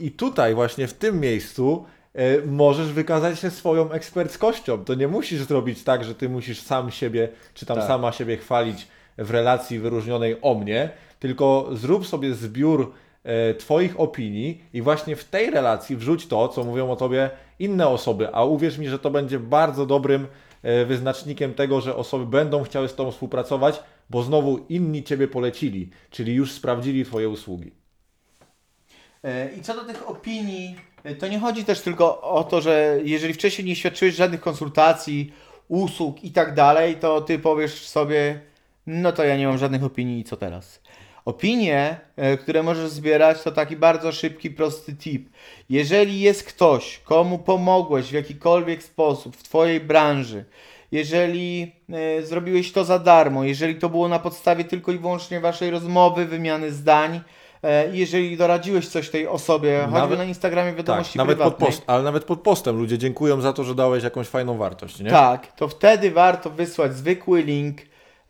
I 0.00 0.10
tutaj 0.10 0.54
właśnie 0.54 0.86
w 0.86 0.94
tym 0.94 1.20
miejscu 1.20 1.84
e, 2.14 2.46
możesz 2.46 2.92
wykazać 2.92 3.38
się 3.38 3.50
swoją 3.50 3.90
eksperckością. 3.90 4.84
To 4.84 4.94
nie 4.94 5.08
musisz 5.08 5.42
zrobić 5.42 5.82
tak, 5.82 6.04
że 6.04 6.14
Ty 6.14 6.28
musisz 6.28 6.60
sam 6.60 6.90
siebie, 6.90 7.28
czy 7.54 7.66
tam 7.66 7.76
Tak. 7.76 7.86
sama 7.86 8.12
siebie 8.12 8.36
chwalić 8.36 8.88
w 9.18 9.30
relacji 9.30 9.78
wyróżnionej 9.78 10.36
o 10.42 10.54
mnie, 10.54 10.90
tylko 11.20 11.68
zrób 11.72 12.06
sobie 12.06 12.34
zbiór 12.34 12.92
e, 13.24 13.54
Twoich 13.54 14.00
opinii 14.00 14.64
i 14.72 14.82
właśnie 14.82 15.16
w 15.16 15.24
tej 15.24 15.50
relacji 15.50 15.96
wrzuć 15.96 16.26
to, 16.26 16.48
co 16.48 16.64
mówią 16.64 16.90
o 16.90 16.96
Tobie 16.96 17.30
inne 17.58 17.88
osoby, 17.88 18.34
a 18.34 18.44
uwierz 18.44 18.78
mi, 18.78 18.88
że 18.88 18.98
to 18.98 19.10
będzie 19.10 19.38
bardzo 19.38 19.86
dobrym 19.86 20.26
e, 20.62 20.84
wyznacznikiem 20.84 21.54
tego, 21.54 21.80
że 21.80 21.96
osoby 21.96 22.26
będą 22.26 22.62
chciały 22.62 22.88
z 22.88 22.94
Tobą 22.94 23.10
współpracować, 23.10 23.82
bo 24.10 24.22
znowu 24.22 24.58
inni 24.68 25.02
Ciebie 25.04 25.28
polecili, 25.28 25.90
czyli 26.10 26.34
już 26.34 26.52
sprawdzili 26.52 27.04
Twoje 27.04 27.28
usługi. 27.28 27.83
E, 29.24 29.48
I 29.58 29.62
co 29.62 29.74
do 29.74 29.84
tych 29.84 30.10
opinii, 30.10 30.76
e, 31.04 31.14
to 31.14 31.28
nie 31.28 31.38
chodzi 31.38 31.64
też 31.64 31.80
tylko 31.80 32.20
o 32.20 32.44
to, 32.44 32.60
że 32.60 32.98
jeżeli 33.04 33.34
wcześniej 33.34 33.68
nie 33.68 33.76
świadczyłeś 33.76 34.14
żadnych 34.14 34.40
konsultacji, 34.40 35.32
usług 35.68 36.24
i 36.24 36.30
tak 36.30 36.54
dalej, 36.54 36.96
to 36.96 37.20
ty 37.20 37.38
powiesz 37.38 37.86
sobie, 37.86 38.40
no 38.86 39.12
to 39.12 39.24
ja 39.24 39.36
nie 39.36 39.46
mam 39.46 39.58
żadnych 39.58 39.84
opinii 39.84 40.20
i 40.20 40.24
co 40.24 40.36
teraz? 40.36 40.80
Opinie, 41.24 41.96
e, 42.16 42.36
które 42.36 42.62
możesz 42.62 42.90
zbierać, 42.90 43.42
to 43.42 43.52
taki 43.52 43.76
bardzo 43.76 44.12
szybki, 44.12 44.50
prosty 44.50 44.96
tip. 44.96 45.28
Jeżeli 45.70 46.20
jest 46.20 46.44
ktoś, 46.44 46.98
komu 46.98 47.38
pomogłeś 47.38 48.06
w 48.06 48.12
jakikolwiek 48.12 48.82
sposób 48.82 49.36
w 49.36 49.42
Twojej 49.42 49.80
branży, 49.80 50.44
jeżeli 50.92 51.72
zrobiłeś 52.22 52.72
to 52.72 52.84
za 52.84 52.98
darmo, 52.98 53.44
jeżeli 53.44 53.74
to 53.74 53.88
było 53.88 54.08
na 54.08 54.18
podstawie 54.18 54.64
tylko 54.64 54.92
i 54.92 54.98
wyłącznie 54.98 55.40
Waszej 55.40 55.70
rozmowy, 55.70 56.26
wymiany 56.26 56.72
zdań, 56.72 57.20
jeżeli 57.92 58.36
doradziłeś 58.36 58.88
coś 58.88 59.10
tej 59.10 59.28
osobie, 59.28 59.78
choćby 59.82 59.98
Nawet- 59.98 60.18
na 60.18 60.24
Instagramie 60.24 60.72
wiadomości 60.72 61.12
Tak, 61.18 61.18
nawet 61.26 61.38
pod 61.38 61.44
prywatnej, 61.54 61.68
post, 61.70 61.82
ale 61.86 62.02
nawet 62.02 62.24
pod 62.24 62.40
postem 62.40 62.76
ludzie 62.78 62.98
dziękują 62.98 63.40
za 63.40 63.52
to, 63.52 63.64
że 63.64 63.74
dałeś 63.74 64.04
jakąś 64.04 64.26
fajną 64.28 64.56
wartość, 64.58 65.00
nie? 65.00 65.10
tak, 65.10 65.46
to 65.52 65.68
wtedy 65.68 66.10
warto 66.10 66.50
wysłać 66.50 66.96
zwykły 66.96 67.42
link 67.42 67.78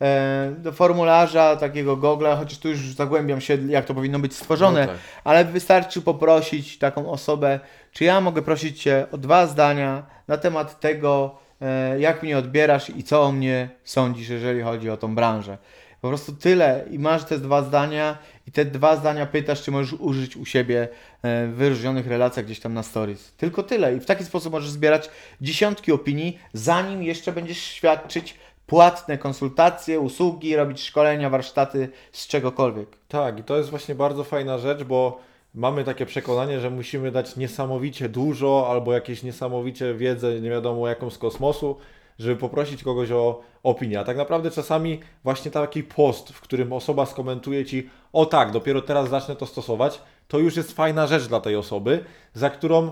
e, 0.01 0.53
do 0.59 0.73
formularza 0.73 1.57
takiego 1.57 1.97
Google, 1.97 2.27
chociaż 2.39 2.59
tu 2.59 2.69
już 2.69 2.79
zagłębiam 2.95 3.41
się, 3.41 3.59
jak 3.69 3.85
to 3.85 3.95
powinno 3.95 4.19
być 4.19 4.35
stworzone, 4.37 4.81
No 4.81 4.87
tak. 4.87 4.97
ale 5.25 5.45
wystarczy 5.45 6.03
poprosić 6.03 6.79
taką 6.79 7.11
osobę, 7.11 7.61
czy 7.93 8.05
ja 8.05 8.21
mogę 8.21 8.43
prosić 8.43 8.83
Cię 8.83 9.07
o 9.13 9.19
dwa 9.19 9.47
zdania 9.47 10.03
na 10.29 10.37
temat 10.37 10.81
tego, 10.81 11.35
e, 11.63 12.01
jak 12.01 12.23
mnie 12.23 12.39
odbierasz 12.39 12.91
i 12.91 13.03
co 13.05 13.23
o 13.23 13.33
mnie 13.33 13.69
sądzisz, 13.85 14.29
jeżeli 14.29 14.63
chodzi 14.63 14.91
o 14.91 14.97
tą 14.97 15.15
branżę. 15.15 15.59
Po 16.01 16.09
prostu 16.09 16.33
tyle 16.33 16.85
i 16.91 16.99
masz 16.99 17.25
te 17.25 17.39
dwa 17.39 17.63
zdania 17.63 18.19
te 18.55 18.65
dwa 18.65 18.97
zdania 18.97 19.27
pytasz, 19.27 19.63
czy 19.63 19.71
możesz 19.71 19.93
użyć 19.93 20.37
u 20.37 20.45
siebie 20.45 20.89
e, 21.23 21.47
w 21.47 21.55
wyróżnionych 21.55 22.07
relacjach 22.07 22.47
gdzieś 22.47 22.61
tam 22.61 22.75
na 22.75 22.83
stories. 22.83 23.33
Tylko 23.37 23.63
tyle 23.63 23.97
i 23.97 24.01
w 24.01 24.07
taki 24.07 24.25
sposób 24.25 24.53
możesz 24.53 24.71
zbierać 24.71 25.11
dziesiątki 25.41 25.93
opinii, 25.93 26.39
zanim 26.53 27.03
jeszcze 27.03 27.33
będziesz 27.33 27.59
świadczyć 27.59 28.37
płatne 28.67 29.19
konsultacje, 29.19 30.01
usługi, 30.01 30.57
robić 30.57 30.83
szkolenia, 30.83 31.31
warsztaty 31.31 31.89
z 32.13 32.27
czegokolwiek. 32.27 32.89
Tak, 33.09 33.39
i 33.39 33.43
to 33.43 33.57
jest 33.57 33.71
właśnie 33.71 33.95
bardzo 33.95 34.25
fajna 34.25 34.59
rzecz, 34.59 34.83
bo 34.83 35.21
mamy 35.55 35.85
takie 35.85 36.07
przekonanie, 36.07 36.61
że 36.61 36.71
musimy 36.71 37.11
dać 37.11 37.37
niesamowicie 37.37 38.09
dużo 38.09 38.67
albo 38.71 38.93
jakieś 38.93 39.23
niesamowicie 39.23 39.95
wiedzę, 39.95 40.41
nie 40.41 40.51
wiadomo 40.51 40.89
jaką 40.89 41.11
z 41.11 41.19
kosmosu, 41.19 41.77
żeby 42.19 42.37
poprosić 42.37 42.83
kogoś 42.83 43.11
o 43.11 43.41
opinię. 43.63 44.01
A 44.01 44.05
tak 44.05 44.17
naprawdę 44.17 44.51
czasami 44.51 45.01
właśnie 45.25 45.51
taki 45.51 45.83
post, 45.83 46.33
w 46.33 46.41
którym 46.41 46.73
osoba 46.73 47.07
skomentuje 47.07 47.65
ci, 47.65 47.91
o 48.13 48.27
tak, 48.27 48.51
dopiero 48.51 48.83
teraz 48.83 49.09
zacznę 49.09 49.37
to 49.37 49.47
stosować, 49.47 50.01
to 50.29 50.39
już 50.39 50.57
jest 50.57 50.73
fajna 50.73 51.07
rzecz 51.07 51.27
dla 51.27 51.41
tej 51.41 51.57
osoby, 51.57 52.05
za 52.35 52.51
którą 52.51 52.91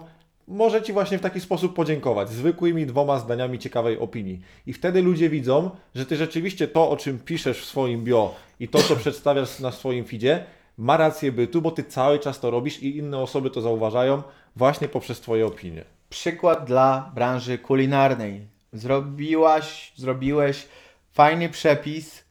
może 0.48 0.82
Ci 0.82 0.92
właśnie 0.92 1.18
w 1.18 1.20
taki 1.20 1.40
sposób 1.40 1.74
podziękować, 1.74 2.30
zwykłymi 2.30 2.86
dwoma 2.86 3.18
zdaniami 3.18 3.58
ciekawej 3.58 3.98
opinii. 3.98 4.40
I 4.66 4.72
wtedy 4.72 5.02
ludzie 5.02 5.30
widzą, 5.30 5.70
że 5.94 6.06
Ty 6.06 6.16
rzeczywiście 6.16 6.68
to, 6.68 6.90
o 6.90 6.96
czym 6.96 7.18
piszesz 7.18 7.60
w 7.60 7.64
swoim 7.64 8.04
bio 8.04 8.34
i 8.60 8.68
to, 8.68 8.78
co 8.78 8.96
przedstawiasz 8.96 9.60
na 9.60 9.70
swoim 9.70 10.04
feedzie, 10.04 10.44
ma 10.78 10.96
rację 10.96 11.32
bytu, 11.32 11.62
bo 11.62 11.70
Ty 11.70 11.84
cały 11.84 12.18
czas 12.18 12.40
to 12.40 12.50
robisz 12.50 12.82
i 12.82 12.96
inne 12.96 13.18
osoby 13.18 13.50
to 13.50 13.60
zauważają 13.60 14.22
właśnie 14.56 14.88
poprzez 14.88 15.20
Twoje 15.20 15.46
opinie. 15.46 15.84
Przykład 16.08 16.64
dla 16.64 17.12
branży 17.14 17.58
kulinarnej. 17.58 18.51
Zrobiłaś, 18.72 19.92
zrobiłeś 19.96 20.68
fajny 21.12 21.48
przepis. 21.48 22.24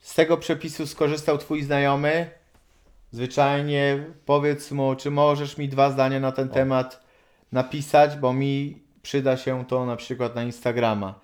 Z 0.00 0.14
tego 0.14 0.36
przepisu 0.36 0.86
skorzystał 0.86 1.38
Twój 1.38 1.62
znajomy. 1.62 2.30
Zwyczajnie 3.10 4.04
powiedz 4.26 4.70
mu, 4.70 4.96
czy 4.96 5.10
możesz 5.10 5.58
mi 5.58 5.68
dwa 5.68 5.90
zdania 5.90 6.20
na 6.20 6.32
ten 6.32 6.48
temat 6.48 7.04
napisać, 7.52 8.16
bo 8.16 8.32
mi 8.32 8.82
przyda 9.02 9.36
się 9.36 9.64
to 9.64 9.86
na 9.86 9.96
przykład 9.96 10.34
na 10.34 10.42
Instagrama. 10.42 11.20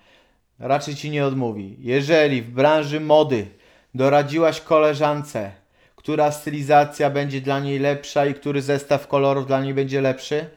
Raczej 0.59 0.95
Ci 0.95 1.09
nie 1.09 1.25
odmówi. 1.25 1.75
Jeżeli 1.79 2.41
w 2.41 2.51
branży 2.51 2.99
mody 2.99 3.47
doradziłaś 3.93 4.61
koleżance, 4.61 5.51
która 5.95 6.31
stylizacja 6.31 7.09
będzie 7.09 7.41
dla 7.41 7.59
niej 7.59 7.79
lepsza 7.79 8.25
i 8.25 8.33
który 8.33 8.61
zestaw 8.61 9.07
kolorów 9.07 9.47
dla 9.47 9.61
niej 9.61 9.73
będzie 9.73 10.01
lepszy, 10.01 10.49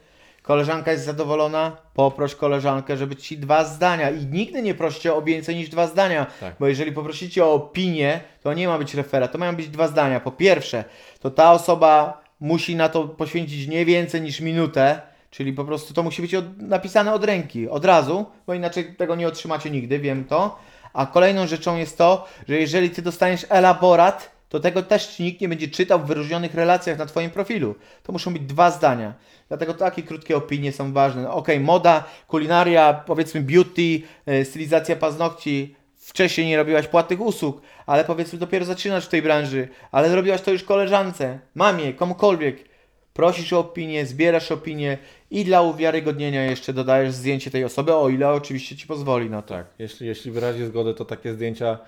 koleżanka 0.48 0.92
jest 0.92 1.04
zadowolona, 1.04 1.76
poproś 1.94 2.34
koleżankę, 2.34 2.96
żeby 2.96 3.16
ci 3.16 3.38
dwa 3.38 3.64
zdania 3.64 4.10
i 4.10 4.26
nigdy 4.26 4.62
nie 4.62 4.74
proście 4.74 5.14
o 5.14 5.22
więcej 5.22 5.56
niż 5.56 5.68
dwa 5.68 5.86
zdania, 5.86 6.26
Tak. 6.40 6.54
bo 6.60 6.68
jeżeli 6.68 6.92
poprosicie 6.92 7.44
o 7.44 7.52
opinię, 7.54 8.20
to 8.42 8.54
nie 8.54 8.68
ma 8.68 8.78
być 8.78 8.94
referat, 8.94 9.32
to 9.32 9.38
mają 9.38 9.56
być 9.56 9.68
dwa 9.68 9.88
zdania. 9.88 10.20
Po 10.20 10.32
pierwsze, 10.32 10.84
to 11.20 11.30
ta 11.30 11.52
osoba 11.52 12.20
musi 12.40 12.76
na 12.76 12.88
to 12.88 13.04
poświęcić 13.08 13.68
nie 13.68 13.84
więcej 13.84 14.20
niż 14.22 14.40
minutę, 14.40 15.00
czyli 15.30 15.52
po 15.52 15.64
prostu 15.64 15.94
to 15.94 16.02
musi 16.02 16.22
być 16.22 16.34
od, 16.34 16.62
napisane 16.62 17.12
od 17.12 17.24
ręki, 17.24 17.68
od 17.68 17.84
razu, 17.84 18.26
bo 18.46 18.54
inaczej 18.54 18.94
tego 18.96 19.16
nie 19.16 19.28
otrzymacie 19.28 19.70
nigdy, 19.70 19.98
wiem 19.98 20.24
to. 20.24 20.58
A 20.92 21.06
kolejną 21.06 21.46
rzeczą 21.46 21.76
jest 21.76 21.98
to, 21.98 22.28
że 22.48 22.56
jeżeli 22.56 22.90
ty 22.90 23.02
dostaniesz 23.02 23.46
elaborat, 23.48 24.30
to 24.48 24.60
tego 24.60 24.82
też 24.82 25.06
ci 25.06 25.22
nikt 25.22 25.40
nie 25.40 25.48
będzie 25.48 25.68
czytał 25.68 26.00
w 26.00 26.06
wyróżnionych 26.06 26.54
relacjach 26.54 26.98
na 26.98 27.06
Twoim 27.06 27.30
profilu. 27.30 27.74
To 28.02 28.12
muszą 28.12 28.32
być 28.32 28.42
dwa 28.42 28.70
zdania. 28.70 29.14
Dlatego 29.48 29.74
takie 29.74 30.02
krótkie 30.02 30.36
opinie 30.36 30.72
są 30.72 30.92
ważne. 30.92 31.30
Ok, 31.30 31.48
moda, 31.60 32.04
kulinaria, 32.26 33.02
powiedzmy 33.06 33.40
beauty, 33.40 34.02
e, 34.26 34.44
stylizacja 34.44 34.96
paznokci. 34.96 35.74
Wcześniej 35.96 36.46
nie 36.46 36.56
robiłaś 36.56 36.86
płatnych 36.86 37.20
usług, 37.20 37.60
ale 37.86 38.04
powiedzmy 38.04 38.38
dopiero 38.38 38.64
zaczynasz 38.64 39.06
w 39.06 39.08
tej 39.08 39.22
branży, 39.22 39.68
ale 39.92 40.10
zrobiłaś 40.10 40.42
to 40.42 40.50
już 40.50 40.64
koleżance, 40.64 41.38
mamie, 41.54 41.94
komukolwiek. 41.94 42.68
Prosisz 43.14 43.52
o 43.52 43.58
opinię, 43.58 44.06
zbierasz 44.06 44.52
opinię 44.52 44.98
i 45.30 45.44
dla 45.44 45.62
uwiarygodnienia 45.62 46.44
jeszcze 46.44 46.72
dodajesz 46.72 47.12
zdjęcie 47.12 47.50
tej 47.50 47.64
osoby, 47.64 47.94
o 47.94 48.08
ile 48.08 48.28
oczywiście 48.30 48.76
Ci 48.76 48.86
pozwoli 48.86 49.30
na 49.30 49.42
to. 49.42 49.54
Tak, 49.54 49.66
jeśli, 49.78 50.06
jeśli 50.06 50.30
wyrazi 50.30 50.66
zgodę, 50.66 50.94
to 50.94 51.04
takie 51.04 51.32
zdjęcia 51.32 51.78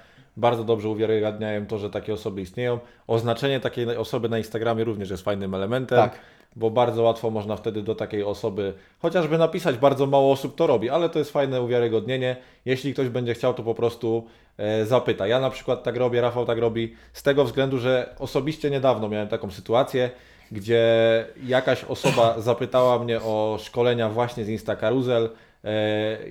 bardzo 0.40 0.64
dobrze 0.64 0.88
uwiarygadniają 0.88 1.66
to, 1.66 1.78
że 1.78 1.90
takie 1.90 2.12
osoby 2.12 2.40
istnieją. 2.40 2.78
Oznaczenie 3.06 3.60
takiej 3.60 3.96
osoby 3.96 4.28
na 4.28 4.38
Instagramie 4.38 4.84
również 4.84 5.10
jest 5.10 5.22
fajnym 5.24 5.54
elementem, 5.54 5.98
Tak. 5.98 6.18
bo 6.56 6.70
bardzo 6.70 7.02
łatwo 7.02 7.30
można 7.30 7.56
wtedy 7.56 7.82
do 7.82 7.94
takiej 7.94 8.22
osoby 8.24 8.74
chociażby 8.98 9.38
napisać, 9.38 9.76
bardzo 9.76 10.06
mało 10.06 10.32
osób 10.32 10.54
to 10.54 10.66
robi, 10.66 10.90
ale 10.90 11.08
to 11.08 11.18
jest 11.18 11.30
fajne 11.30 11.62
uwiarygodnienie. 11.62 12.36
Jeśli 12.64 12.92
ktoś 12.92 13.08
będzie 13.08 13.34
chciał, 13.34 13.54
to 13.54 13.62
po 13.62 13.74
prostu 13.74 14.26
e, 14.58 14.86
zapyta. 14.86 15.26
Ja 15.26 15.40
na 15.40 15.50
przykład 15.50 15.82
tak 15.82 15.96
robię, 15.96 16.20
Rafał 16.20 16.46
tak 16.46 16.58
robi, 16.58 16.94
z 17.12 17.22
tego 17.22 17.44
względu, 17.44 17.78
że 17.78 18.14
osobiście 18.18 18.70
niedawno 18.70 19.08
miałem 19.08 19.28
taką 19.28 19.50
sytuację, 19.50 20.10
gdzie 20.52 20.84
jakaś 21.46 21.84
osoba 21.84 22.40
zapytała 22.40 22.98
mnie 22.98 23.20
o 23.20 23.58
szkolenia 23.60 24.08
właśnie 24.08 24.44
z 24.44 24.48
Instacaruzel, 24.48 25.24
e, 25.24 25.49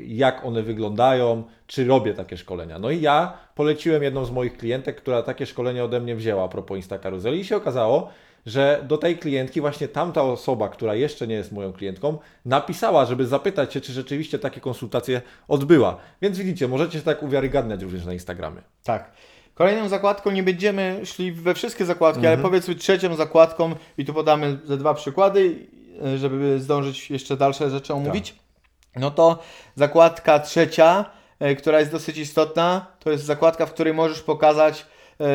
jak 0.08 0.46
one 0.46 0.64
wyglądają, 0.64 1.44
czy 1.68 1.86
robię 1.86 2.14
takie 2.14 2.38
szkolenia. 2.38 2.80
No 2.80 2.90
i 2.90 3.02
ja 3.02 3.34
poleciłem 3.56 4.04
jedną 4.04 4.26
z 4.26 4.32
moich 4.32 4.58
klientek, 4.58 4.96
która 4.96 5.24
takie 5.24 5.46
szkolenie 5.46 5.84
ode 5.84 6.00
mnie 6.00 6.16
wzięła 6.16 6.44
a 6.44 6.48
propos 6.48 6.78
Instacaruzel 6.78 7.40
i 7.40 7.46
się 7.46 7.56
okazało, 7.56 8.10
że 8.46 8.86
do 8.88 8.98
tej 8.98 9.18
klientki 9.18 9.62
właśnie 9.62 9.88
tamta 9.88 10.24
osoba, 10.24 10.70
która 10.70 10.96
jeszcze 10.96 11.28
nie 11.28 11.36
jest 11.36 11.52
moją 11.52 11.74
klientką, 11.74 12.18
napisała, 12.46 13.06
żeby 13.06 13.26
zapytać 13.26 13.74
się, 13.74 13.82
czy 13.82 13.94
rzeczywiście 13.94 14.40
takie 14.40 14.62
konsultacje 14.62 15.22
odbyła. 15.48 15.98
Więc 16.22 16.38
widzicie, 16.38 16.68
możecie 16.68 16.98
się 16.98 17.04
tak 17.04 17.24
uwiarygadniać 17.24 17.82
również 17.82 18.06
na 18.06 18.14
Instagramie. 18.14 18.62
Tak. 18.84 19.12
Kolejną 19.56 19.90
zakładką 19.90 20.32
nie 20.32 20.44
będziemy 20.44 21.02
szli 21.06 21.32
we 21.32 21.54
wszystkie 21.54 21.86
zakładki, 21.86 22.28
ale 22.28 22.38
powiedzmy 22.38 22.76
trzecią 22.76 23.16
zakładką 23.16 23.76
i 23.98 24.06
tu 24.06 24.14
podamy 24.14 24.60
ze 24.66 24.78
dwa 24.78 24.94
przykłady, 24.94 25.56
e, 26.06 26.18
żeby 26.18 26.60
zdążyć 26.60 27.12
jeszcze 27.12 27.38
dalsze 27.38 27.70
rzeczy 27.70 27.94
omówić. 27.94 28.36
No 28.96 29.12
to 29.12 29.40
zakładka 29.76 30.40
trzecia, 30.40 31.06
e, 31.40 31.56
która 31.56 31.80
jest 31.80 31.92
dosyć 31.92 32.18
istotna, 32.18 32.86
to 33.00 33.12
jest 33.12 33.24
zakładka, 33.24 33.66
w 33.66 33.74
której 33.74 33.94
możesz 33.94 34.22
pokazać 34.22 34.86
e, 35.20 35.26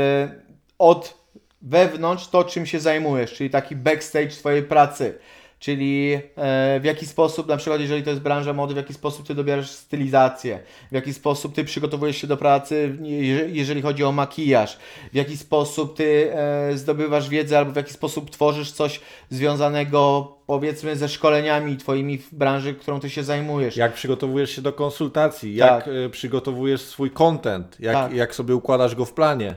od 0.79 1.25
wewnątrz 1.63 2.29
to, 2.29 2.45
czym 2.45 2.67
się 2.67 2.81
zajmujesz, 2.81 3.35
czyli 3.35 3.51
taki 3.51 3.77
backstage 3.77 4.29
Twojej 4.29 4.63
pracy. 4.63 5.19
Czyli 5.65 6.15
e, 6.37 6.81
w 6.81 6.85
jaki 6.85 7.07
sposób, 7.07 7.49
na 7.49 7.57
przykład 7.57 7.81
jeżeli 7.81 8.03
to 8.03 8.11
jest 8.11 8.23
branża 8.23 8.53
mody, 8.53 8.75
w 8.75 8.77
jaki 8.77 8.95
sposób 8.95 9.27
Ty 9.27 9.35
dobierasz 9.35 9.71
stylizację, 9.71 10.59
w 10.91 10.95
jaki 10.95 11.15
sposób 11.15 11.55
Ty 11.55 11.65
przygotowujesz 11.65 12.17
się 12.17 12.27
do 12.27 12.37
pracy, 12.37 12.97
je- 13.03 13.49
jeżeli 13.49 13.83
chodzi 13.83 14.05
o 14.05 14.13
makijaż, 14.13 14.79
w 15.13 15.17
jaki 15.17 15.37
sposób 15.37 15.97
Ty 15.97 16.33
e, 16.35 16.77
zdobywasz 16.77 17.29
wiedzę 17.29 17.59
albo 17.59 17.73
w 17.73 17.77
jaki 17.77 17.93
sposób 17.93 18.31
tworzysz 18.31 18.73
coś 18.73 19.01
związanego 19.31 20.33
powiedzmy 20.47 20.97
ze 20.97 21.09
szkoleniami 21.09 21.77
Twoimi 21.77 22.19
w 22.19 22.35
branży, 22.35 22.75
którą 22.75 23.01
Ty 23.01 23.11
się 23.11 23.23
zajmujesz. 23.25 23.77
Jak 23.77 23.93
przygotowujesz 23.95 24.51
się 24.51 24.63
do 24.63 24.73
konsultacji, 24.73 25.57
Tak. 25.59 25.87
jak 25.87 25.97
y, 25.97 26.11
przygotowujesz 26.11 26.81
swój 26.81 27.11
content, 27.11 27.77
jak, 27.81 27.95
Tak. 27.95 28.13
jak 28.15 28.35
sobie 28.35 28.55
układasz 28.55 28.95
go 28.95 29.05
w 29.05 29.13
planie. 29.13 29.55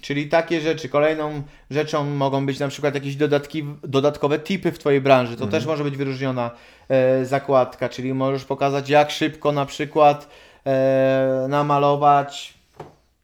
Czyli 0.00 0.28
takie 0.28 0.60
rzeczy. 0.60 0.88
Kolejną 0.88 1.42
rzeczą 1.70 2.04
mogą 2.04 2.46
być 2.46 2.58
na 2.58 2.68
przykład 2.68 2.94
jakieś 2.94 3.16
dodatki, 3.16 3.64
dodatkowe 3.82 4.38
tipy 4.38 4.72
w 4.72 4.78
Twojej 4.78 5.00
branży. 5.00 5.36
To 5.36 5.46
też 5.46 5.66
może 5.66 5.84
być 5.84 5.96
wyróżniona 5.96 6.50
e, 6.88 7.24
zakładka, 7.24 7.88
czyli 7.88 8.14
możesz 8.14 8.44
pokazać 8.44 8.88
jak 8.88 9.10
szybko 9.10 9.52
na 9.52 9.66
przykład 9.66 10.28
e, 10.66 11.46
namalować 11.48 12.60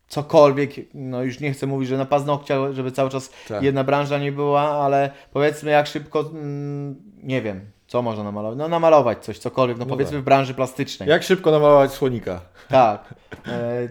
cokolwiek, 0.08 0.70
no 0.94 1.22
już 1.22 1.40
nie 1.40 1.52
chcę 1.52 1.66
mówić, 1.66 1.88
że 1.88 1.96
na 1.96 2.04
paznokcia, 2.04 2.72
żeby 2.72 2.92
cały 2.92 3.10
czas 3.10 3.30
Tak. 3.48 3.62
jedna 3.62 3.84
branża 3.84 4.18
nie 4.18 4.32
była, 4.32 4.62
ale 4.62 5.10
powiedzmy 5.32 5.70
jak 5.70 5.86
szybko, 5.86 6.20
mm, 6.20 6.96
nie 7.22 7.42
wiem, 7.42 7.60
co 7.86 8.02
można 8.02 8.24
namalować, 8.24 8.58
no 8.58 8.68
namalować 8.68 9.24
coś, 9.24 9.38
cokolwiek, 9.38 9.78
no, 9.78 9.84
No 9.84 9.90
powiedzmy 9.90 10.16
tak. 10.16 10.22
w 10.22 10.24
branży 10.24 10.54
plastycznej. 10.54 11.08
Jak 11.08 11.22
szybko 11.22 11.50
namalować 11.50 11.92
słonika? 11.92 12.40
Tak. 12.68 13.14
E, 13.46 13.88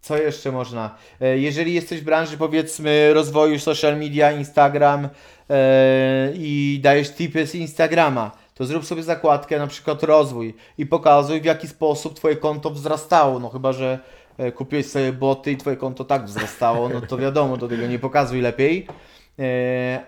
Co 0.00 0.16
jeszcze 0.16 0.52
można? 0.52 0.94
E, 1.20 1.38
Jeżeli 1.38 1.74
jesteś 1.74 2.00
w 2.00 2.04
branży, 2.04 2.36
powiedzmy, 2.38 3.14
rozwoju 3.14 3.58
social 3.58 3.98
media, 3.98 4.32
Instagram 4.32 5.08
e, 5.50 6.32
i 6.34 6.80
dajesz 6.82 7.14
tipy 7.14 7.46
z 7.46 7.54
Instagrama, 7.54 8.30
to 8.54 8.66
zrób 8.66 8.84
sobie 8.84 9.02
zakładkę, 9.02 9.58
na 9.58 9.66
przykład 9.66 10.02
rozwój 10.02 10.54
i 10.78 10.86
pokazuj, 10.86 11.40
w 11.40 11.44
jaki 11.44 11.68
sposób 11.68 12.14
Twoje 12.14 12.36
konto 12.36 12.70
wzrastało. 12.70 13.38
No 13.38 13.48
chyba, 13.48 13.72
że 13.72 13.98
e, 14.38 14.52
kupiłeś 14.52 14.86
sobie 14.86 15.12
boty 15.12 15.52
i 15.52 15.56
Twoje 15.56 15.76
konto 15.76 16.04
tak 16.04 16.24
wzrastało, 16.24 16.88
no 16.88 17.00
to 17.00 17.16
wiadomo, 17.18 17.58
to 17.58 17.68
tego 17.68 17.86
nie 17.86 17.98
pokazuj 17.98 18.40
lepiej. 18.40 18.86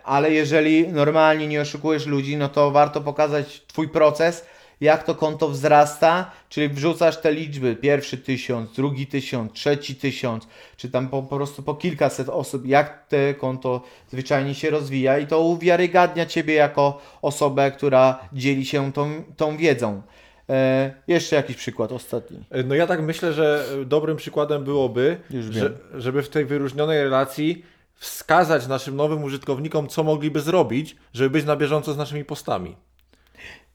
Ale 0.05 0.32
jeżeli 0.32 0.88
normalnie 0.88 1.47
nie 1.47 1.61
oszukujesz 1.61 2.07
ludzi, 2.07 2.36
no 2.36 2.49
to 2.49 2.70
warto 2.70 3.01
pokazać 3.01 3.62
Twój 3.66 3.88
proces, 3.88 4.47
jak 4.81 5.05
to 5.05 5.14
konto 5.14 5.49
wzrasta, 5.49 6.31
czyli 6.49 6.68
wrzucasz 6.68 7.16
te 7.16 7.33
liczby, 7.33 7.76
pierwszy 7.76 8.18
tysiąc, 8.18 8.72
drugi 8.72 9.07
tysiąc, 9.07 9.53
trzeci 9.53 9.97
tysiąc, 9.97 10.47
czy 10.76 10.91
tam 10.91 11.09
po, 11.09 11.22
po 11.22 11.37
prostu 11.37 11.62
po 11.62 11.74
kilkaset 11.74 12.28
osób, 12.28 12.66
jak 12.66 13.07
te 13.09 13.35
konto 13.35 13.83
zwyczajnie 14.09 14.55
się 14.55 14.70
rozwija 14.70 15.18
i 15.18 15.26
to 15.26 15.41
uwiarygadnia 15.41 16.26
Ciebie 16.26 16.55
jako 16.55 17.01
osobę, 17.22 17.70
która 17.70 18.18
dzieli 18.33 18.64
się 18.64 18.93
tą, 18.93 19.22
tą 19.37 19.57
wiedzą. 19.57 20.03
E, 20.49 20.95
jeszcze 21.09 21.37
jakiś 21.37 21.57
przykład, 21.57 21.93
ostatni. 21.93 22.45
No 22.64 22.74
ja 22.74 22.87
tak 22.87 23.03
myślę, 23.03 23.33
że 23.33 23.66
dobrym 23.87 24.16
przykładem 24.16 24.64
byłoby, 24.64 25.20
że, 25.51 25.72
żeby 25.95 26.22
w 26.22 26.28
tej 26.28 26.45
wyróżnionej 26.45 27.03
relacji 27.03 27.64
wskazać 27.95 28.66
naszym 28.66 28.97
nowym 28.97 29.24
użytkownikom, 29.24 29.89
co 29.89 30.03
mogliby 30.03 30.41
zrobić, 30.41 30.97
żeby 31.12 31.31
być 31.31 31.45
na 31.45 31.57
bieżąco 31.57 31.93
z 31.93 31.97
naszymi 31.97 32.24
postami. 32.24 32.76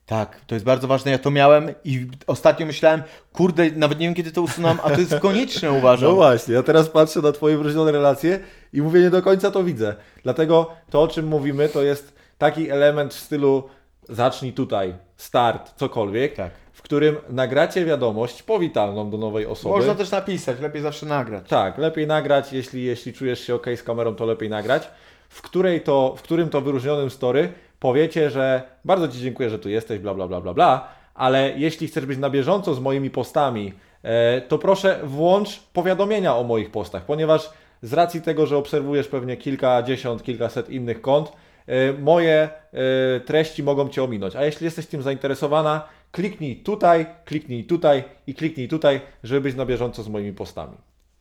Tak, 0.05 0.39
to 0.47 0.55
jest 0.55 0.65
bardzo 0.65 0.87
ważne. 0.87 1.11
Ja 1.11 1.17
to 1.17 1.31
miałem 1.31 1.69
i 1.83 2.07
ostatnio 2.27 2.65
myślałem, 2.65 3.03
kurde, 3.33 3.71
nawet 3.71 3.99
nie 3.99 4.07
wiem 4.07 4.15
kiedy 4.15 4.31
to 4.31 4.41
usunąłem, 4.41 4.79
a 4.83 4.89
to 4.89 4.99
jest 4.99 5.19
konieczne 5.19 5.71
uważam. 5.79 6.09
No 6.09 6.15
właśnie, 6.15 6.53
ja 6.53 6.63
teraz 6.63 6.89
patrzę 6.89 7.21
na 7.21 7.31
Twoje 7.31 7.57
wyróżnione 7.57 7.91
relacje 7.91 8.39
i 8.73 8.81
mówię, 8.81 9.01
nie 9.01 9.09
do 9.09 9.21
końca 9.21 9.51
to 9.51 9.63
widzę. 9.63 9.95
Dlatego 10.23 10.71
to, 10.89 11.01
o 11.01 11.07
czym 11.07 11.27
mówimy, 11.27 11.69
to 11.69 11.83
jest 11.83 12.13
taki 12.37 12.69
element 12.69 13.13
w 13.13 13.19
stylu 13.19 13.63
zacznij 14.09 14.53
tutaj, 14.53 14.93
start, 15.17 15.73
cokolwiek, 15.75 16.35
Tak. 16.35 16.51
w 16.73 16.81
którym 16.81 17.15
nagracie 17.29 17.85
wiadomość 17.85 18.43
powitalną 18.43 19.09
do 19.09 19.17
nowej 19.17 19.45
osoby. 19.45 19.75
Można 19.75 19.95
też 19.95 20.11
napisać, 20.11 20.59
lepiej 20.59 20.81
zawsze 20.81 21.05
nagrać. 21.05 21.49
Tak, 21.49 21.77
lepiej 21.77 22.07
nagrać, 22.07 22.53
jeśli, 22.53 22.83
jeśli 22.83 23.13
czujesz 23.13 23.39
się 23.39 23.55
ok 23.55 23.65
z 23.75 23.83
kamerą, 23.83 24.15
to 24.15 24.25
lepiej 24.25 24.49
nagrać. 24.49 24.87
W, 25.29 25.41
której 25.41 25.81
to, 25.81 26.15
w 26.17 26.21
którym 26.21 26.49
to 26.49 26.61
wyróżnionym 26.61 27.09
story 27.09 27.53
powiecie, 27.79 28.29
że 28.29 28.61
bardzo 28.85 29.07
Ci 29.07 29.19
dziękuję, 29.19 29.49
że 29.49 29.59
tu 29.59 29.69
jesteś, 29.69 29.99
bla, 29.99 30.13
bla, 30.13 30.27
bla, 30.27 30.41
bla, 30.41 30.53
bla, 30.53 30.87
ale 31.13 31.53
jeśli 31.57 31.87
chcesz 31.87 32.05
być 32.05 32.17
na 32.19 32.29
bieżąco 32.29 32.73
z 32.73 32.79
moimi 32.79 33.09
postami, 33.09 33.73
e, 34.03 34.41
to 34.41 34.57
proszę 34.59 34.99
włącz 35.03 35.59
powiadomienia 35.73 36.35
o 36.35 36.43
moich 36.43 36.71
postach, 36.71 37.05
ponieważ 37.05 37.49
z 37.81 37.93
racji 37.93 38.21
tego, 38.21 38.45
że 38.45 38.57
obserwujesz 38.57 39.07
pewnie 39.07 39.37
kilkadziesiąt, 39.37 40.23
kilkaset 40.23 40.69
innych 40.69 41.01
kont, 41.01 41.31
e, 41.67 41.93
moje 41.93 42.49
e, 42.73 43.19
treści 43.19 43.63
mogą 43.63 43.89
Cię 43.89 44.03
ominąć. 44.03 44.35
A 44.35 44.45
jeśli 44.45 44.65
jesteś 44.65 44.87
tym 44.87 45.01
zainteresowana, 45.01 45.87
kliknij 46.11 46.55
tutaj, 46.55 47.05
kliknij 47.25 47.63
tutaj 47.63 48.03
i 48.27 48.35
kliknij 48.35 48.67
tutaj, 48.67 49.01
żeby 49.23 49.41
być 49.41 49.55
na 49.55 49.65
bieżąco 49.65 50.03
z 50.03 50.09
moimi 50.09 50.33
postami. 50.33 50.77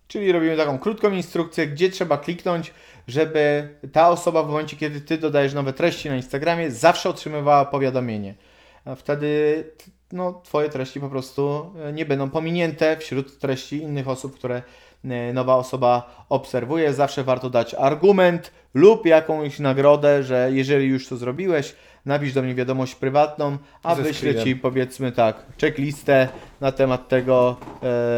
Czyli 0.08 0.32
robimy 0.32 0.56
taką 0.56 0.78
krótką 0.78 1.10
instrukcję, 1.10 1.66
gdzie 1.66 1.90
trzeba 1.90 2.18
kliknąć, 2.18 2.74
żeby 3.08 3.68
ta 3.92 4.08
osoba 4.10 4.42
w 4.42 4.48
momencie, 4.48 4.76
kiedy 4.76 5.00
Ty 5.00 5.18
dodajesz 5.18 5.54
nowe 5.54 5.72
treści 5.72 6.08
na 6.08 6.16
Instagramie, 6.16 6.70
zawsze 6.70 7.08
otrzymywała 7.08 7.64
powiadomienie. 7.64 8.34
Wtedy 8.96 9.64
no, 10.12 10.40
Twoje 10.44 10.68
treści 10.68 11.00
po 11.00 11.08
prostu 11.08 11.72
e, 11.84 11.92
nie 11.92 12.04
będą 12.04 12.30
pominięte 12.30 12.96
wśród 12.96 13.38
treści 13.38 13.76
innych 13.76 14.08
osób, 14.08 14.34
które 14.34 14.62
e, 15.04 15.32
nowa 15.32 15.56
osoba 15.56 16.24
obserwuje. 16.28 16.92
Zawsze 16.92 17.24
warto 17.24 17.50
dać 17.50 17.74
argument 17.74 18.50
lub 18.74 19.06
jakąś 19.06 19.58
nagrodę, 19.58 20.22
że 20.22 20.48
jeżeli 20.52 20.86
już 20.86 21.08
to 21.08 21.16
zrobiłeś, 21.16 21.74
napisz 22.06 22.32
do 22.32 22.42
mnie 22.42 22.54
wiadomość 22.54 22.94
prywatną, 22.94 23.58
a 23.82 23.94
wyślę. 23.94 24.44
Ci 24.44 24.56
powiedzmy 24.56 25.12
tak, 25.12 25.36
checklistę 25.60 26.28
na 26.60 26.72
temat 26.72 27.08
tego, 27.08 27.56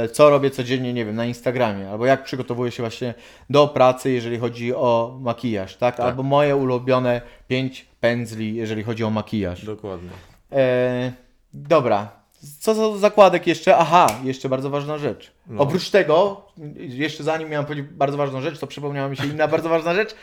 e, 0.04 0.08
co 0.08 0.30
robię 0.30 0.50
codziennie, 0.50 0.92
nie 0.92 1.04
wiem, 1.04 1.16
na 1.16 1.26
Instagramie, 1.26 1.90
albo 1.90 2.06
jak 2.06 2.24
przygotowuję 2.24 2.70
się 2.70 2.82
właśnie 2.82 3.14
do 3.50 3.68
pracy, 3.68 4.10
jeżeli 4.10 4.38
chodzi 4.38 4.74
o 4.74 5.18
makijaż, 5.20 5.76
tak? 5.76 6.00
Albo 6.00 6.22
moje 6.22 6.56
ulubione 6.56 7.20
pięć 7.48 7.86
pędzli, 8.00 8.54
jeżeli 8.54 8.82
chodzi 8.82 9.04
o 9.04 9.10
makijaż. 9.10 9.64
Dokładnie. 9.64 10.10
E, 10.52 11.12
dobra. 11.54 12.25
Co 12.60 12.74
za 12.74 12.98
zakładek 12.98 13.46
jeszcze? 13.46 13.76
Aha, 13.76 14.06
jeszcze 14.24 14.48
bardzo 14.48 14.70
ważna 14.70 14.98
rzecz. 14.98 15.32
No. 15.46 15.62
Oprócz 15.62 15.90
tego, 15.90 16.42
jeszcze 16.76 17.24
zanim 17.24 17.48
miałem 17.48 17.66
powiedzieć 17.66 17.92
bardzo 17.92 18.16
ważną 18.16 18.40
rzecz, 18.40 18.58
to 18.58 18.66
przypomniała 18.66 19.08
mi 19.08 19.16
się 19.16 19.26
inna 19.26 19.48
bardzo 19.48 19.68
ważna 19.68 19.94
rzecz. 19.94 20.14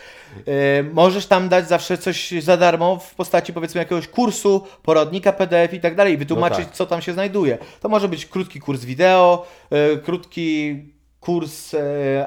E, 0.48 0.84
możesz 0.84 1.26
tam 1.26 1.50
dać 1.50 1.68
zawsze 1.68 1.98
coś 1.98 2.32
za 2.32 2.58
darmo 2.58 2.98
w 3.00 3.16
postaci 3.16 3.54
powiedzmy 3.54 3.80
jakiegoś 3.80 4.08
kursu, 4.08 4.64
poradnika 4.84 5.34
PDF 5.34 5.74
i 5.74 5.80
tak 5.80 5.96
dalej, 5.96 6.14
i 6.14 6.18
wytłumaczyć, 6.18 6.60
No 6.60 6.66
tak. 6.66 6.74
co 6.76 6.86
tam 6.86 7.02
się 7.02 7.14
znajduje. 7.14 7.58
To 7.82 7.90
może 7.90 8.08
być 8.10 8.26
krótki 8.26 8.60
kurs 8.60 8.86
wideo, 8.86 9.46
e, 9.70 9.98
krótki 9.98 10.76
kurs 11.24 11.74
e, 11.74 11.80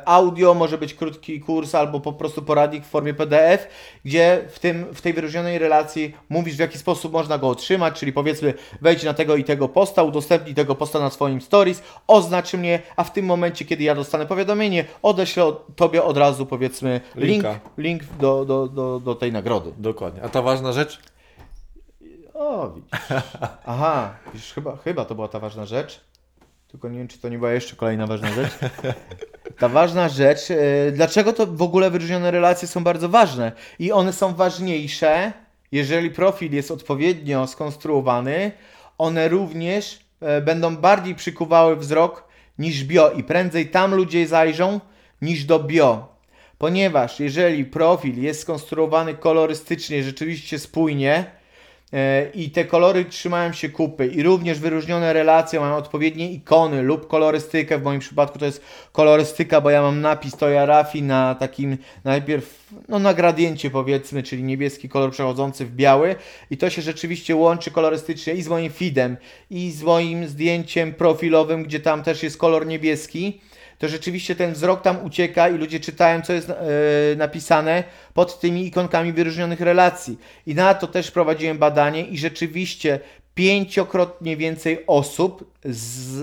audio, 0.05 0.55
może 0.55 0.79
być 0.79 0.95
krótki 0.95 1.41
kurs 1.41 1.75
albo 1.75 2.01
po 2.01 2.13
prostu 2.13 2.43
poradnik 2.43 2.85
w 2.85 2.89
formie 2.89 3.15
PDF, 3.15 3.69
gdzie 4.05 4.45
w, 4.49 4.59
tym, 4.59 4.87
w 4.95 5.01
tej 5.03 5.13
wyróżnionej 5.13 5.59
relacji 5.59 6.15
mówisz 6.29 6.57
w 6.57 6.59
jaki 6.59 6.79
sposób 6.79 7.13
można 7.13 7.39
go 7.39 7.49
otrzymać, 7.49 7.99
czyli 8.01 8.13
powiedzmy 8.13 8.55
wejdź 8.81 9.03
na 9.03 9.15
tego 9.15 9.37
i 9.37 9.45
tego 9.45 9.69
posta, 9.69 10.03
udostępnij 10.03 10.55
tego 10.55 10.75
posta 10.75 11.01
na 11.01 11.11
swoim 11.11 11.41
stories, 11.41 11.83
oznacz 12.07 12.55
mnie, 12.55 12.83
a 12.97 13.05
w 13.05 13.13
tym 13.13 13.27
momencie, 13.27 13.65
kiedy 13.65 13.85
ja 13.85 13.95
dostanę 13.95 14.27
powiadomienie, 14.27 14.85
odeślę 15.03 15.45
od- 15.45 15.67
Tobie 15.77 16.05
od 16.05 16.17
razu 16.17 16.47
powiedzmy 16.47 17.01
link, 17.15 17.31
Linka. 17.33 17.59
link 17.79 18.03
do, 18.21 18.45
do, 18.45 18.69
do, 18.69 19.01
do 19.01 19.15
tej 19.15 19.33
nagrody. 19.33 19.73
Dokładnie. 19.79 20.23
A 20.23 20.29
ta 20.29 20.43
ważna 20.43 20.73
rzecz? 20.73 20.99
O, 22.35 22.71
widzisz. 22.71 22.91
Aha, 23.67 24.15
widzisz, 24.33 24.53
chyba, 24.53 24.77
chyba 24.77 25.05
to 25.05 25.15
była 25.15 25.29
ta 25.29 25.39
ważna 25.41 25.65
rzecz. 25.67 26.01
Tylko 26.69 26.89
nie 26.89 26.99
wiem, 26.99 27.09
czy 27.09 27.19
to 27.19 27.29
nie 27.29 27.39
była 27.39 27.53
jeszcze 27.53 27.77
kolejna 27.77 28.07
ważna 28.07 28.33
rzecz. 28.33 28.51
Ta 29.59 29.69
ważna 29.69 30.09
rzecz, 30.09 30.51
e, 30.51 30.93
dlaczego 30.93 31.33
to 31.33 31.47
w 31.47 31.63
ogóle 31.63 31.91
wyróżnione 31.91 32.31
relacje 32.31 32.69
są 32.69 32.85
bardzo 32.85 33.09
ważne? 33.09 33.53
I 33.79 33.93
one 33.93 34.13
są 34.13 34.35
ważniejsze, 34.35 35.33
jeżeli 35.73 36.11
profil 36.11 36.53
jest 36.53 36.71
odpowiednio 36.71 37.47
skonstruowany, 37.47 38.53
one 38.99 39.29
również 39.29 40.01
e, 40.21 40.41
będą 40.41 40.77
bardziej 40.77 41.15
przykuwały 41.15 41.77
wzrok 41.77 42.29
niż 42.59 42.85
bio 42.85 43.11
i 43.11 43.25
prędzej 43.25 43.69
tam 43.69 43.95
ludzie 43.95 44.27
zajrzą 44.27 44.81
niż 45.23 45.45
do 45.45 45.59
bio. 45.59 46.17
Ponieważ 46.59 47.21
jeżeli 47.21 47.65
profil 47.65 48.23
jest 48.23 48.41
skonstruowany 48.41 49.15
kolorystycznie, 49.15 50.03
rzeczywiście 50.03 50.59
spójnie, 50.59 51.25
i 52.35 52.51
te 52.51 52.65
kolory 52.65 53.05
trzymają 53.05 53.53
się 53.53 53.69
kupy 53.69 54.07
i 54.07 54.23
również 54.23 54.59
wyróżnione 54.59 55.13
relacje 55.13 55.61
mają 55.61 55.77
odpowiednie 55.77 56.33
ikony 56.33 56.83
lub 56.83 57.07
kolorystykę, 57.07 57.79
w 57.79 57.83
moim 57.83 58.01
przypadku 58.01 58.39
to 58.39 58.45
jest 58.45 58.63
kolorystyka, 58.93 59.61
bo 59.61 59.71
ja 59.71 59.83
mam 59.83 60.01
napis 60.01 60.37
Toya 60.37 60.67
Rafi 60.67 61.03
na 61.03 61.35
takim 61.35 61.79
najpierw, 62.05 62.73
no 62.89 62.99
na 62.99 63.15
gradiencie 63.15 63.71
powiedzmy, 63.71 64.23
czyli 64.23 64.43
niebieski 64.43 64.89
kolor 64.89 65.11
przechodzący 65.11 65.67
w 65.67 65.75
biały. 65.75 66.17
I 66.51 66.57
to 66.57 66.71
się 66.71 66.83
rzeczywiście 66.83 67.37
łączy 67.37 67.71
kolorystycznie 67.71 68.35
i 68.35 68.43
z 68.43 68.49
moim 68.49 68.73
feedem 68.73 69.17
i 69.51 69.71
z 69.71 69.83
moim 69.83 70.29
zdjęciem 70.29 70.95
profilowym, 70.95 71.63
gdzie 71.63 71.81
tam 71.81 72.03
też 72.03 72.23
jest 72.23 72.39
kolor 72.39 72.67
niebieski 72.67 73.41
to 73.79 73.89
rzeczywiście 73.89 74.37
ten 74.37 74.53
wzrok 74.53 74.83
tam 74.83 75.05
ucieka 75.05 75.49
i 75.49 75.59
ludzie 75.59 75.81
czytają, 75.81 76.23
co 76.23 76.33
jest 76.33 76.51
e, 76.51 76.57
napisane 77.17 77.85
pod 78.15 78.41
tymi 78.41 78.67
ikonkami 78.67 79.13
wyróżnionych 79.13 79.61
relacji. 79.61 80.19
I 80.47 80.55
na 80.55 80.75
to 80.75 80.87
też 80.87 81.11
prowadziłem 81.11 81.59
badanie 81.59 82.05
i 82.07 82.19
rzeczywiście 82.19 83.01
pięciokrotnie 83.35 84.37
więcej 84.37 84.85
osób 84.87 85.55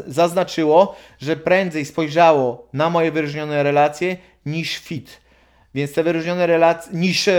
zaznaczyło, 0.08 0.96
że 1.20 1.36
prędzej 1.36 1.86
spojrzało 1.86 2.68
na 2.74 2.90
moje 2.90 3.12
wyróżnione 3.12 3.64
relacje 3.64 4.18
niż 4.46 4.78
fit. 4.78 5.22
Więc 5.76 5.94
te 5.94 6.04
wyróżnione 6.04 6.48
relacje, 6.48 6.94
niż 6.94 7.28
e, 7.28 7.34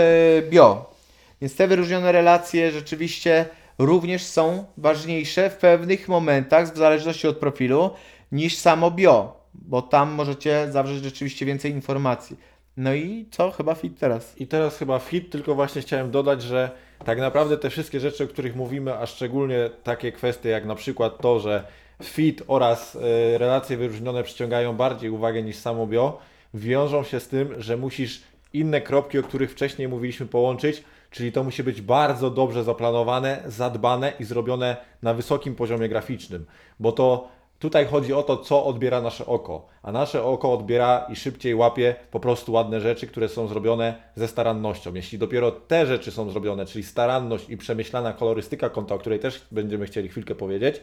bio. 0.49 0.95
Więc 1.41 1.55
te 1.55 1.67
wyróżnione 1.67 2.11
relacje 2.11 2.71
rzeczywiście 2.71 3.45
również 3.77 4.23
są 4.23 4.65
ważniejsze 4.77 5.49
w 5.49 5.57
pewnych 5.57 6.07
momentach, 6.07 6.73
w 6.73 6.77
zależności 6.77 7.27
od 7.27 7.37
profilu, 7.37 7.89
niż 8.31 8.57
samo 8.57 8.91
bio, 8.91 9.34
bo 9.61 9.81
tam 9.81 10.11
możecie 10.11 10.71
zawrzeć 10.71 11.03
rzeczywiście 11.03 11.45
więcej 11.45 11.71
informacji. 11.71 12.37
No 12.77 12.93
i 12.93 13.25
co? 13.31 13.51
Chyba 13.51 13.75
fit 13.75 13.99
teraz. 13.99 14.37
I 14.37 14.47
teraz 14.47 14.77
chyba 14.77 14.99
fit, 14.99 15.31
tylko 15.31 15.55
właśnie 15.55 15.81
chciałem 15.81 16.11
dodać, 16.11 16.41
że 16.41 16.71
tak 17.05 17.19
naprawdę 17.19 17.57
te 17.57 17.69
wszystkie 17.69 17.99
rzeczy, 17.99 18.23
o 18.23 18.27
których 18.27 18.55
mówimy, 18.55 18.97
a 18.97 19.05
szczególnie 19.05 19.69
takie 19.83 20.11
kwestie 20.11 20.49
jak 20.49 20.65
na 20.65 20.75
przykład 20.75 21.17
to, 21.21 21.39
że 21.39 21.63
fit 22.03 22.43
oraz 22.47 22.95
e, 22.95 23.37
relacje 23.37 23.77
wyróżnione 23.77 24.23
przyciągają 24.23 24.73
bardziej 24.73 25.09
uwagę 25.09 25.43
niż 25.43 25.55
samo 25.55 25.87
bio, 25.87 26.19
wiążą 26.53 27.03
się 27.03 27.19
z 27.19 27.27
tym, 27.27 27.61
że 27.61 27.77
musisz 27.77 28.23
inne 28.53 28.81
kropki, 28.81 29.19
o 29.19 29.23
których 29.23 29.51
wcześniej 29.51 29.87
mówiliśmy, 29.87 30.25
połączyć, 30.25 30.83
czyli 31.11 31.31
to 31.31 31.43
musi 31.43 31.63
być 31.63 31.81
bardzo 31.81 32.29
dobrze 32.29 32.63
zaplanowane, 32.63 33.43
zadbane 33.45 34.13
i 34.19 34.23
zrobione 34.23 34.77
na 35.01 35.13
wysokim 35.13 35.55
poziomie 35.55 35.89
graficznym, 35.89 36.45
bo 36.79 36.91
to 36.91 37.27
tutaj 37.59 37.85
chodzi 37.85 38.13
o 38.13 38.23
to, 38.23 38.37
co 38.37 38.65
odbiera 38.65 39.01
nasze 39.01 39.25
oko, 39.25 39.67
a 39.83 39.91
nasze 39.91 40.23
oko 40.23 40.53
odbiera 40.53 41.05
i 41.09 41.15
szybciej 41.15 41.55
łapie 41.55 41.95
po 42.11 42.19
prostu 42.19 42.51
ładne 42.51 42.81
rzeczy, 42.81 43.07
które 43.07 43.29
są 43.29 43.47
zrobione 43.47 43.95
ze 44.15 44.27
starannością. 44.27 44.93
Jeśli 44.93 45.17
dopiero 45.17 45.51
te 45.51 45.85
rzeczy 45.85 46.11
są 46.11 46.29
zrobione, 46.29 46.65
czyli 46.65 46.83
staranność 46.83 47.49
i 47.49 47.57
przemyślana 47.57 48.13
kolorystyka 48.13 48.69
konta, 48.69 48.95
o 48.95 48.97
której 48.97 49.19
też 49.19 49.47
będziemy 49.51 49.85
chcieli 49.85 50.09
chwilkę 50.09 50.35
powiedzieć, 50.35 50.81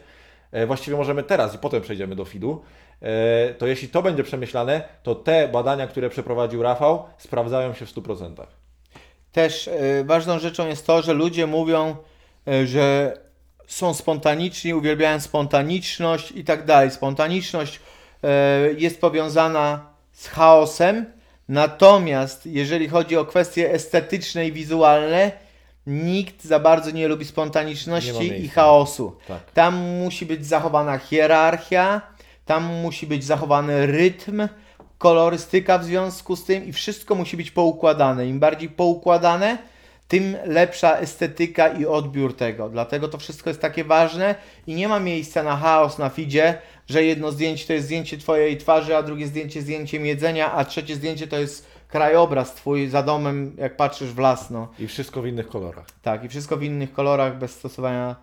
e, 0.51 0.65
właściwie 0.65 0.97
możemy 0.97 1.23
teraz 1.23 1.55
i 1.55 1.57
potem 1.57 1.81
przejdziemy 1.81 2.15
do 2.15 2.25
feedu, 2.25 2.61
e, 3.01 3.53
to 3.53 3.67
jeśli 3.67 3.89
to 3.89 4.01
będzie 4.01 4.23
przemyślane, 4.23 4.81
to 5.03 5.15
te 5.15 5.47
badania, 5.47 5.87
które 5.87 6.09
przeprowadził 6.09 6.63
Rafał, 6.63 7.03
sprawdzają 7.17 7.73
się 7.73 7.85
w 7.85 7.89
100%. 7.89 8.47
Też 9.31 9.67
e, 9.67 10.03
ważną 10.03 10.39
rzeczą 10.39 10.67
jest 10.67 10.87
to, 10.87 11.01
że 11.01 11.13
ludzie 11.13 11.47
mówią, 11.47 11.95
że 12.65 13.17
są 13.73 13.93
spontaniczni, 13.93 14.73
uwielbiają 14.73 15.19
spontaniczność 15.19 16.31
i 16.31 16.43
tak 16.43 16.65
dalej. 16.65 16.91
Spontaniczność 16.91 17.79
e, 18.23 18.29
jest 18.77 19.01
powiązana 19.01 19.85
z 20.11 20.27
chaosem, 20.27 21.05
natomiast 21.49 22.45
jeżeli 22.45 22.89
chodzi 22.89 23.17
o 23.17 23.25
kwestie 23.25 23.71
estetyczne 23.71 24.47
i 24.47 24.51
wizualne, 24.51 25.31
nikt 25.87 26.43
za 26.43 26.59
bardzo 26.59 26.91
nie 26.91 27.07
lubi 27.07 27.25
Nie 27.25 27.29
spontaniczności 27.29 28.27
i 28.27 28.31
miejsca. 28.31 28.55
chaosu. 28.55 29.15
Tak. 29.27 29.51
Tam 29.51 29.75
musi 29.75 30.25
być 30.25 30.45
zachowana 30.45 30.97
hierarchia, 30.97 32.01
tam 32.45 32.63
musi 32.63 33.07
być 33.07 33.23
zachowany 33.23 33.85
rytm, 33.85 34.47
kolorystyka 34.97 35.77
w 35.77 35.83
związku 35.83 36.35
z 36.35 36.45
tym 36.45 36.65
i 36.65 36.73
wszystko 36.73 37.15
musi 37.15 37.37
być 37.37 37.51
poukładane. 37.51 38.27
Im 38.27 38.39
bardziej 38.39 38.69
poukładane, 38.69 39.57
tym 40.13 40.37
lepsza 40.45 40.97
estetyka 40.97 41.67
i 41.67 41.85
odbiór 41.85 42.35
tego. 42.35 42.69
Dlatego 42.69 43.07
to 43.07 43.17
wszystko 43.17 43.49
jest 43.49 43.61
takie 43.61 43.83
ważne 43.83 44.35
i 44.67 44.75
nie 44.75 44.87
ma 44.87 44.99
miejsca 44.99 45.43
na 45.43 45.57
chaos 45.57 45.97
na 45.97 46.09
feedzie, 46.09 46.57
że 46.87 47.03
jedno 47.03 47.31
zdjęcie 47.31 47.67
to 47.67 47.73
jest 47.73 47.85
zdjęcie 47.85 48.17
twojej 48.17 48.57
twarzy, 48.57 48.95
a 48.95 49.03
drugie 49.03 49.27
zdjęcie 49.27 49.61
zdjęciem 49.61 50.05
jedzenia, 50.05 50.51
a 50.51 50.65
trzecie 50.65 50.95
zdjęcie 50.95 51.27
to 51.27 51.39
jest 51.39 51.67
krajobraz 51.87 52.55
twój 52.55 52.87
za 52.87 53.03
domem, 53.03 53.55
jak 53.57 53.77
patrzysz 53.77 54.09
w 54.09 54.19
las, 54.19 54.49
no. 54.49 54.67
I 54.79 54.87
wszystko 54.87 55.21
w 55.21 55.27
innych 55.27 55.47
kolorach. 55.47 55.85
Tak, 56.01 56.23
i 56.23 56.29
wszystko 56.29 56.57
w 56.57 56.63
innych 56.63 56.93
kolorach, 56.93 57.37
bez 57.37 57.51
stosowania 57.51 58.15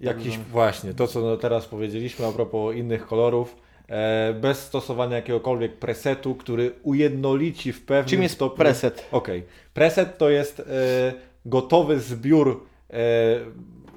Jakiś 0.00 0.36
Dobrze. 0.36 0.50
właśnie, 0.50 0.94
to 0.94 1.06
co 1.06 1.36
teraz 1.36 1.66
powiedzieliśmy 1.66 2.26
a 2.26 2.32
propos 2.32 2.76
innych 2.76 3.06
kolorów, 3.06 3.56
e, 3.88 4.34
bez 4.40 4.58
stosowania 4.58 5.16
jakiegokolwiek 5.16 5.76
presetu, 5.76 6.34
który 6.34 6.72
ujednolici 6.82 7.72
w 7.72 7.84
pewnym 7.84 8.10
Czym 8.10 8.22
jest 8.22 8.34
stopniu... 8.34 8.58
preset? 8.58 9.08
Okej. 9.12 9.42
Preset 9.74 10.18
to 10.18 10.30
jest 10.30 10.60
e, 10.60 11.27
gotowy 11.48 12.00
zbiór 12.00 12.64
e, 12.90 12.96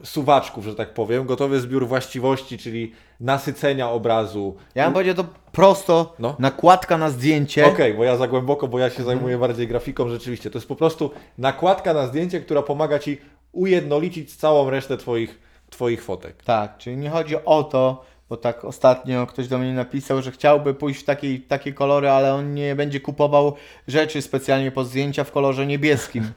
suwaczków, 0.04 0.66
że 0.66 0.76
tak 0.76 0.94
powiem, 0.94 1.26
gotowy 1.26 1.60
zbiór 1.60 1.88
właściwości, 1.88 2.58
czyli 2.58 2.92
nasycenia 3.20 3.90
obrazu. 3.90 4.56
Ja 4.76 4.84
bym 4.84 4.94
powiedział 4.94 5.16
to 5.16 5.26
prosto, 5.52 6.16
No. 6.20 6.36
nakładka 6.40 6.98
na 6.98 7.10
zdjęcie. 7.10 7.66
Okej, 7.66 7.94
bo 7.94 8.04
ja 8.04 8.18
za 8.18 8.28
głęboko, 8.28 8.68
bo 8.68 8.80
ja 8.80 8.90
się 8.90 9.04
zajmuję 9.04 9.38
bardziej 9.38 9.68
grafiką 9.68 10.10
rzeczywiście. 10.10 10.50
To 10.50 10.58
jest 10.58 10.68
po 10.68 10.76
prostu 10.76 11.12
nakładka 11.38 11.94
na 11.94 12.08
zdjęcie, 12.08 12.42
która 12.42 12.62
pomaga 12.62 13.00
Ci 13.00 13.18
ujednolicić 13.52 14.36
całą 14.36 14.70
resztę 14.70 14.98
Twoich, 14.98 15.40
twoich 15.70 16.04
fotek. 16.04 16.44
Tak, 16.44 16.78
czyli 16.78 16.98
nie 16.98 17.10
chodzi 17.10 17.36
o 17.46 17.64
to, 17.64 18.06
bo 18.32 18.38
tak 18.38 18.66
ostatnio 18.66 19.28
ktoś 19.28 19.48
do 19.48 19.58
mnie 19.58 19.74
napisał, 19.74 20.22
że 20.22 20.32
chciałby 20.32 20.74
pójść 20.74 21.02
w 21.02 21.04
takie, 21.04 21.40
takie 21.40 21.74
kolory, 21.74 22.10
ale 22.10 22.34
on 22.34 22.54
nie 22.54 22.76
będzie 22.76 23.00
kupował 23.00 23.56
rzeczy 23.88 24.22
specjalnie 24.22 24.72
pod 24.72 24.88
zdjęcia 24.88 25.24
w 25.24 25.32
kolorze 25.32 25.66
niebieskim. 25.68 26.32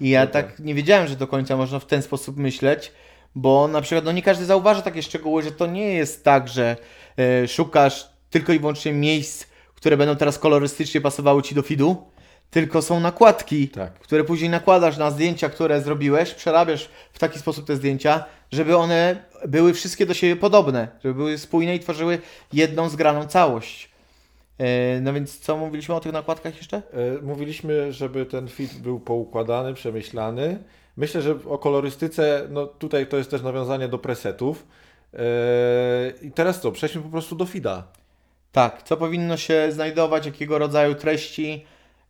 I 0.00 0.08
ja 0.08 0.26
tak 0.36 0.58
nie 0.58 0.74
wiedziałem, 0.74 1.08
że 1.08 1.16
do 1.16 1.26
końca 1.26 1.56
można 1.56 1.78
w 1.78 1.86
ten 1.86 2.02
sposób 2.02 2.36
myśleć, 2.36 2.92
bo 3.34 3.68
na 3.68 3.80
przykład 3.80 4.04
no 4.04 4.12
nie 4.12 4.22
każdy 4.22 4.44
zauważa 4.44 4.82
takie 4.82 5.02
szczegóły, 5.02 5.42
że 5.42 5.52
to 5.52 5.66
nie 5.66 5.92
jest 5.94 6.24
tak, 6.24 6.48
że 6.48 6.76
e, 7.18 7.48
szukasz 7.48 8.08
tylko 8.30 8.52
i 8.52 8.58
wyłącznie 8.58 8.92
miejsc, 8.92 9.46
które 9.74 9.96
będą 9.96 10.16
teraz 10.16 10.38
kolorystycznie 10.38 11.00
pasowały 11.00 11.42
Ci 11.42 11.54
do 11.54 11.62
feedu, 11.62 12.04
tylko 12.50 12.82
są 12.82 13.00
nakładki, 13.00 13.68
Tak. 13.68 13.94
które 13.94 14.24
później 14.24 14.50
nakładasz 14.50 14.96
na 14.96 15.10
zdjęcia, 15.10 15.48
które 15.48 15.80
zrobiłeś, 15.80 16.34
przerabiasz 16.34 16.88
w 17.12 17.18
taki 17.18 17.38
sposób 17.38 17.66
te 17.66 17.76
zdjęcia, 17.76 18.24
żeby 18.54 18.76
one 18.76 19.24
były 19.48 19.72
wszystkie 19.74 20.06
do 20.06 20.14
siebie 20.14 20.36
podobne, 20.36 20.88
żeby 21.04 21.14
były 21.14 21.38
spójne 21.38 21.76
i 21.76 21.80
tworzyły 21.80 22.18
jedną 22.52 22.88
zgraną 22.88 23.26
całość. 23.26 23.90
E, 24.58 25.00
No 25.00 25.12
więc 25.12 25.38
co 25.38 25.56
mówiliśmy 25.56 25.94
o 25.94 26.00
tych 26.00 26.12
nakładkach 26.12 26.56
jeszcze? 26.56 26.76
E, 26.76 26.82
Mówiliśmy, 27.22 27.92
żeby 27.92 28.26
ten 28.26 28.48
fit 28.48 28.74
był 28.74 29.00
poukładany, 29.00 29.74
przemyślany. 29.74 30.58
Myślę, 30.96 31.22
że 31.22 31.34
o 31.48 31.58
kolorystyce, 31.58 32.46
no 32.50 32.66
tutaj 32.66 33.06
to 33.06 33.16
jest 33.16 33.30
też 33.30 33.42
nawiązanie 33.42 33.88
do 33.88 33.98
presetów. 33.98 34.66
E, 35.14 35.18
I 36.22 36.30
teraz 36.30 36.60
co? 36.60 36.72
Przejdźmy 36.72 37.02
po 37.02 37.08
prostu 37.08 37.36
do 37.36 37.46
fida. 37.46 37.84
Tak, 38.52 38.82
co 38.82 38.96
powinno 38.96 39.36
się 39.36 39.72
znajdować, 39.72 40.26
jakiego 40.26 40.58
rodzaju 40.58 40.94
treści 40.94 41.64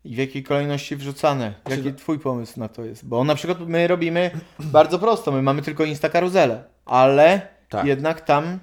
i 0.05 0.15
w 0.15 0.17
jakiej 0.17 0.43
kolejności 0.43 0.95
wrzucane? 0.95 1.53
Czy- 1.69 1.75
Jaki 1.77 1.93
twój 1.93 2.19
pomysł 2.19 2.59
na 2.59 2.67
to 2.69 2.83
jest? 2.85 3.05
Bo 3.05 3.23
na 3.23 3.35
przykład 3.35 3.59
my 3.67 3.87
robimy 3.87 4.31
bardzo 4.59 4.99
prosto, 4.99 5.31
my 5.31 5.41
mamy 5.41 5.61
tylko 5.61 5.85
Insta 5.85 6.09
karuzelę, 6.09 6.63
ale 6.85 7.41
Tak. 7.69 7.85
jednak 7.85 8.21
tam 8.21 8.59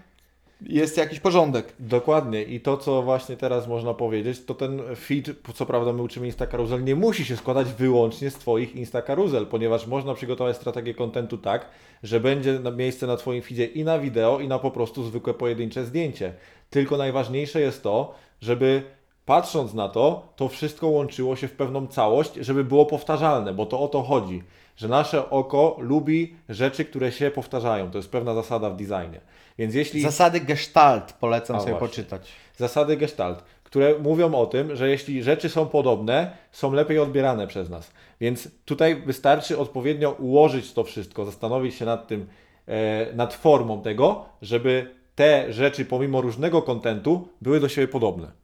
jest 0.66 0.96
jakiś 0.96 1.20
porządek. 1.20 1.72
Dokładnie. 1.78 2.42
I 2.42 2.60
to, 2.60 2.76
co 2.76 3.02
właśnie 3.02 3.36
teraz 3.36 3.68
można 3.68 3.94
powiedzieć, 3.94 4.44
to 4.44 4.54
ten 4.54 4.82
feed, 4.96 5.30
co 5.54 5.66
prawda 5.66 5.92
my 5.92 6.02
uczymy 6.02 6.26
Insta 6.26 6.46
Carousel, 6.46 6.84
nie 6.84 6.94
musi 6.96 7.24
się 7.24 7.36
składać 7.36 7.72
wyłącznie 7.72 8.30
z 8.30 8.34
Twoich 8.34 8.76
Insta 8.76 9.02
Carousel, 9.02 9.46
ponieważ 9.46 9.86
można 9.86 10.14
przygotować 10.14 10.56
strategię 10.56 10.94
kontentu 10.94 11.38
tak, 11.38 11.66
że 12.02 12.20
będzie 12.20 12.60
miejsce 12.76 13.06
na 13.06 13.16
Twoim 13.16 13.42
feedzie 13.42 13.64
i 13.66 13.84
na 13.84 13.98
wideo, 13.98 14.40
i 14.40 14.48
na 14.48 14.58
po 14.58 14.70
prostu 14.70 15.04
zwykłe 15.04 15.34
pojedyncze 15.34 15.84
zdjęcie. 15.84 16.32
Tylko 16.70 16.96
najważniejsze 16.96 17.60
jest 17.60 17.82
to, 17.82 18.14
żeby 18.40 18.82
patrząc 19.26 19.74
na 19.74 19.88
to, 19.88 20.32
to 20.36 20.48
wszystko 20.48 20.88
łączyło 20.88 21.36
się 21.36 21.48
w 21.48 21.52
pewną 21.52 21.86
całość, 21.86 22.34
żeby 22.34 22.64
było 22.64 22.86
powtarzalne, 22.86 23.54
bo 23.54 23.66
to 23.66 23.80
o 23.80 23.88
to 23.88 24.02
chodzi, 24.02 24.42
że 24.76 24.88
nasze 24.88 25.30
oko 25.30 25.76
lubi 25.78 26.36
rzeczy, 26.48 26.84
które 26.84 27.12
się 27.12 27.30
powtarzają. 27.30 27.90
To 27.90 27.98
jest 27.98 28.10
pewna 28.10 28.34
zasada 28.34 28.70
w 28.70 28.76
designie. 28.76 29.20
Więc 29.58 29.74
jeśli 29.74 30.02
Zasady 30.02 30.40
gestalt 30.40 31.12
polecam 31.12 31.56
A, 31.56 31.60
sobie 31.60 31.72
właśnie. 31.72 31.88
poczytać. 31.88 32.28
zasady 32.56 32.96
gestalt, 32.96 33.44
które 33.64 33.98
mówią 33.98 34.34
o 34.34 34.46
tym, 34.46 34.76
że 34.76 34.88
jeśli 34.88 35.22
rzeczy 35.22 35.48
są 35.48 35.66
podobne, 35.66 36.36
są 36.52 36.72
lepiej 36.72 36.98
odbierane 36.98 37.46
przez 37.46 37.70
nas. 37.70 37.92
Więc 38.20 38.48
tutaj 38.64 39.02
wystarczy 39.02 39.58
odpowiednio 39.58 40.10
ułożyć 40.10 40.72
to 40.72 40.84
wszystko, 40.84 41.24
zastanowić 41.24 41.74
się 41.74 41.84
nad 41.84 42.06
tym, 42.06 42.26
e, 42.68 43.12
nad 43.14 43.34
formą 43.34 43.82
tego, 43.82 44.24
żeby 44.42 44.94
te 45.14 45.52
rzeczy 45.52 45.84
pomimo 45.84 46.20
różnego 46.20 46.62
kontentu 46.62 47.28
były 47.42 47.60
do 47.60 47.68
siebie 47.68 47.88
podobne. 47.88 48.41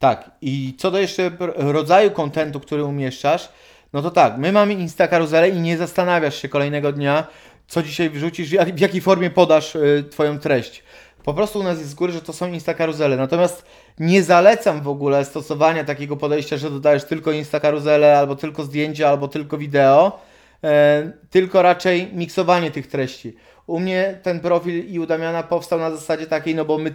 Tak, 0.00 0.30
i 0.40 0.74
co 0.78 0.90
do 0.90 0.98
jeszcze 0.98 1.30
rodzaju 1.56 2.10
kontentu, 2.10 2.60
który 2.60 2.84
umieszczasz, 2.84 3.48
no 3.92 4.02
to 4.02 4.10
tak, 4.10 4.38
my 4.38 4.52
mamy 4.52 4.74
Insta 4.74 5.08
karuzelę 5.08 5.48
i 5.48 5.60
nie 5.60 5.76
zastanawiasz 5.76 6.42
się 6.42 6.48
kolejnego 6.48 6.92
dnia, 6.92 7.26
co 7.68 7.82
dzisiaj 7.82 8.10
wrzucisz, 8.10 8.50
w 8.50 8.80
jakiej 8.80 9.00
formie 9.00 9.30
podasz 9.30 9.76
y, 9.76 10.04
Twoją 10.10 10.38
treść. 10.38 10.84
Po 11.24 11.34
prostu 11.34 11.58
u 11.58 11.62
nas 11.62 11.78
jest 11.78 11.90
z 11.90 11.94
góry, 11.94 12.12
że 12.12 12.22
to 12.22 12.32
są 12.32 12.52
Insta 12.52 12.74
karuzele. 12.74 13.16
Natomiast 13.16 13.64
nie 13.98 14.22
zalecam 14.22 14.80
w 14.80 14.88
ogóle 14.88 15.24
stosowania 15.24 15.84
takiego 15.84 16.16
podejścia, 16.16 16.56
że 16.56 16.70
dodajesz 16.70 17.04
tylko 17.04 17.32
Insta 17.32 17.60
karuzelę, 17.60 18.18
albo 18.18 18.36
tylko 18.36 18.64
zdjęcia, 18.64 19.08
albo 19.08 19.28
tylko 19.28 19.58
wideo, 19.58 20.20
e, 20.64 21.12
tylko 21.30 21.62
raczej 21.62 22.10
miksowanie 22.12 22.70
tych 22.70 22.86
treści. 22.86 23.36
U 23.66 23.80
mnie 23.80 24.18
ten 24.22 24.40
profil 24.40 24.86
i 24.86 24.98
u 24.98 25.06
Damiana 25.06 25.42
powstał 25.42 25.78
na 25.78 25.90
zasadzie 25.90 26.26
takiej, 26.26 26.54
no 26.54 26.64
bo 26.64 26.78
my 26.78 26.94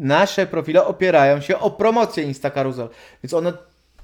nasze 0.00 0.46
profile 0.46 0.84
opierają 0.84 1.40
się 1.40 1.58
o 1.58 1.70
promocję 1.70 2.24
Insta 2.24 2.50
Carousel, 2.50 2.88
więc 3.22 3.34
one 3.34 3.52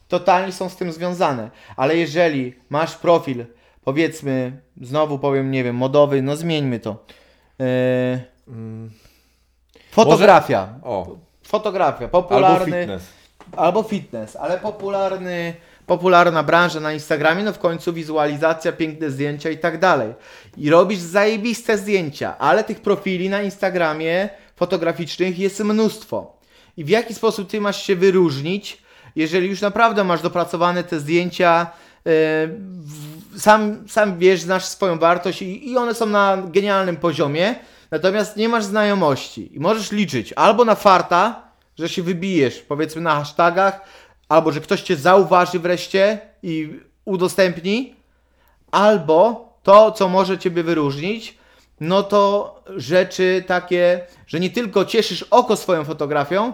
totalnie 0.09 0.53
są 0.53 0.69
z 0.69 0.77
tym 0.77 0.93
związane. 0.93 1.51
Ale 1.77 1.97
jeżeli 1.97 2.55
masz 2.71 2.97
profil, 2.97 3.45
powiedzmy, 3.85 4.53
znowu 4.81 5.19
powiem, 5.19 5.51
nie 5.51 5.65
wiem, 5.65 5.77
modowy, 5.77 6.23
no 6.23 6.37
zmieńmy 6.37 6.81
to. 6.81 7.05
Yy, 7.59 7.67
fotografia. 9.91 10.69
O, 10.83 11.17
Fotografia, 11.43 12.05
albo 12.05 12.23
popularny. 12.23 12.81
fitness. 12.81 13.03
Albo 13.57 13.83
fitness, 13.83 14.37
ale 14.37 14.59
popularny, 14.59 15.55
popularna 15.87 16.43
branża 16.43 16.81
na 16.81 16.93
Instagramie, 16.93 17.45
no 17.45 17.53
w 17.53 17.59
końcu 17.59 17.93
wizualizacja, 17.93 18.73
piękne 18.73 19.11
zdjęcia 19.11 19.51
i 19.51 19.59
tak 19.59 19.79
dalej. 19.79 20.15
I 20.57 20.71
robisz 20.71 20.99
zajebiste 20.99 21.79
zdjęcia, 21.79 22.39
ale 22.39 22.65
tych 22.65 22.81
profili 22.81 23.29
na 23.29 23.43
Instagramie 23.43 24.29
fotograficznych 24.67 25.39
jest 25.39 25.61
mnóstwo. 25.61 26.37
I 26.77 26.85
w 26.85 26.89
jaki 26.89 27.15
sposób 27.15 27.51
ty 27.51 27.61
masz 27.61 27.83
się 27.87 27.97
wyróżnić, 27.97 28.79
jeżeli 29.17 29.49
już 29.49 29.61
naprawdę 29.61 30.05
masz 30.05 30.23
dopracowane 30.23 30.85
te 30.85 31.01
zdjęcia, 31.01 31.71
w- 32.05 33.41
sam, 33.41 33.89
sam 33.89 34.19
wiesz, 34.19 34.41
znasz 34.41 34.65
swoją 34.65 34.99
wartość 34.99 35.43
i, 35.43 35.71
i 35.71 35.77
one 35.77 35.95
są 35.95 36.07
na 36.07 36.39
genialnym 36.47 36.97
poziomie, 36.97 37.55
natomiast 37.91 38.37
nie 38.37 38.49
masz 38.49 38.65
znajomości 38.65 39.57
i 39.57 39.61
możesz 39.61 39.93
liczyć 39.93 40.33
albo 40.37 40.65
na 40.65 40.75
farta, 40.75 41.43
że 41.79 41.89
się 41.89 42.03
wybijesz, 42.03 42.59
powiedzmy 42.69 43.01
na 43.03 43.15
hashtagach, 43.15 43.81
albo 44.29 44.53
że 44.53 44.61
ktoś 44.61 44.83
cię 44.83 44.97
zauważy 44.97 45.59
wreszcie 45.59 46.19
i 46.43 46.81
udostępni, 47.05 47.95
albo 48.71 49.49
to, 49.63 49.93
co 49.93 50.09
może 50.09 50.39
ciebie 50.39 50.63
wyróżnić, 50.63 51.39
no 51.83 52.03
to 52.03 52.55
rzeczy 52.77 53.45
takie, 53.47 54.01
że 54.27 54.41
nie 54.41 54.51
tylko 54.51 54.85
cieszysz 54.85 55.23
oko 55.23 55.57
swoją 55.57 55.85
fotografią, 55.85 56.53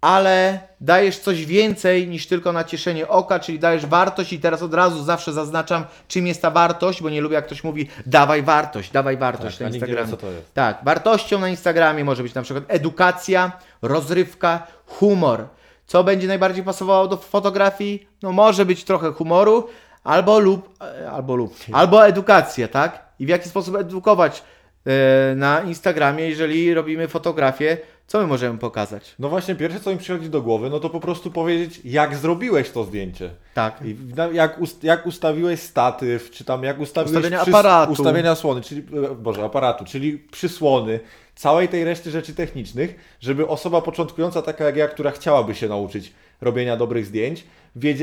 ale 0.00 0.60
dajesz 0.80 1.18
coś 1.18 1.46
więcej 1.46 2.08
niż 2.08 2.26
tylko 2.26 2.52
na 2.52 2.64
cieszenie 2.64 3.08
oka, 3.08 3.38
czyli 3.40 3.58
dajesz 3.58 3.86
wartość 3.86 4.32
i 4.32 4.40
teraz 4.40 4.62
od 4.62 4.74
razu 4.74 5.04
zawsze 5.04 5.32
zaznaczam, 5.32 5.84
czym 6.08 6.26
jest 6.26 6.42
ta 6.42 6.50
wartość, 6.50 7.02
bo 7.02 7.10
nie 7.10 7.20
lubię 7.20 7.34
jak 7.34 7.46
ktoś 7.46 7.64
mówi, 7.64 7.88
dawaj 8.06 8.42
wartość, 8.42 8.90
dawaj 8.90 9.16
wartość 9.16 9.58
Tak, 9.58 9.68
na 9.68 9.74
Instagramie. 9.74 10.10
co 10.10 10.16
to 10.16 10.26
jest. 10.26 10.54
Tak, 10.54 10.78
wartością 10.84 11.38
na 11.38 11.48
Instagramie 11.48 12.04
może 12.04 12.22
być 12.22 12.34
na 12.34 12.42
przykład 12.42 12.64
edukacja, 12.68 13.52
rozrywka, 13.82 14.66
humor. 14.86 15.44
Co 15.86 16.04
będzie 16.04 16.28
najbardziej 16.28 16.64
pasowało 16.64 17.08
do 17.08 17.16
fotografii? 17.16 18.08
No 18.22 18.32
może 18.32 18.66
być 18.66 18.84
trochę 18.84 19.12
humoru, 19.12 19.68
albo 20.04 20.38
lub, 20.38 20.74
e, 20.80 21.10
albo 21.10 21.36
lub, 21.36 21.54
albo 21.72 22.06
edukacja, 22.06 22.68
tak? 22.68 23.09
I 23.20 23.26
w 23.26 23.28
jaki 23.28 23.48
sposób 23.48 23.76
edukować 23.76 24.42
e, 24.86 25.34
na 25.34 25.60
Instagramie, 25.60 26.28
jeżeli 26.28 26.74
robimy 26.74 27.08
fotografię, 27.08 27.78
co 28.06 28.20
my 28.20 28.26
możemy 28.26 28.58
pokazać? 28.58 29.14
No 29.18 29.28
właśnie, 29.28 29.54
pierwsze 29.54 29.80
co 29.80 29.90
mi 29.90 29.98
przychodzi 29.98 30.30
do 30.30 30.42
głowy, 30.42 30.70
no 30.70 30.80
to 30.80 30.90
po 30.90 31.00
prostu 31.00 31.30
powiedzieć, 31.30 31.80
jak 31.84 32.16
zrobiłeś 32.16 32.70
to 32.70 32.84
zdjęcie. 32.84 33.30
Tak. 33.54 33.78
I 33.84 33.96
jak, 34.32 34.60
ust, 34.60 34.84
jak 34.84 35.06
ustawiłeś 35.06 35.60
statyw, 35.60 36.30
czy 36.30 36.44
tam 36.44 36.62
jak 36.64 36.80
ustawiłeś 36.80 37.16
Ustawienia 37.16 37.40
aparatu. 37.42 37.92
ustawienia 37.92 38.34
słony, 38.34 38.60
czyli, 38.60 38.82
e, 39.10 39.14
boże, 39.14 39.44
aparatu, 39.44 39.84
czyli 39.84 40.18
przysłony, 40.18 41.00
całej 41.34 41.68
tej 41.68 41.84
reszty 41.84 42.10
rzeczy 42.10 42.34
technicznych, 42.34 43.16
żeby 43.20 43.46
osoba 43.48 43.80
początkująca, 43.82 44.42
taka 44.42 44.64
jak 44.64 44.76
ja, 44.76 44.88
która 44.88 45.10
chciałaby 45.10 45.54
się 45.54 45.68
nauczyć 45.68 46.12
robienia 46.40 46.76
dobrych 46.76 47.06
zdjęć, 47.06 47.44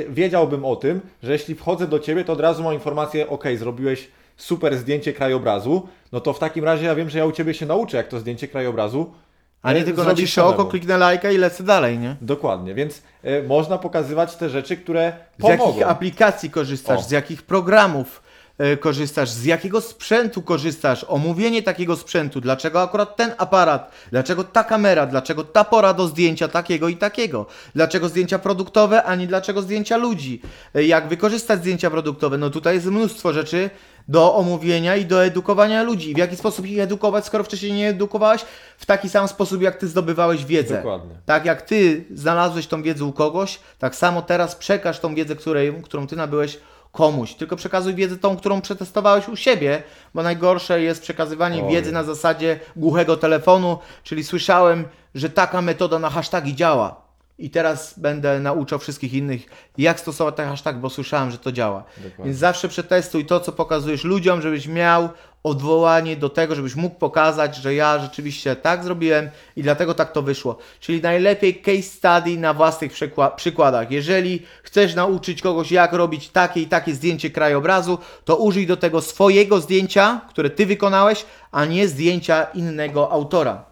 wiedziałbym 0.09 0.65
o 0.65 0.76
tym, 0.76 1.01
że 1.24 1.32
jeśli 1.32 1.55
wchodzę 1.55 1.88
do 1.88 1.99
Ciebie, 1.99 2.24
to 2.24 2.34
od 2.34 2.39
razu 2.39 2.63
mam 2.63 2.74
informację, 2.74 3.30
ok, 3.30 3.43
zrobiłeś 3.57 4.07
super 4.38 4.78
zdjęcie 4.78 5.14
krajobrazu, 5.14 5.88
no 6.12 6.20
to 6.20 6.34
w 6.34 6.40
takim 6.40 6.64
razie 6.66 6.86
ja 6.86 6.96
wiem, 6.96 7.10
że 7.10 7.18
ja 7.20 7.26
u 7.26 7.32
Ciebie 7.32 7.54
się 7.54 7.66
nauczę, 7.66 7.98
jak 7.98 8.08
to 8.08 8.20
zdjęcie 8.20 8.48
krajobrazu 8.48 9.14
A 9.62 9.74
nie 9.74 9.80
e, 9.80 9.84
tylko 9.84 10.04
naciszę 10.04 10.44
oko, 10.46 10.66
kliknę 10.66 10.98
lajka 10.98 11.32
i 11.32 11.38
lecę 11.38 11.64
dalej, 11.64 11.98
nie? 12.00 12.16
Dokładnie, 12.22 12.74
więc 12.74 13.02
e, 13.24 13.44
można 13.44 13.78
pokazywać 13.78 14.36
te 14.36 14.50
rzeczy, 14.50 14.78
które 14.78 15.14
Z 15.38 15.42
pomogą. 15.42 15.68
jakich 15.68 15.90
aplikacji 15.90 16.50
korzystasz, 16.50 17.00
O. 17.00 17.04
z 17.04 17.12
jakich 17.12 17.44
programów 17.44 18.22
e, 18.58 18.78
korzystasz, 18.78 19.30
z 19.30 19.46
jakiego 19.46 19.82
sprzętu 19.82 20.42
korzystasz, 20.42 21.06
omówienie 21.10 21.64
takiego 21.64 21.96
sprzętu, 21.96 22.42
dlaczego 22.42 22.82
akurat 22.82 23.16
ten 23.16 23.34
aparat, 23.38 23.92
dlaczego 24.12 24.44
ta 24.44 24.64
kamera, 24.64 25.06
dlaczego 25.06 25.44
ta 25.44 25.64
pora 25.64 25.94
do 25.94 26.08
zdjęcia 26.08 26.48
takiego 26.48 26.88
i 26.90 26.98
takiego, 26.98 27.46
dlaczego 27.76 28.10
zdjęcia 28.10 28.40
produktowe, 28.40 29.04
a 29.04 29.16
nie 29.16 29.28
dlaczego 29.28 29.62
zdjęcia 29.62 29.98
ludzi, 29.98 30.42
E, 30.76 30.84
jak 30.84 31.08
wykorzystać 31.08 31.60
zdjęcia 31.60 31.90
produktowe, 31.90 32.38
no 32.38 32.50
tutaj 32.50 32.76
jest 32.76 32.88
mnóstwo 32.88 33.34
rzeczy 33.34 33.70
do 34.08 34.36
omówienia 34.36 34.95
i 34.95 35.05
do 35.05 35.26
edukowania 35.26 35.84
ludzi. 35.84 36.14
W 36.14 36.18
jaki 36.18 36.36
sposób 36.36 36.66
ich 36.68 36.80
edukować, 36.80 37.26
skoro 37.26 37.43
wcześniej 37.43 37.74
nie 37.74 37.89
edukowałeś? 37.89 38.45
W 38.78 38.86
taki 38.86 39.10
sam 39.10 39.28
sposób, 39.28 39.62
jak 39.62 39.76
ty 39.76 39.88
zdobywałeś 39.88 40.45
wiedzę. 40.45 40.78
Dokładnie. 40.78 41.16
Tak 41.26 41.45
jak 41.45 41.62
ty 41.62 42.05
znalazłeś 42.14 42.68
tą 42.68 42.84
wiedzę 42.84 43.05
u 43.05 43.14
kogoś, 43.14 43.60
tak 43.80 43.95
samo 43.95 44.22
teraz 44.22 44.55
przekaż 44.55 44.99
tą 44.99 45.16
wiedzę, 45.16 45.36
której, 45.36 45.74
którą 45.84 46.08
ty 46.08 46.16
nabyłeś 46.16 46.60
komuś. 46.91 47.34
Tylko 47.34 47.55
przekazuj 47.55 47.95
wiedzę 47.95 48.18
tą, 48.18 48.38
którą 48.38 48.62
przetestowałeś 48.62 49.28
u 49.28 49.36
siebie, 49.36 49.84
bo 50.14 50.24
najgorsze 50.24 50.82
jest 50.82 51.01
przekazywanie 51.01 51.64
Oj. 51.64 51.72
wiedzy 51.72 51.91
na 51.91 52.03
zasadzie 52.03 52.60
głuchego 52.76 53.18
telefonu, 53.18 53.78
czyli 54.03 54.24
słyszałem, 54.24 54.86
że 55.16 55.30
taka 55.30 55.62
metoda 55.62 55.99
na 55.99 56.10
hasztagi 56.10 56.55
działa. 56.55 57.07
I 57.40 57.50
teraz 57.50 58.00
będę 58.00 58.40
nauczał 58.40 58.80
wszystkich 58.80 59.14
innych, 59.14 59.46
jak 59.78 60.00
stosować 60.00 60.36
ten 60.36 60.50
hashtag, 60.50 60.78
bo 60.80 60.90
słyszałem, 60.90 61.32
że 61.32 61.38
to 61.38 61.52
działa. 61.52 61.84
Dokładnie. 61.98 62.26
Więc 62.26 62.38
zawsze 62.38 62.68
przetestuj 62.68 63.26
to, 63.26 63.40
co 63.40 63.52
pokazujesz 63.52 64.04
ludziom, 64.04 64.42
żebyś 64.42 64.68
miał 64.68 65.10
odwołanie 65.44 66.16
do 66.16 66.30
tego, 66.30 66.56
żebyś 66.56 66.76
mógł 66.76 66.96
pokazać, 66.96 67.56
że 67.56 67.74
ja 67.76 68.00
rzeczywiście 68.00 68.56
tak 68.56 68.84
zrobiłem 68.84 69.30
i 69.56 69.64
dlatego 69.64 69.94
tak 69.94 70.12
to 70.12 70.22
wyszło. 70.22 70.58
Czyli 70.80 71.02
najlepiej 71.02 71.62
case 71.62 71.82
study 71.82 72.38
na 72.38 72.54
własnych 72.54 72.92
przykła- 72.94 73.36
przykładach. 73.36 73.92
Jeżeli 73.92 74.42
chcesz 74.64 74.96
nauczyć 74.96 75.42
kogoś, 75.42 75.72
jak 75.72 75.94
robić 75.94 76.30
takie 76.30 76.62
i 76.62 76.68
takie 76.68 76.94
zdjęcie 76.94 77.30
krajobrazu, 77.30 77.98
to 78.26 78.36
użyj 78.36 78.68
do 78.68 78.78
tego 78.78 79.02
swojego 79.02 79.62
zdjęcia, 79.62 80.22
które 80.30 80.50
ty 80.50 80.66
wykonałeś, 80.66 81.26
a 81.52 81.66
nie 81.66 81.88
zdjęcia 81.88 82.44
innego 82.44 83.12
autora. 83.12 83.66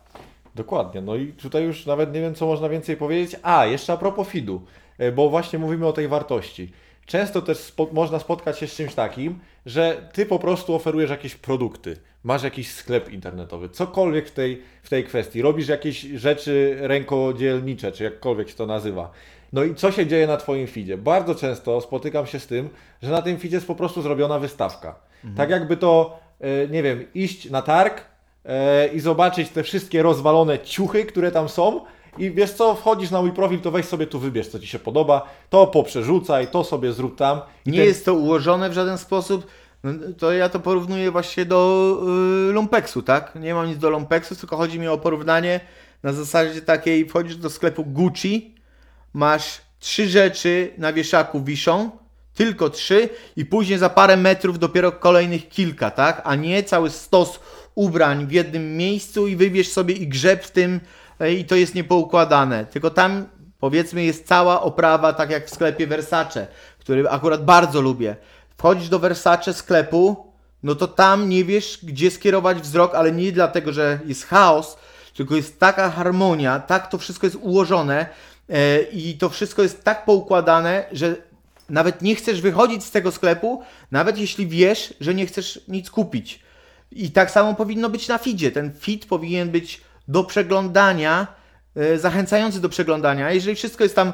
Dokładnie, 0.55 1.01
no 1.01 1.15
i 1.15 1.27
tutaj 1.27 1.63
już 1.63 1.85
nawet 1.85 2.13
nie 2.13 2.21
wiem, 2.21 2.35
co 2.35 2.45
można 2.45 2.69
więcej 2.69 2.97
powiedzieć. 2.97 3.35
A, 3.43 3.65
jeszcze 3.65 3.93
a 3.93 3.97
propos 3.97 4.27
feedu, 4.27 4.61
e, 4.97 5.11
bo 5.11 5.29
właśnie 5.29 5.59
mówimy 5.59 5.87
o 5.87 5.93
tej 5.93 6.07
wartości. 6.07 6.71
Często 7.05 7.41
też 7.41 7.57
spo, 7.57 7.89
można 7.91 8.19
spotkać 8.19 8.59
się 8.59 8.67
z 8.67 8.75
czymś 8.75 8.93
takim, 8.93 9.39
że 9.65 10.09
ty 10.13 10.25
po 10.25 10.39
prostu 10.39 10.75
oferujesz 10.75 11.09
jakieś 11.09 11.35
produkty, 11.35 11.97
masz 12.23 12.43
jakiś 12.43 12.71
sklep 12.71 13.09
internetowy, 13.09 13.69
cokolwiek 13.69 14.27
w 14.27 14.31
tej, 14.31 14.61
w 14.83 14.89
tej 14.89 15.03
kwestii, 15.03 15.41
robisz 15.41 15.67
jakieś 15.67 16.01
rzeczy 16.01 16.77
rękodzielnicze, 16.81 17.91
czy 17.91 18.03
jakkolwiek 18.03 18.49
się 18.49 18.55
to 18.55 18.65
nazywa. 18.65 19.11
No 19.53 19.63
i 19.63 19.75
co 19.75 19.91
się 19.91 20.07
dzieje 20.07 20.27
na 20.27 20.37
Twoim 20.37 20.67
feedzie? 20.67 20.97
Bardzo 20.97 21.35
często 21.35 21.81
spotykam 21.81 22.25
się 22.25 22.39
z 22.39 22.47
tym, 22.47 22.69
że 23.01 23.11
na 23.11 23.21
tym 23.21 23.37
feedzie 23.39 23.55
jest 23.55 23.67
po 23.67 23.75
prostu 23.75 24.01
zrobiona 24.01 24.39
wystawka. 24.39 24.95
Tak 25.37 25.49
jakby 25.49 25.77
to, 25.77 26.19
e, 26.39 26.67
nie 26.67 26.83
wiem, 26.83 27.05
iść 27.13 27.49
na 27.49 27.61
targ, 27.61 28.05
i 28.93 28.99
zobaczyć 28.99 29.49
te 29.49 29.63
wszystkie 29.63 30.03
rozwalone 30.03 30.59
ciuchy, 30.59 31.05
które 31.05 31.31
tam 31.31 31.49
są. 31.49 31.81
I 32.17 32.31
wiesz 32.31 32.51
co, 32.53 32.75
wchodzisz 32.75 33.11
na 33.11 33.21
mój 33.21 33.31
profil, 33.31 33.59
to 33.59 33.71
weź 33.71 33.85
sobie 33.85 34.07
tu 34.07 34.19
wybierz, 34.19 34.47
co 34.47 34.59
ci 34.59 34.67
się 34.67 34.79
podoba, 34.79 35.29
to 35.49 35.67
poprzerzucaj, 35.67 36.47
to 36.47 36.63
sobie 36.63 36.93
zrób 36.93 37.17
tam. 37.17 37.41
I 37.65 37.71
Nie 37.71 37.77
ten- 37.77 37.87
jest 37.87 38.05
to 38.05 38.13
ułożone 38.13 38.69
w 38.69 38.73
żaden 38.73 38.97
sposób. 38.97 39.47
No, 39.83 39.91
to 40.17 40.31
ja 40.31 40.49
to 40.49 40.59
porównuję 40.59 41.11
właśnie 41.11 41.45
do 41.45 41.97
y, 42.49 42.53
lumpeksu, 42.53 43.01
tak? 43.01 43.35
Nie 43.35 43.53
mam 43.53 43.67
nic 43.67 43.77
do 43.77 43.89
lumpeksu, 43.89 44.35
tylko 44.35 44.57
chodzi 44.57 44.79
mi 44.79 44.87
o 44.87 44.97
porównanie 44.97 45.59
na 46.03 46.13
zasadzie 46.13 46.61
takiej, 46.61 47.09
wchodzisz 47.09 47.35
do 47.35 47.49
sklepu 47.49 47.83
Gucci, 47.85 48.55
masz 49.13 49.61
trzy 49.79 50.07
rzeczy 50.07 50.71
na 50.77 50.93
wieszaku 50.93 51.41
wiszą, 51.43 51.89
tylko 52.33 52.69
trzy 52.69 53.09
i 53.35 53.45
później 53.45 53.79
za 53.79 53.89
parę 53.89 54.17
metrów 54.17 54.59
dopiero 54.59 54.91
kolejnych 54.91 55.49
kilka, 55.49 55.91
tak? 55.91 56.21
A 56.23 56.35
nie 56.35 56.63
cały 56.63 56.89
stos 56.89 57.39
ubrań 57.76 58.28
w 58.28 58.32
jednym 58.32 58.78
miejscu 58.78 59.28
i 59.28 59.36
wybierz 59.36 59.67
sobie 59.67 59.95
i 59.95 60.07
grzeb 60.07 60.43
w 60.43 60.51
tym 60.51 60.80
e, 61.19 61.34
i 61.34 61.45
to 61.45 61.55
jest 61.55 61.76
niepoukładane. 61.76 62.65
Tylko 62.65 62.89
tam 62.89 63.26
powiedzmy 63.59 64.03
jest 64.03 64.28
cała 64.28 64.61
oprawa, 64.61 65.13
tak 65.13 65.30
jak 65.30 65.47
w 65.47 65.53
sklepie 65.53 65.88
Versace, 65.88 66.47
który 66.80 67.09
akurat 67.09 67.45
bardzo 67.45 67.82
lubię. 67.82 68.15
Wchodzisz 68.57 68.89
do 68.89 68.99
Versace 68.99 69.53
sklepu, 69.53 70.34
no 70.63 70.76
to 70.76 70.88
tam 70.88 71.30
nie 71.30 71.45
wiesz, 71.45 71.80
gdzie 71.84 72.11
skierować 72.11 72.57
wzrok, 72.57 72.95
ale 72.95 73.11
nie 73.11 73.32
dlatego, 73.32 73.73
że 73.73 73.99
jest 74.05 74.26
chaos, 74.26 74.78
tylko 75.13 75.36
jest 75.36 75.59
taka 75.59 75.89
harmonia, 75.89 76.59
tak 76.59 76.88
to 76.88 76.97
wszystko 76.97 77.28
jest 77.28 77.38
ułożone 77.41 78.05
e, 78.49 78.82
i 78.82 79.17
to 79.17 79.30
wszystko 79.30 79.63
jest 79.63 79.84
tak 79.84 80.05
poukładane, 80.05 80.86
że 80.91 81.15
nawet 81.69 82.01
nie 82.01 82.15
chcesz 82.15 82.41
wychodzić 82.41 82.84
z 82.84 82.91
tego 82.91 83.11
sklepu, 83.11 83.63
nawet 83.91 84.17
jeśli 84.17 84.47
wiesz, 84.47 84.93
że 84.99 85.13
nie 85.13 85.26
chcesz 85.26 85.59
nic 85.67 85.89
kupić. 85.89 86.44
I 86.95 87.11
tak 87.11 87.31
samo 87.31 87.55
powinno 87.55 87.89
być 87.89 88.07
na 88.07 88.17
feedzie. 88.17 88.51
Ten 88.51 88.73
feed 88.73 89.05
powinien 89.05 89.51
być 89.51 89.81
do 90.07 90.23
przeglądania, 90.23 91.27
e, 91.75 91.97
zachęcający 91.97 92.61
do 92.61 92.69
przeglądania. 92.69 93.31
Jeżeli 93.31 93.55
wszystko 93.55 93.83
jest 93.83 93.95
tam, 93.95 94.13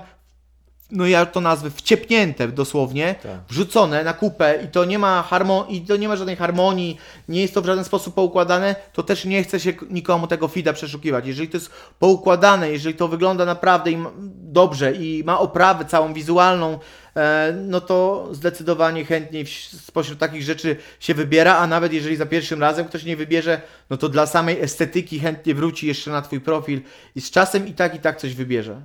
no 0.91 1.05
ja 1.07 1.25
to 1.25 1.41
nazwę 1.41 1.69
wciepnięte 1.69 2.47
dosłownie, 2.47 3.15
Tak. 3.23 3.31
wrzucone 3.49 4.03
na 4.03 4.13
kupę 4.13 4.59
i 4.65 4.67
to 4.67 4.85
nie 4.85 4.99
ma 4.99 5.27
harmo- 5.29 5.65
i 5.69 5.81
to 5.81 5.95
nie 5.97 6.07
ma 6.07 6.15
żadnej 6.15 6.35
harmonii, 6.35 6.97
nie 7.29 7.41
jest 7.41 7.53
to 7.53 7.61
w 7.61 7.65
żaden 7.65 7.83
sposób 7.83 8.15
poukładane, 8.15 8.75
to 8.93 9.03
też 9.03 9.25
nie 9.25 9.43
chce 9.43 9.59
się 9.59 9.73
nikomu 9.89 10.27
tego 10.27 10.47
feeda 10.47 10.73
przeszukiwać. 10.73 11.27
Jeżeli 11.27 11.49
to 11.49 11.57
jest 11.57 11.71
poukładane, 11.99 12.71
jeżeli 12.71 12.95
to 12.95 13.07
wygląda 13.07 13.45
naprawdę 13.45 13.91
dobrze 14.33 14.91
i 14.93 15.23
ma 15.25 15.39
oprawę 15.39 15.85
całą 15.85 16.13
wizualną, 16.13 16.79
e, 17.15 17.53
no 17.67 17.81
to 17.81 18.27
zdecydowanie 18.31 19.05
chętniej 19.05 19.45
spośród 19.85 20.19
takich 20.19 20.43
rzeczy 20.43 20.75
się 20.99 21.13
wybiera, 21.13 21.57
a 21.57 21.67
nawet 21.67 21.93
jeżeli 21.93 22.15
za 22.15 22.25
pierwszym 22.25 22.61
razem 22.61 22.85
ktoś 22.85 23.03
nie 23.03 23.17
wybierze, 23.17 23.61
no 23.89 23.97
to 23.97 24.09
dla 24.09 24.25
samej 24.25 24.61
estetyki 24.61 25.19
chętnie 25.19 25.55
wróci 25.55 25.87
jeszcze 25.87 26.11
na 26.11 26.21
Twój 26.21 26.39
profil 26.41 26.81
i 27.15 27.21
z 27.21 27.31
czasem 27.31 27.67
i 27.67 27.73
tak 27.73 27.95
i 27.95 27.99
tak 27.99 28.17
coś 28.17 28.33
wybierze. 28.33 28.81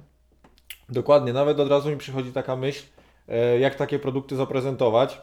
Dokładnie, 0.88 1.32
nawet 1.32 1.60
od 1.60 1.68
razu 1.68 1.90
mi 1.90 1.96
przychodzi 1.96 2.32
taka 2.32 2.56
myśl, 2.56 2.84
e, 3.28 3.58
jak 3.58 3.74
takie 3.74 3.98
produkty 3.98 4.36
zaprezentować, 4.36 5.20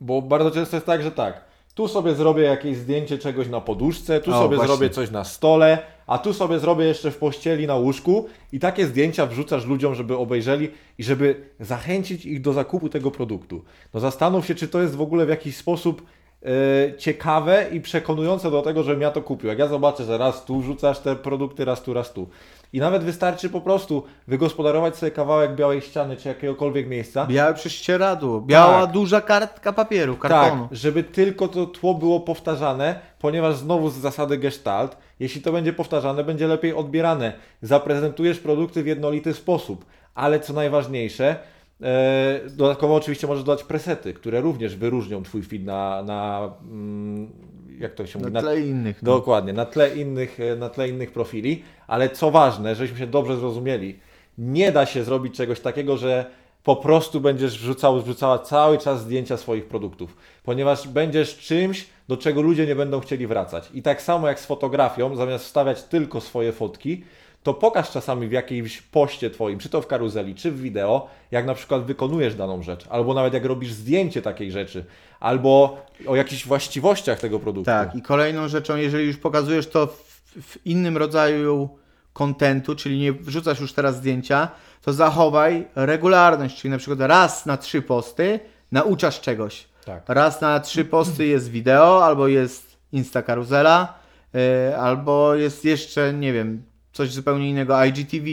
bo 0.00 0.22
bardzo 0.22 0.50
często 0.50 0.76
jest 0.76 0.86
tak, 0.86 1.02
że 1.02 1.10
tak, 1.10 1.44
tu 1.76 1.88
sobie 1.88 2.14
zrobię 2.14 2.42
jakieś 2.42 2.76
zdjęcie 2.76 3.18
czegoś 3.18 3.48
na 3.48 3.60
poduszce, 3.60 4.20
tu 4.20 4.30
O, 4.30 4.34
sobie 4.34 4.56
właśnie. 4.56 4.76
zrobię 4.76 4.90
coś 4.90 5.10
na 5.10 5.24
stole, 5.24 5.78
a 6.06 6.18
tu 6.18 6.32
sobie 6.32 6.58
zrobię 6.58 6.84
jeszcze 6.84 7.10
w 7.10 7.16
pościeli 7.16 7.66
na 7.66 7.74
łóżku 7.76 8.28
i 8.52 8.58
takie 8.58 8.86
zdjęcia 8.86 9.26
wrzucasz 9.26 9.66
ludziom, 9.66 9.94
żeby 9.94 10.16
obejrzeli 10.16 10.70
i 10.98 11.04
żeby 11.04 11.50
zachęcić 11.60 12.26
ich 12.26 12.40
do 12.40 12.52
zakupu 12.52 12.88
tego 12.88 13.10
produktu. 13.10 13.64
No 13.94 14.00
zastanów 14.00 14.46
się, 14.46 14.54
czy 14.54 14.68
to 14.68 14.82
jest 14.82 14.96
w 14.96 15.00
ogóle 15.00 15.26
w 15.26 15.28
jakiś 15.28 15.56
sposób 15.56 16.02
e, 16.42 16.98
ciekawe 16.98 17.66
i 17.72 17.80
przekonujące 17.80 18.50
do 18.50 18.62
tego, 18.62 18.82
żebym 18.82 19.00
ja 19.00 19.10
to 19.10 19.22
kupił. 19.22 19.48
Jak 19.48 19.58
ja 19.58 19.68
zobaczę, 19.68 20.04
że 20.04 20.18
raz 20.18 20.44
tu 20.44 20.60
wrzucasz 20.60 20.98
te 20.98 21.16
produkty, 21.16 21.64
raz 21.64 21.82
tu, 21.82 21.94
raz 21.94 22.12
tu. 22.12 22.28
I 22.76 22.80
nawet 22.80 23.04
wystarczy 23.04 23.50
po 23.50 23.60
prostu 23.60 24.02
wygospodarować 24.28 24.96
sobie 24.96 25.12
kawałek 25.12 25.54
białej 25.54 25.80
ściany 25.80 26.16
czy 26.16 26.28
jakiegokolwiek 26.28 26.88
miejsca, 26.88 27.26
Białe 27.26 27.54
prześcieradło, 27.54 28.40
biała 28.40 28.82
Tak. 28.82 28.92
duża 28.92 29.20
kartka 29.20 29.72
papieru, 29.72 30.12
tak, 30.14 30.20
kartonu. 30.30 30.68
żeby 30.72 31.02
tylko 31.04 31.48
to 31.48 31.66
tło 31.66 31.94
było 31.94 32.20
powtarzane, 32.20 33.00
ponieważ 33.18 33.56
znowu 33.56 33.90
z 33.90 33.94
zasady 33.94 34.38
gestalt, 34.38 34.96
jeśli 35.20 35.40
to 35.42 35.52
będzie 35.52 35.72
powtarzane, 35.72 36.24
będzie 36.24 36.46
lepiej 36.46 36.74
odbierane. 36.74 37.32
Zaprezentujesz 37.62 38.38
produkty 38.38 38.82
w 38.82 38.86
jednolity 38.86 39.34
sposób, 39.34 39.84
ale 40.14 40.40
co 40.40 40.52
najważniejsze, 40.52 41.36
e, 41.82 42.40
dodatkowo 42.50 42.94
oczywiście 42.94 43.26
możesz 43.26 43.44
dodać 43.44 43.64
presety, 43.64 44.14
które 44.14 44.40
również 44.40 44.76
wyróżnią 44.76 45.22
Twój 45.22 45.42
feed 45.42 45.64
na, 45.64 46.02
na 46.02 46.50
mm, 46.62 47.30
jak 47.78 47.94
to 47.94 48.06
się 48.06 48.18
mówi, 48.18 48.32
Na 48.32 48.40
tle 48.40 48.60
innych. 48.60 49.02
No. 49.02 49.12
Dokładnie, 49.12 49.52
na 49.52 49.64
tle, 49.64 49.96
innych, 49.96 50.40
e, 50.40 50.56
na 50.56 50.68
tle 50.68 50.88
innych 50.88 51.12
profili, 51.12 51.62
ale 51.86 52.10
co 52.10 52.30
ważne, 52.30 52.74
żebyśmy 52.74 52.98
się 52.98 53.06
dobrze 53.06 53.36
zrozumieli, 53.36 53.98
nie 54.38 54.72
da 54.72 54.86
się 54.86 55.04
zrobić 55.04 55.34
czegoś 55.34 55.60
takiego, 55.60 55.96
że 55.96 56.30
po 56.64 56.76
prostu 56.76 57.20
będziesz 57.20 57.58
wrzucał, 57.58 58.02
wrzucała 58.02 58.38
cały 58.38 58.78
czas 58.78 59.00
zdjęcia 59.00 59.36
swoich 59.36 59.66
produktów, 59.66 60.16
ponieważ 60.42 60.88
będziesz 60.88 61.38
czymś, 61.38 61.86
do 62.08 62.16
czego 62.16 62.42
ludzie 62.42 62.66
nie 62.66 62.76
będą 62.76 63.00
chcieli 63.00 63.26
wracać. 63.26 63.68
I 63.74 63.82
tak 63.82 64.02
samo 64.02 64.28
jak 64.28 64.40
z 64.40 64.46
fotografią, 64.46 65.16
zamiast 65.16 65.44
wstawiać 65.44 65.82
tylko 65.82 66.20
swoje 66.20 66.52
fotki, 66.52 67.04
to 67.46 67.54
pokaż 67.54 67.90
czasami 67.90 68.28
w 68.28 68.32
jakimś 68.32 68.82
poście 68.82 69.30
Twoim, 69.30 69.58
czy 69.58 69.68
to 69.68 69.82
w 69.82 69.86
karuzeli, 69.86 70.34
czy 70.34 70.50
w 70.50 70.60
wideo, 70.60 71.08
jak 71.30 71.46
na 71.46 71.54
przykład 71.54 71.84
wykonujesz 71.84 72.34
daną 72.34 72.62
rzecz, 72.62 72.86
albo 72.90 73.14
nawet 73.14 73.34
jak 73.34 73.44
robisz 73.44 73.72
zdjęcie 73.72 74.22
takiej 74.22 74.52
rzeczy, 74.52 74.84
albo 75.20 75.80
o 76.06 76.16
jakichś 76.16 76.46
właściwościach 76.46 77.20
tego 77.20 77.40
produktu. 77.40 77.66
Tak, 77.66 77.94
i 77.94 78.02
kolejną 78.02 78.48
rzeczą, 78.48 78.76
jeżeli 78.76 79.06
już 79.06 79.16
pokazujesz 79.16 79.66
to 79.66 79.86
w, 79.86 80.22
w 80.42 80.66
innym 80.66 80.96
rodzaju 80.96 81.68
kontentu, 82.12 82.74
czyli 82.74 82.98
nie 82.98 83.12
wrzucasz 83.12 83.60
już 83.60 83.72
teraz 83.72 83.96
zdjęcia, 83.96 84.48
to 84.82 84.92
zachowaj 84.92 85.66
regularność, 85.74 86.60
czyli 86.60 86.70
na 86.70 86.78
przykład 86.78 87.00
raz 87.00 87.46
na 87.46 87.56
trzy 87.56 87.82
posty 87.82 88.40
nauczasz 88.72 89.20
czegoś. 89.20 89.68
Tak. 89.84 90.02
Raz 90.08 90.40
na 90.40 90.60
trzy 90.60 90.84
posty 90.84 91.26
jest 91.26 91.50
wideo, 91.50 92.04
albo 92.04 92.28
jest 92.28 92.76
Insta 92.92 93.22
karuzela, 93.22 93.94
yy, 94.34 94.78
albo 94.78 95.34
jest 95.34 95.64
jeszcze, 95.64 96.12
nie 96.12 96.32
wiem, 96.32 96.62
coś 96.96 97.10
zupełnie 97.10 97.50
innego, 97.50 97.84
IGTV. 97.84 98.26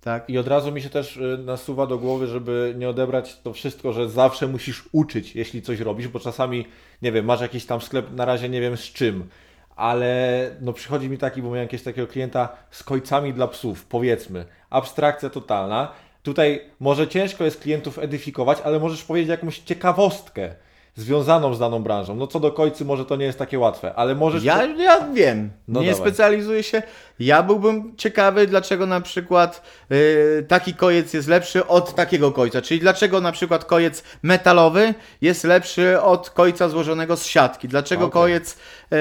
Tak? 0.00 0.30
I 0.30 0.38
od 0.38 0.48
razu 0.48 0.72
mi 0.72 0.82
się 0.82 0.90
też 0.90 1.16
y, 1.16 1.38
nasuwa 1.44 1.86
do 1.86 1.98
głowy, 1.98 2.26
żeby 2.26 2.74
nie 2.78 2.88
odebrać 2.88 3.40
to 3.42 3.52
wszystko, 3.52 3.92
że 3.92 4.08
zawsze 4.08 4.46
musisz 4.46 4.88
uczyć, 4.92 5.36
jeśli 5.36 5.62
coś 5.62 5.80
robisz, 5.80 6.08
bo 6.08 6.20
czasami, 6.20 6.66
nie 7.02 7.12
wiem, 7.12 7.24
masz 7.24 7.40
jakiś 7.40 7.66
tam 7.66 7.80
sklep, 7.80 8.12
na 8.12 8.24
razie 8.24 8.48
nie 8.48 8.60
wiem 8.60 8.76
z 8.76 8.82
czym, 8.82 9.28
ale 9.76 10.50
no 10.60 10.72
przychodzi 10.72 11.10
mi 11.10 11.18
taki, 11.18 11.42
bo 11.42 11.48
miałem 11.48 11.62
jakiegoś 11.62 11.84
takiego 11.84 12.06
klienta 12.06 12.48
z 12.70 12.82
kojcami 12.82 13.32
dla 13.34 13.48
psów, 13.48 13.84
powiedzmy, 13.84 14.44
abstrakcja 14.70 15.30
totalna. 15.30 15.92
Tutaj 16.22 16.60
może 16.80 17.08
ciężko 17.08 17.44
jest 17.44 17.60
klientów 17.60 17.98
edyfikować, 17.98 18.58
ale 18.64 18.78
możesz 18.78 19.04
powiedzieć 19.04 19.30
jakąś 19.30 19.58
ciekawostkę 19.58 20.54
związaną 20.98 21.54
z 21.54 21.58
daną 21.58 21.82
branżą. 21.82 22.14
No 22.16 22.26
co 22.26 22.40
do 22.40 22.52
kojcy 22.52 22.84
może 22.84 23.04
to 23.04 23.16
nie 23.16 23.24
jest 23.24 23.38
takie 23.38 23.58
łatwe, 23.58 23.94
ale 23.94 24.14
możesz... 24.14 24.44
Ja, 24.44 24.64
ja 24.64 25.08
wiem, 25.14 25.50
No 25.68 25.80
nie 25.80 25.90
dawaj. 25.90 26.00
specjalizuję 26.00 26.62
się. 26.62 26.82
Ja 27.18 27.42
byłbym 27.42 27.96
ciekawy, 27.96 28.46
dlaczego 28.46 28.86
na 28.86 29.00
przykład 29.00 29.62
y, 29.92 30.44
taki 30.48 30.74
kojec 30.74 31.14
jest 31.14 31.28
lepszy 31.28 31.66
od 31.66 31.94
takiego 31.94 32.32
kojca. 32.32 32.62
Czyli 32.62 32.80
dlaczego 32.80 33.20
na 33.20 33.32
przykład 33.32 33.64
kojec 33.64 34.02
metalowy 34.22 34.94
jest 35.20 35.44
lepszy 35.44 36.00
od 36.00 36.30
kojca 36.30 36.68
złożonego 36.68 37.16
z 37.16 37.26
siatki. 37.26 37.68
Dlaczego 37.68 38.04
Okej. 38.04 38.12
kojec 38.12 38.52
y, 38.92 38.96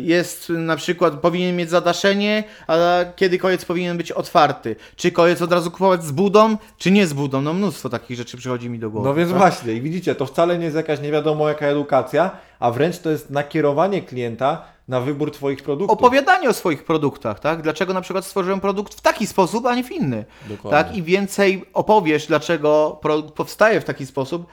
jest 0.00 0.48
na 0.48 0.76
przykład 0.76 1.14
powinien 1.14 1.56
mieć 1.56 1.70
zadaszenie, 1.70 2.44
a 2.66 2.76
kiedy 3.16 3.38
kojec 3.38 3.64
powinien 3.64 3.96
być 3.96 4.12
otwarty. 4.12 4.76
Czy 4.96 5.12
kojec 5.12 5.42
od 5.42 5.52
razu 5.52 5.70
kupować 5.70 6.04
z 6.04 6.10
budą, 6.12 6.56
czy 6.78 6.90
nie 6.90 7.06
z 7.06 7.12
budą. 7.12 7.42
No 7.42 7.54
mnóstwo 7.54 7.88
takich 7.88 8.16
rzeczy 8.16 8.36
przychodzi 8.36 8.70
mi 8.70 8.78
do 8.78 8.90
głowy. 8.90 9.08
No 9.08 9.14
więc 9.14 9.30
tak? 9.30 9.38
właśnie, 9.38 9.72
i 9.72 9.80
widzicie, 9.80 10.14
to 10.14 10.26
wcale 10.26 10.58
nie 10.58 10.64
jest 10.64 10.76
jakaś 10.76 10.93
nie 11.00 11.12
wiadomo 11.12 11.48
jaka 11.48 11.66
edukacja, 11.66 12.30
a 12.60 12.70
wręcz 12.70 12.98
to 12.98 13.10
jest 13.10 13.30
nakierowanie 13.30 14.02
klienta 14.02 14.64
na 14.88 15.00
wybór 15.00 15.32
Twoich 15.32 15.62
produktów. 15.62 15.98
opowiadanie 15.98 16.48
o 16.48 16.52
swoich 16.52 16.84
produktach, 16.84 17.40
tak? 17.40 17.62
Dlaczego 17.62 17.94
na 17.94 18.00
przykład 18.00 18.24
stworzyłem 18.24 18.60
produkt 18.60 18.94
w 18.94 19.00
taki 19.00 19.26
sposób, 19.26 19.66
a 19.66 19.74
nie 19.74 19.84
w 19.84 19.92
inny. 19.92 20.24
Dokładnie. 20.48 20.70
Tak? 20.84 20.96
I 20.96 21.02
więcej 21.02 21.64
opowiesz, 21.72 22.26
dlaczego 22.26 22.98
produkt 23.02 23.34
powstaje 23.34 23.80
w 23.80 23.84
taki 23.84 24.06
sposób, 24.06 24.46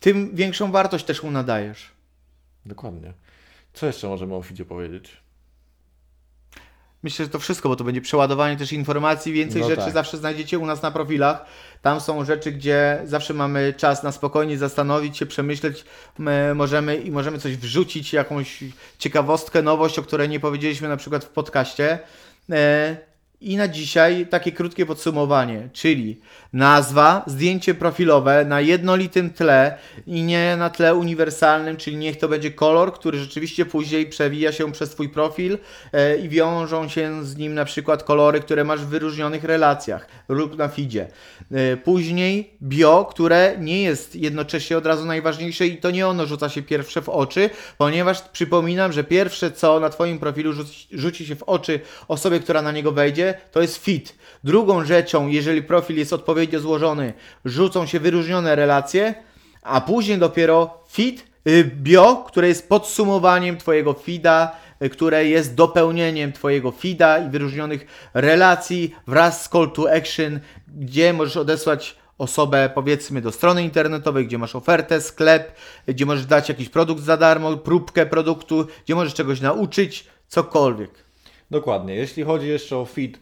tym 0.00 0.30
większą 0.34 0.72
wartość 0.72 1.04
też 1.04 1.22
mu 1.22 1.30
nadajesz. 1.30 1.90
Dokładnie. 2.66 3.12
Co 3.72 3.86
jeszcze 3.86 4.08
możemy 4.08 4.34
o 4.34 4.42
feedzie 4.42 4.64
powiedzieć? 4.64 5.16
Myślę, 7.02 7.24
że 7.24 7.30
to 7.30 7.38
wszystko, 7.38 7.68
bo 7.68 7.76
to 7.76 7.84
będzie 7.84 8.00
przeładowanie 8.00 8.56
też 8.56 8.72
informacji, 8.72 9.32
więcej 9.32 9.62
No 9.62 9.68
rzeczy 9.68 9.82
tak. 9.82 9.92
zawsze 9.94 10.16
znajdziecie 10.16 10.58
u 10.58 10.66
nas 10.66 10.82
na 10.82 10.90
profilach. 10.90 11.44
Tam 11.82 12.00
są 12.00 12.24
rzeczy, 12.24 12.52
gdzie 12.52 13.02
zawsze 13.04 13.34
mamy 13.34 13.74
czas 13.76 14.02
na 14.02 14.12
spokojnie 14.12 14.58
zastanowić 14.58 15.18
się, 15.18 15.26
przemyśleć, 15.26 15.84
My 16.18 16.54
możemy 16.54 16.96
i 16.96 17.10
możemy 17.10 17.38
coś 17.38 17.56
wrzucić, 17.56 18.12
jakąś 18.12 18.64
ciekawostkę, 18.98 19.62
nowość, 19.62 19.98
o 19.98 20.02
której 20.02 20.28
nie 20.28 20.40
powiedzieliśmy 20.40 20.88
na 20.88 20.96
przykład 20.96 21.24
w 21.24 21.28
podcaście. 21.28 21.98
I 23.40 23.56
na 23.56 23.68
dzisiaj 23.68 24.26
takie 24.26 24.52
krótkie 24.52 24.86
podsumowanie, 24.86 25.68
czyli 25.72 26.20
nazwa, 26.52 27.24
zdjęcie 27.26 27.74
profilowe 27.74 28.44
na 28.44 28.60
jednolitym 28.60 29.30
tle 29.30 29.78
i 30.06 30.22
nie 30.22 30.56
na 30.56 30.70
tle 30.70 30.94
uniwersalnym, 30.94 31.76
czyli 31.76 31.96
niech 31.96 32.16
to 32.18 32.28
będzie 32.28 32.50
kolor, 32.50 32.92
który 32.92 33.18
rzeczywiście 33.18 33.66
później 33.66 34.06
przewija 34.06 34.52
się 34.52 34.72
przez 34.72 34.90
Twój 34.90 35.08
profil 35.08 35.58
e, 35.92 36.16
i 36.16 36.28
wiążą 36.28 36.88
się 36.88 37.24
z 37.24 37.36
nim 37.36 37.54
na 37.54 37.64
przykład 37.64 38.02
kolory, 38.04 38.40
które 38.40 38.64
masz 38.64 38.80
w 38.80 38.88
wyróżnionych 38.88 39.44
relacjach 39.44 40.08
lub 40.28 40.58
na 40.58 40.68
feedzie. 40.68 41.08
E, 41.52 41.76
Później 41.76 42.54
bio, 42.62 43.04
które 43.10 43.56
nie 43.60 43.82
jest 43.82 44.16
jednocześnie 44.16 44.78
od 44.78 44.86
razu 44.86 45.04
najważniejsze 45.04 45.66
i 45.66 45.76
to 45.76 45.90
nie 45.90 46.06
ono 46.06 46.26
rzuca 46.26 46.48
się 46.48 46.62
pierwsze 46.62 47.02
w 47.02 47.08
oczy, 47.08 47.50
ponieważ 47.78 48.22
przypominam, 48.22 48.92
że 48.92 49.04
pierwsze 49.04 49.50
co 49.50 49.80
na 49.80 49.90
Twoim 49.90 50.18
profilu 50.18 50.52
rzuci 50.92 51.26
się 51.26 51.36
w 51.36 51.42
oczy 51.42 51.80
osobie, 52.08 52.40
która 52.40 52.62
na 52.62 52.72
niego 52.72 52.92
wejdzie, 52.92 53.27
to 53.52 53.60
jest 53.60 53.76
fit. 53.76 54.14
Drugą 54.44 54.84
rzeczą, 54.84 55.28
jeżeli 55.28 55.62
profil 55.62 55.96
jest 55.96 56.12
odpowiednio 56.12 56.60
złożony, 56.60 57.12
rzucą 57.44 57.86
się 57.86 58.00
wyróżnione 58.00 58.56
relacje, 58.56 59.14
a 59.62 59.80
później 59.80 60.18
dopiero 60.18 60.84
fit, 60.88 61.24
y, 61.48 61.64
bio, 61.64 62.24
które 62.28 62.48
jest 62.48 62.68
podsumowaniem 62.68 63.56
Twojego 63.56 63.94
feeda, 63.94 64.56
y, 64.82 64.90
które 64.90 65.24
jest 65.24 65.54
dopełnieniem 65.54 66.32
Twojego 66.32 66.70
feeda 66.70 67.18
i 67.18 67.30
wyróżnionych 67.30 67.86
relacji 68.14 68.94
wraz 69.06 69.44
z 69.44 69.48
call 69.48 69.70
to 69.70 69.92
action, 69.92 70.40
gdzie 70.78 71.12
możesz 71.12 71.36
odesłać 71.36 71.96
osobę 72.18 72.70
powiedzmy 72.74 73.20
do 73.20 73.32
strony 73.32 73.62
internetowej, 73.62 74.26
gdzie 74.26 74.38
masz 74.38 74.56
ofertę, 74.56 75.00
sklep, 75.00 75.52
gdzie 75.86 76.06
możesz 76.06 76.26
dać 76.26 76.48
jakiś 76.48 76.68
produkt 76.68 77.02
za 77.02 77.16
darmo, 77.16 77.56
próbkę 77.56 78.06
produktu, 78.06 78.66
gdzie 78.84 78.94
możesz 78.94 79.14
czegoś 79.14 79.40
nauczyć, 79.40 80.06
cokolwiek. 80.28 81.07
Dokładnie. 81.50 81.94
Jeśli 81.94 82.22
chodzi 82.22 82.48
jeszcze 82.48 82.76
o 82.76 82.84
feed 82.84 83.16
e, 83.16 83.18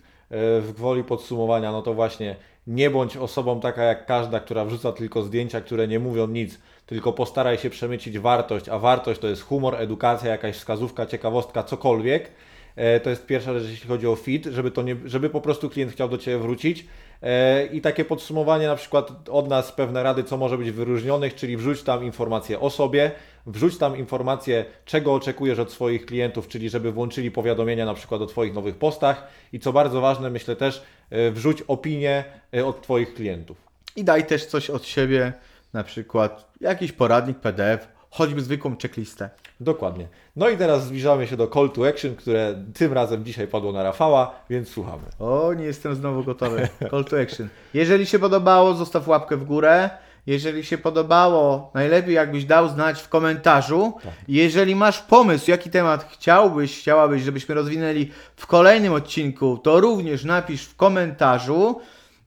w 0.61 0.73
gwoli 0.77 1.05
podsumowania, 1.05 1.73
no 1.73 1.83
to 1.83 1.95
właśnie 1.95 2.37
nie 2.67 2.91
bądź 2.91 3.17
osobą 3.17 3.61
taka 3.61 3.83
jak 3.83 4.07
każda, 4.07 4.41
która 4.41 4.65
wrzuca 4.65 4.93
tylko 4.93 5.23
zdjęcia, 5.23 5.61
które 5.61 5.89
nie 5.89 5.99
mówią 5.99 6.27
nic, 6.27 6.59
tylko 6.87 7.13
postaraj 7.13 7.59
się 7.59 7.71
przemycić 7.71 8.19
wartość, 8.19 8.69
a 8.69 8.79
wartość 8.79 9.21
to 9.21 9.29
jest 9.29 9.43
humor, 9.43 9.75
edukacja, 9.75 10.31
jakaś 10.31 10.57
wskazówka, 10.57 11.07
ciekawostka, 11.07 11.63
cokolwiek. 11.63 12.31
E, 12.77 13.01
To 13.01 13.11
jest 13.11 13.27
pierwsza 13.27 13.59
rzecz, 13.59 13.71
jeśli 13.71 13.89
chodzi 13.89 14.07
o 14.07 14.17
fit, 14.17 14.45
żeby, 14.45 14.71
to 14.71 14.83
nie, 14.83 14.97
żeby 15.05 15.31
po 15.31 15.41
prostu 15.41 15.71
klient 15.71 15.93
chciał 15.93 16.09
do 16.09 16.19
Ciebie 16.19 16.39
wrócić. 16.39 16.87
E, 17.23 17.67
I 17.67 17.81
takie 17.81 18.05
podsumowanie 18.05 18.67
na 18.67 18.77
przykład 18.77 19.29
od 19.29 19.49
nas 19.49 19.73
pewne 19.73 20.03
rady, 20.03 20.25
co 20.25 20.37
może 20.37 20.59
być 20.59 20.71
wyróżnionych, 20.71 21.35
czyli 21.35 21.57
wrzuć 21.57 21.83
tam 21.83 22.05
informacje 22.05 22.61
o 22.61 22.71
sobie, 22.71 23.11
wrzuć 23.47 23.79
tam 23.79 23.97
informacje, 23.97 24.65
czego 24.85 25.15
oczekujesz 25.15 25.59
od 25.59 25.73
swoich 25.73 26.07
klientów, 26.07 26.49
czyli 26.49 26.71
żeby 26.71 26.93
włączyli 26.93 27.31
powiadomienia 27.31 27.87
na 27.87 27.95
przykład 27.95 28.21
o 28.21 28.27
Twoich 28.27 28.55
nowych 28.55 28.77
postach 28.77 29.29
i 29.53 29.61
co 29.61 29.73
bardzo 29.73 30.01
ważne, 30.01 30.31
myślę 30.31 30.57
też, 30.57 30.83
e, 31.11 31.31
wrzuć 31.31 31.63
opinię 31.63 32.25
e, 32.55 32.67
od 32.67 32.83
Twoich 32.83 33.15
klientów. 33.15 33.57
I 33.97 34.05
daj 34.05 34.27
też 34.27 34.47
coś 34.47 34.71
od 34.71 34.87
siebie, 34.87 35.33
na 35.73 35.85
przykład 35.85 36.53
jakiś 36.61 36.93
poradnik 36.93 37.39
PDF, 37.39 37.96
choćby 38.11 38.41
zwykłą 38.41 38.77
checklistę. 38.83 39.31
Dokładnie. 39.61 40.09
No 40.37 40.49
i 40.49 40.57
teraz 40.57 40.85
zbliżamy 40.85 41.27
się 41.27 41.37
do 41.37 41.47
call 41.49 41.71
to 41.71 41.89
action, 41.89 42.15
które 42.15 42.55
tym 42.75 42.93
razem 42.93 43.25
dzisiaj 43.25 43.49
padło 43.49 43.73
na 43.73 43.83
Rafała, 43.83 44.35
więc 44.51 44.69
słuchamy. 44.69 45.03
O, 45.19 45.55
nie 45.55 45.65
jestem 45.65 45.95
znowu 45.95 46.25
gotowy. 46.25 46.69
Call 46.91 47.05
to 47.05 47.21
action. 47.21 47.49
Jeżeli 47.75 48.07
się 48.07 48.19
podobało, 48.19 48.75
zostaw 48.75 49.09
łapkę 49.09 49.37
w 49.37 49.45
górę. 49.45 49.91
Jeżeli 50.27 50.65
się 50.65 50.79
podobało, 50.79 51.71
najlepiej 51.75 52.15
jakbyś 52.15 52.45
dał 52.45 52.69
znać 52.69 53.03
w 53.03 53.09
komentarzu. 53.09 53.95
Jeżeli 54.29 54.77
masz 54.77 55.03
pomysł, 55.03 55.51
jaki 55.51 55.71
temat 55.71 56.09
chciałbyś, 56.13 56.79
chciałabyś, 56.79 57.23
żebyśmy 57.23 57.55
rozwinęli 57.55 58.11
w 58.37 58.47
kolejnym 58.47 58.93
odcinku, 58.93 59.59
to 59.59 59.81
również 59.81 60.25
napisz 60.25 60.65
w 60.65 60.77
komentarzu. 60.77 61.81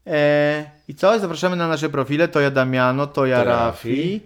E, 0.08 0.72
I 0.88 0.96
co? 0.96 1.20
Zapraszamy 1.20 1.56
na 1.56 1.68
nasze 1.68 1.90
profile. 1.90 2.28
To 2.28 2.40
ja 2.40 2.52
Damiano, 2.52 3.08
to 3.08 3.26
ja 3.26 3.40
To 3.40 3.46
Rafi. 3.46 3.90
Rafi. 3.90 4.22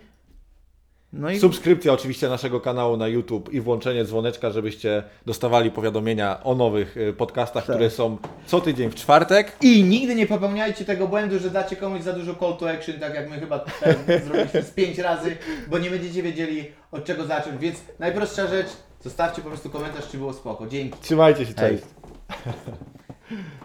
No 1.14 1.30
i 1.30 1.40
Subskrypcja 1.40 1.94
oczywiście 1.94 2.30
naszego 2.30 2.62
kanału 2.62 2.98
na 2.98 3.08
YouTube 3.08 3.54
i 3.54 3.62
włączenie 3.62 4.06
dzwoneczka, 4.06 4.50
żebyście 4.52 5.04
dostawali 5.26 5.72
powiadomienia 5.72 6.44
o 6.44 6.56
nowych 6.56 6.98
y, 6.98 7.14
podcastach, 7.14 7.66
Tak. 7.66 7.76
które 7.76 7.90
są 7.90 8.18
co 8.46 8.62
tydzień 8.62 8.90
w 8.90 8.96
czwartek. 8.96 9.52
I 9.62 9.84
nigdy 9.84 10.16
nie 10.16 10.28
popełniajcie 10.28 10.86
tego 10.86 11.08
błędu, 11.08 11.40
że 11.40 11.50
dacie 11.50 11.76
komuś 11.76 12.02
za 12.02 12.14
dużo 12.14 12.36
call 12.36 12.58
to 12.58 12.70
action, 12.72 13.00
tak 13.00 13.16
jak 13.16 13.30
my 13.30 13.40
chyba 13.40 13.60
tutaj 13.60 13.96
zrobiliśmy 14.26 14.62
z 14.64 14.72
pięć 14.72 14.98
razy, 14.98 15.38
bo 15.68 15.78
nie 15.80 15.90
będziecie 15.90 16.24
wiedzieli 16.24 16.66
od 16.92 17.06
czego 17.06 17.26
zacząć. 17.26 17.58
Więc 17.62 17.78
najprostsza 18.00 18.48
rzecz, 18.48 18.68
zostawcie 19.04 19.42
po 19.42 19.48
prostu 19.50 19.70
komentarz, 19.70 20.10
czy 20.12 20.18
było 20.18 20.34
spoko. 20.34 20.68
Dzięki. 20.68 20.98
Trzymajcie 21.02 21.46
się, 21.46 21.54
Hej. 21.58 21.78
cześć. 21.78 21.84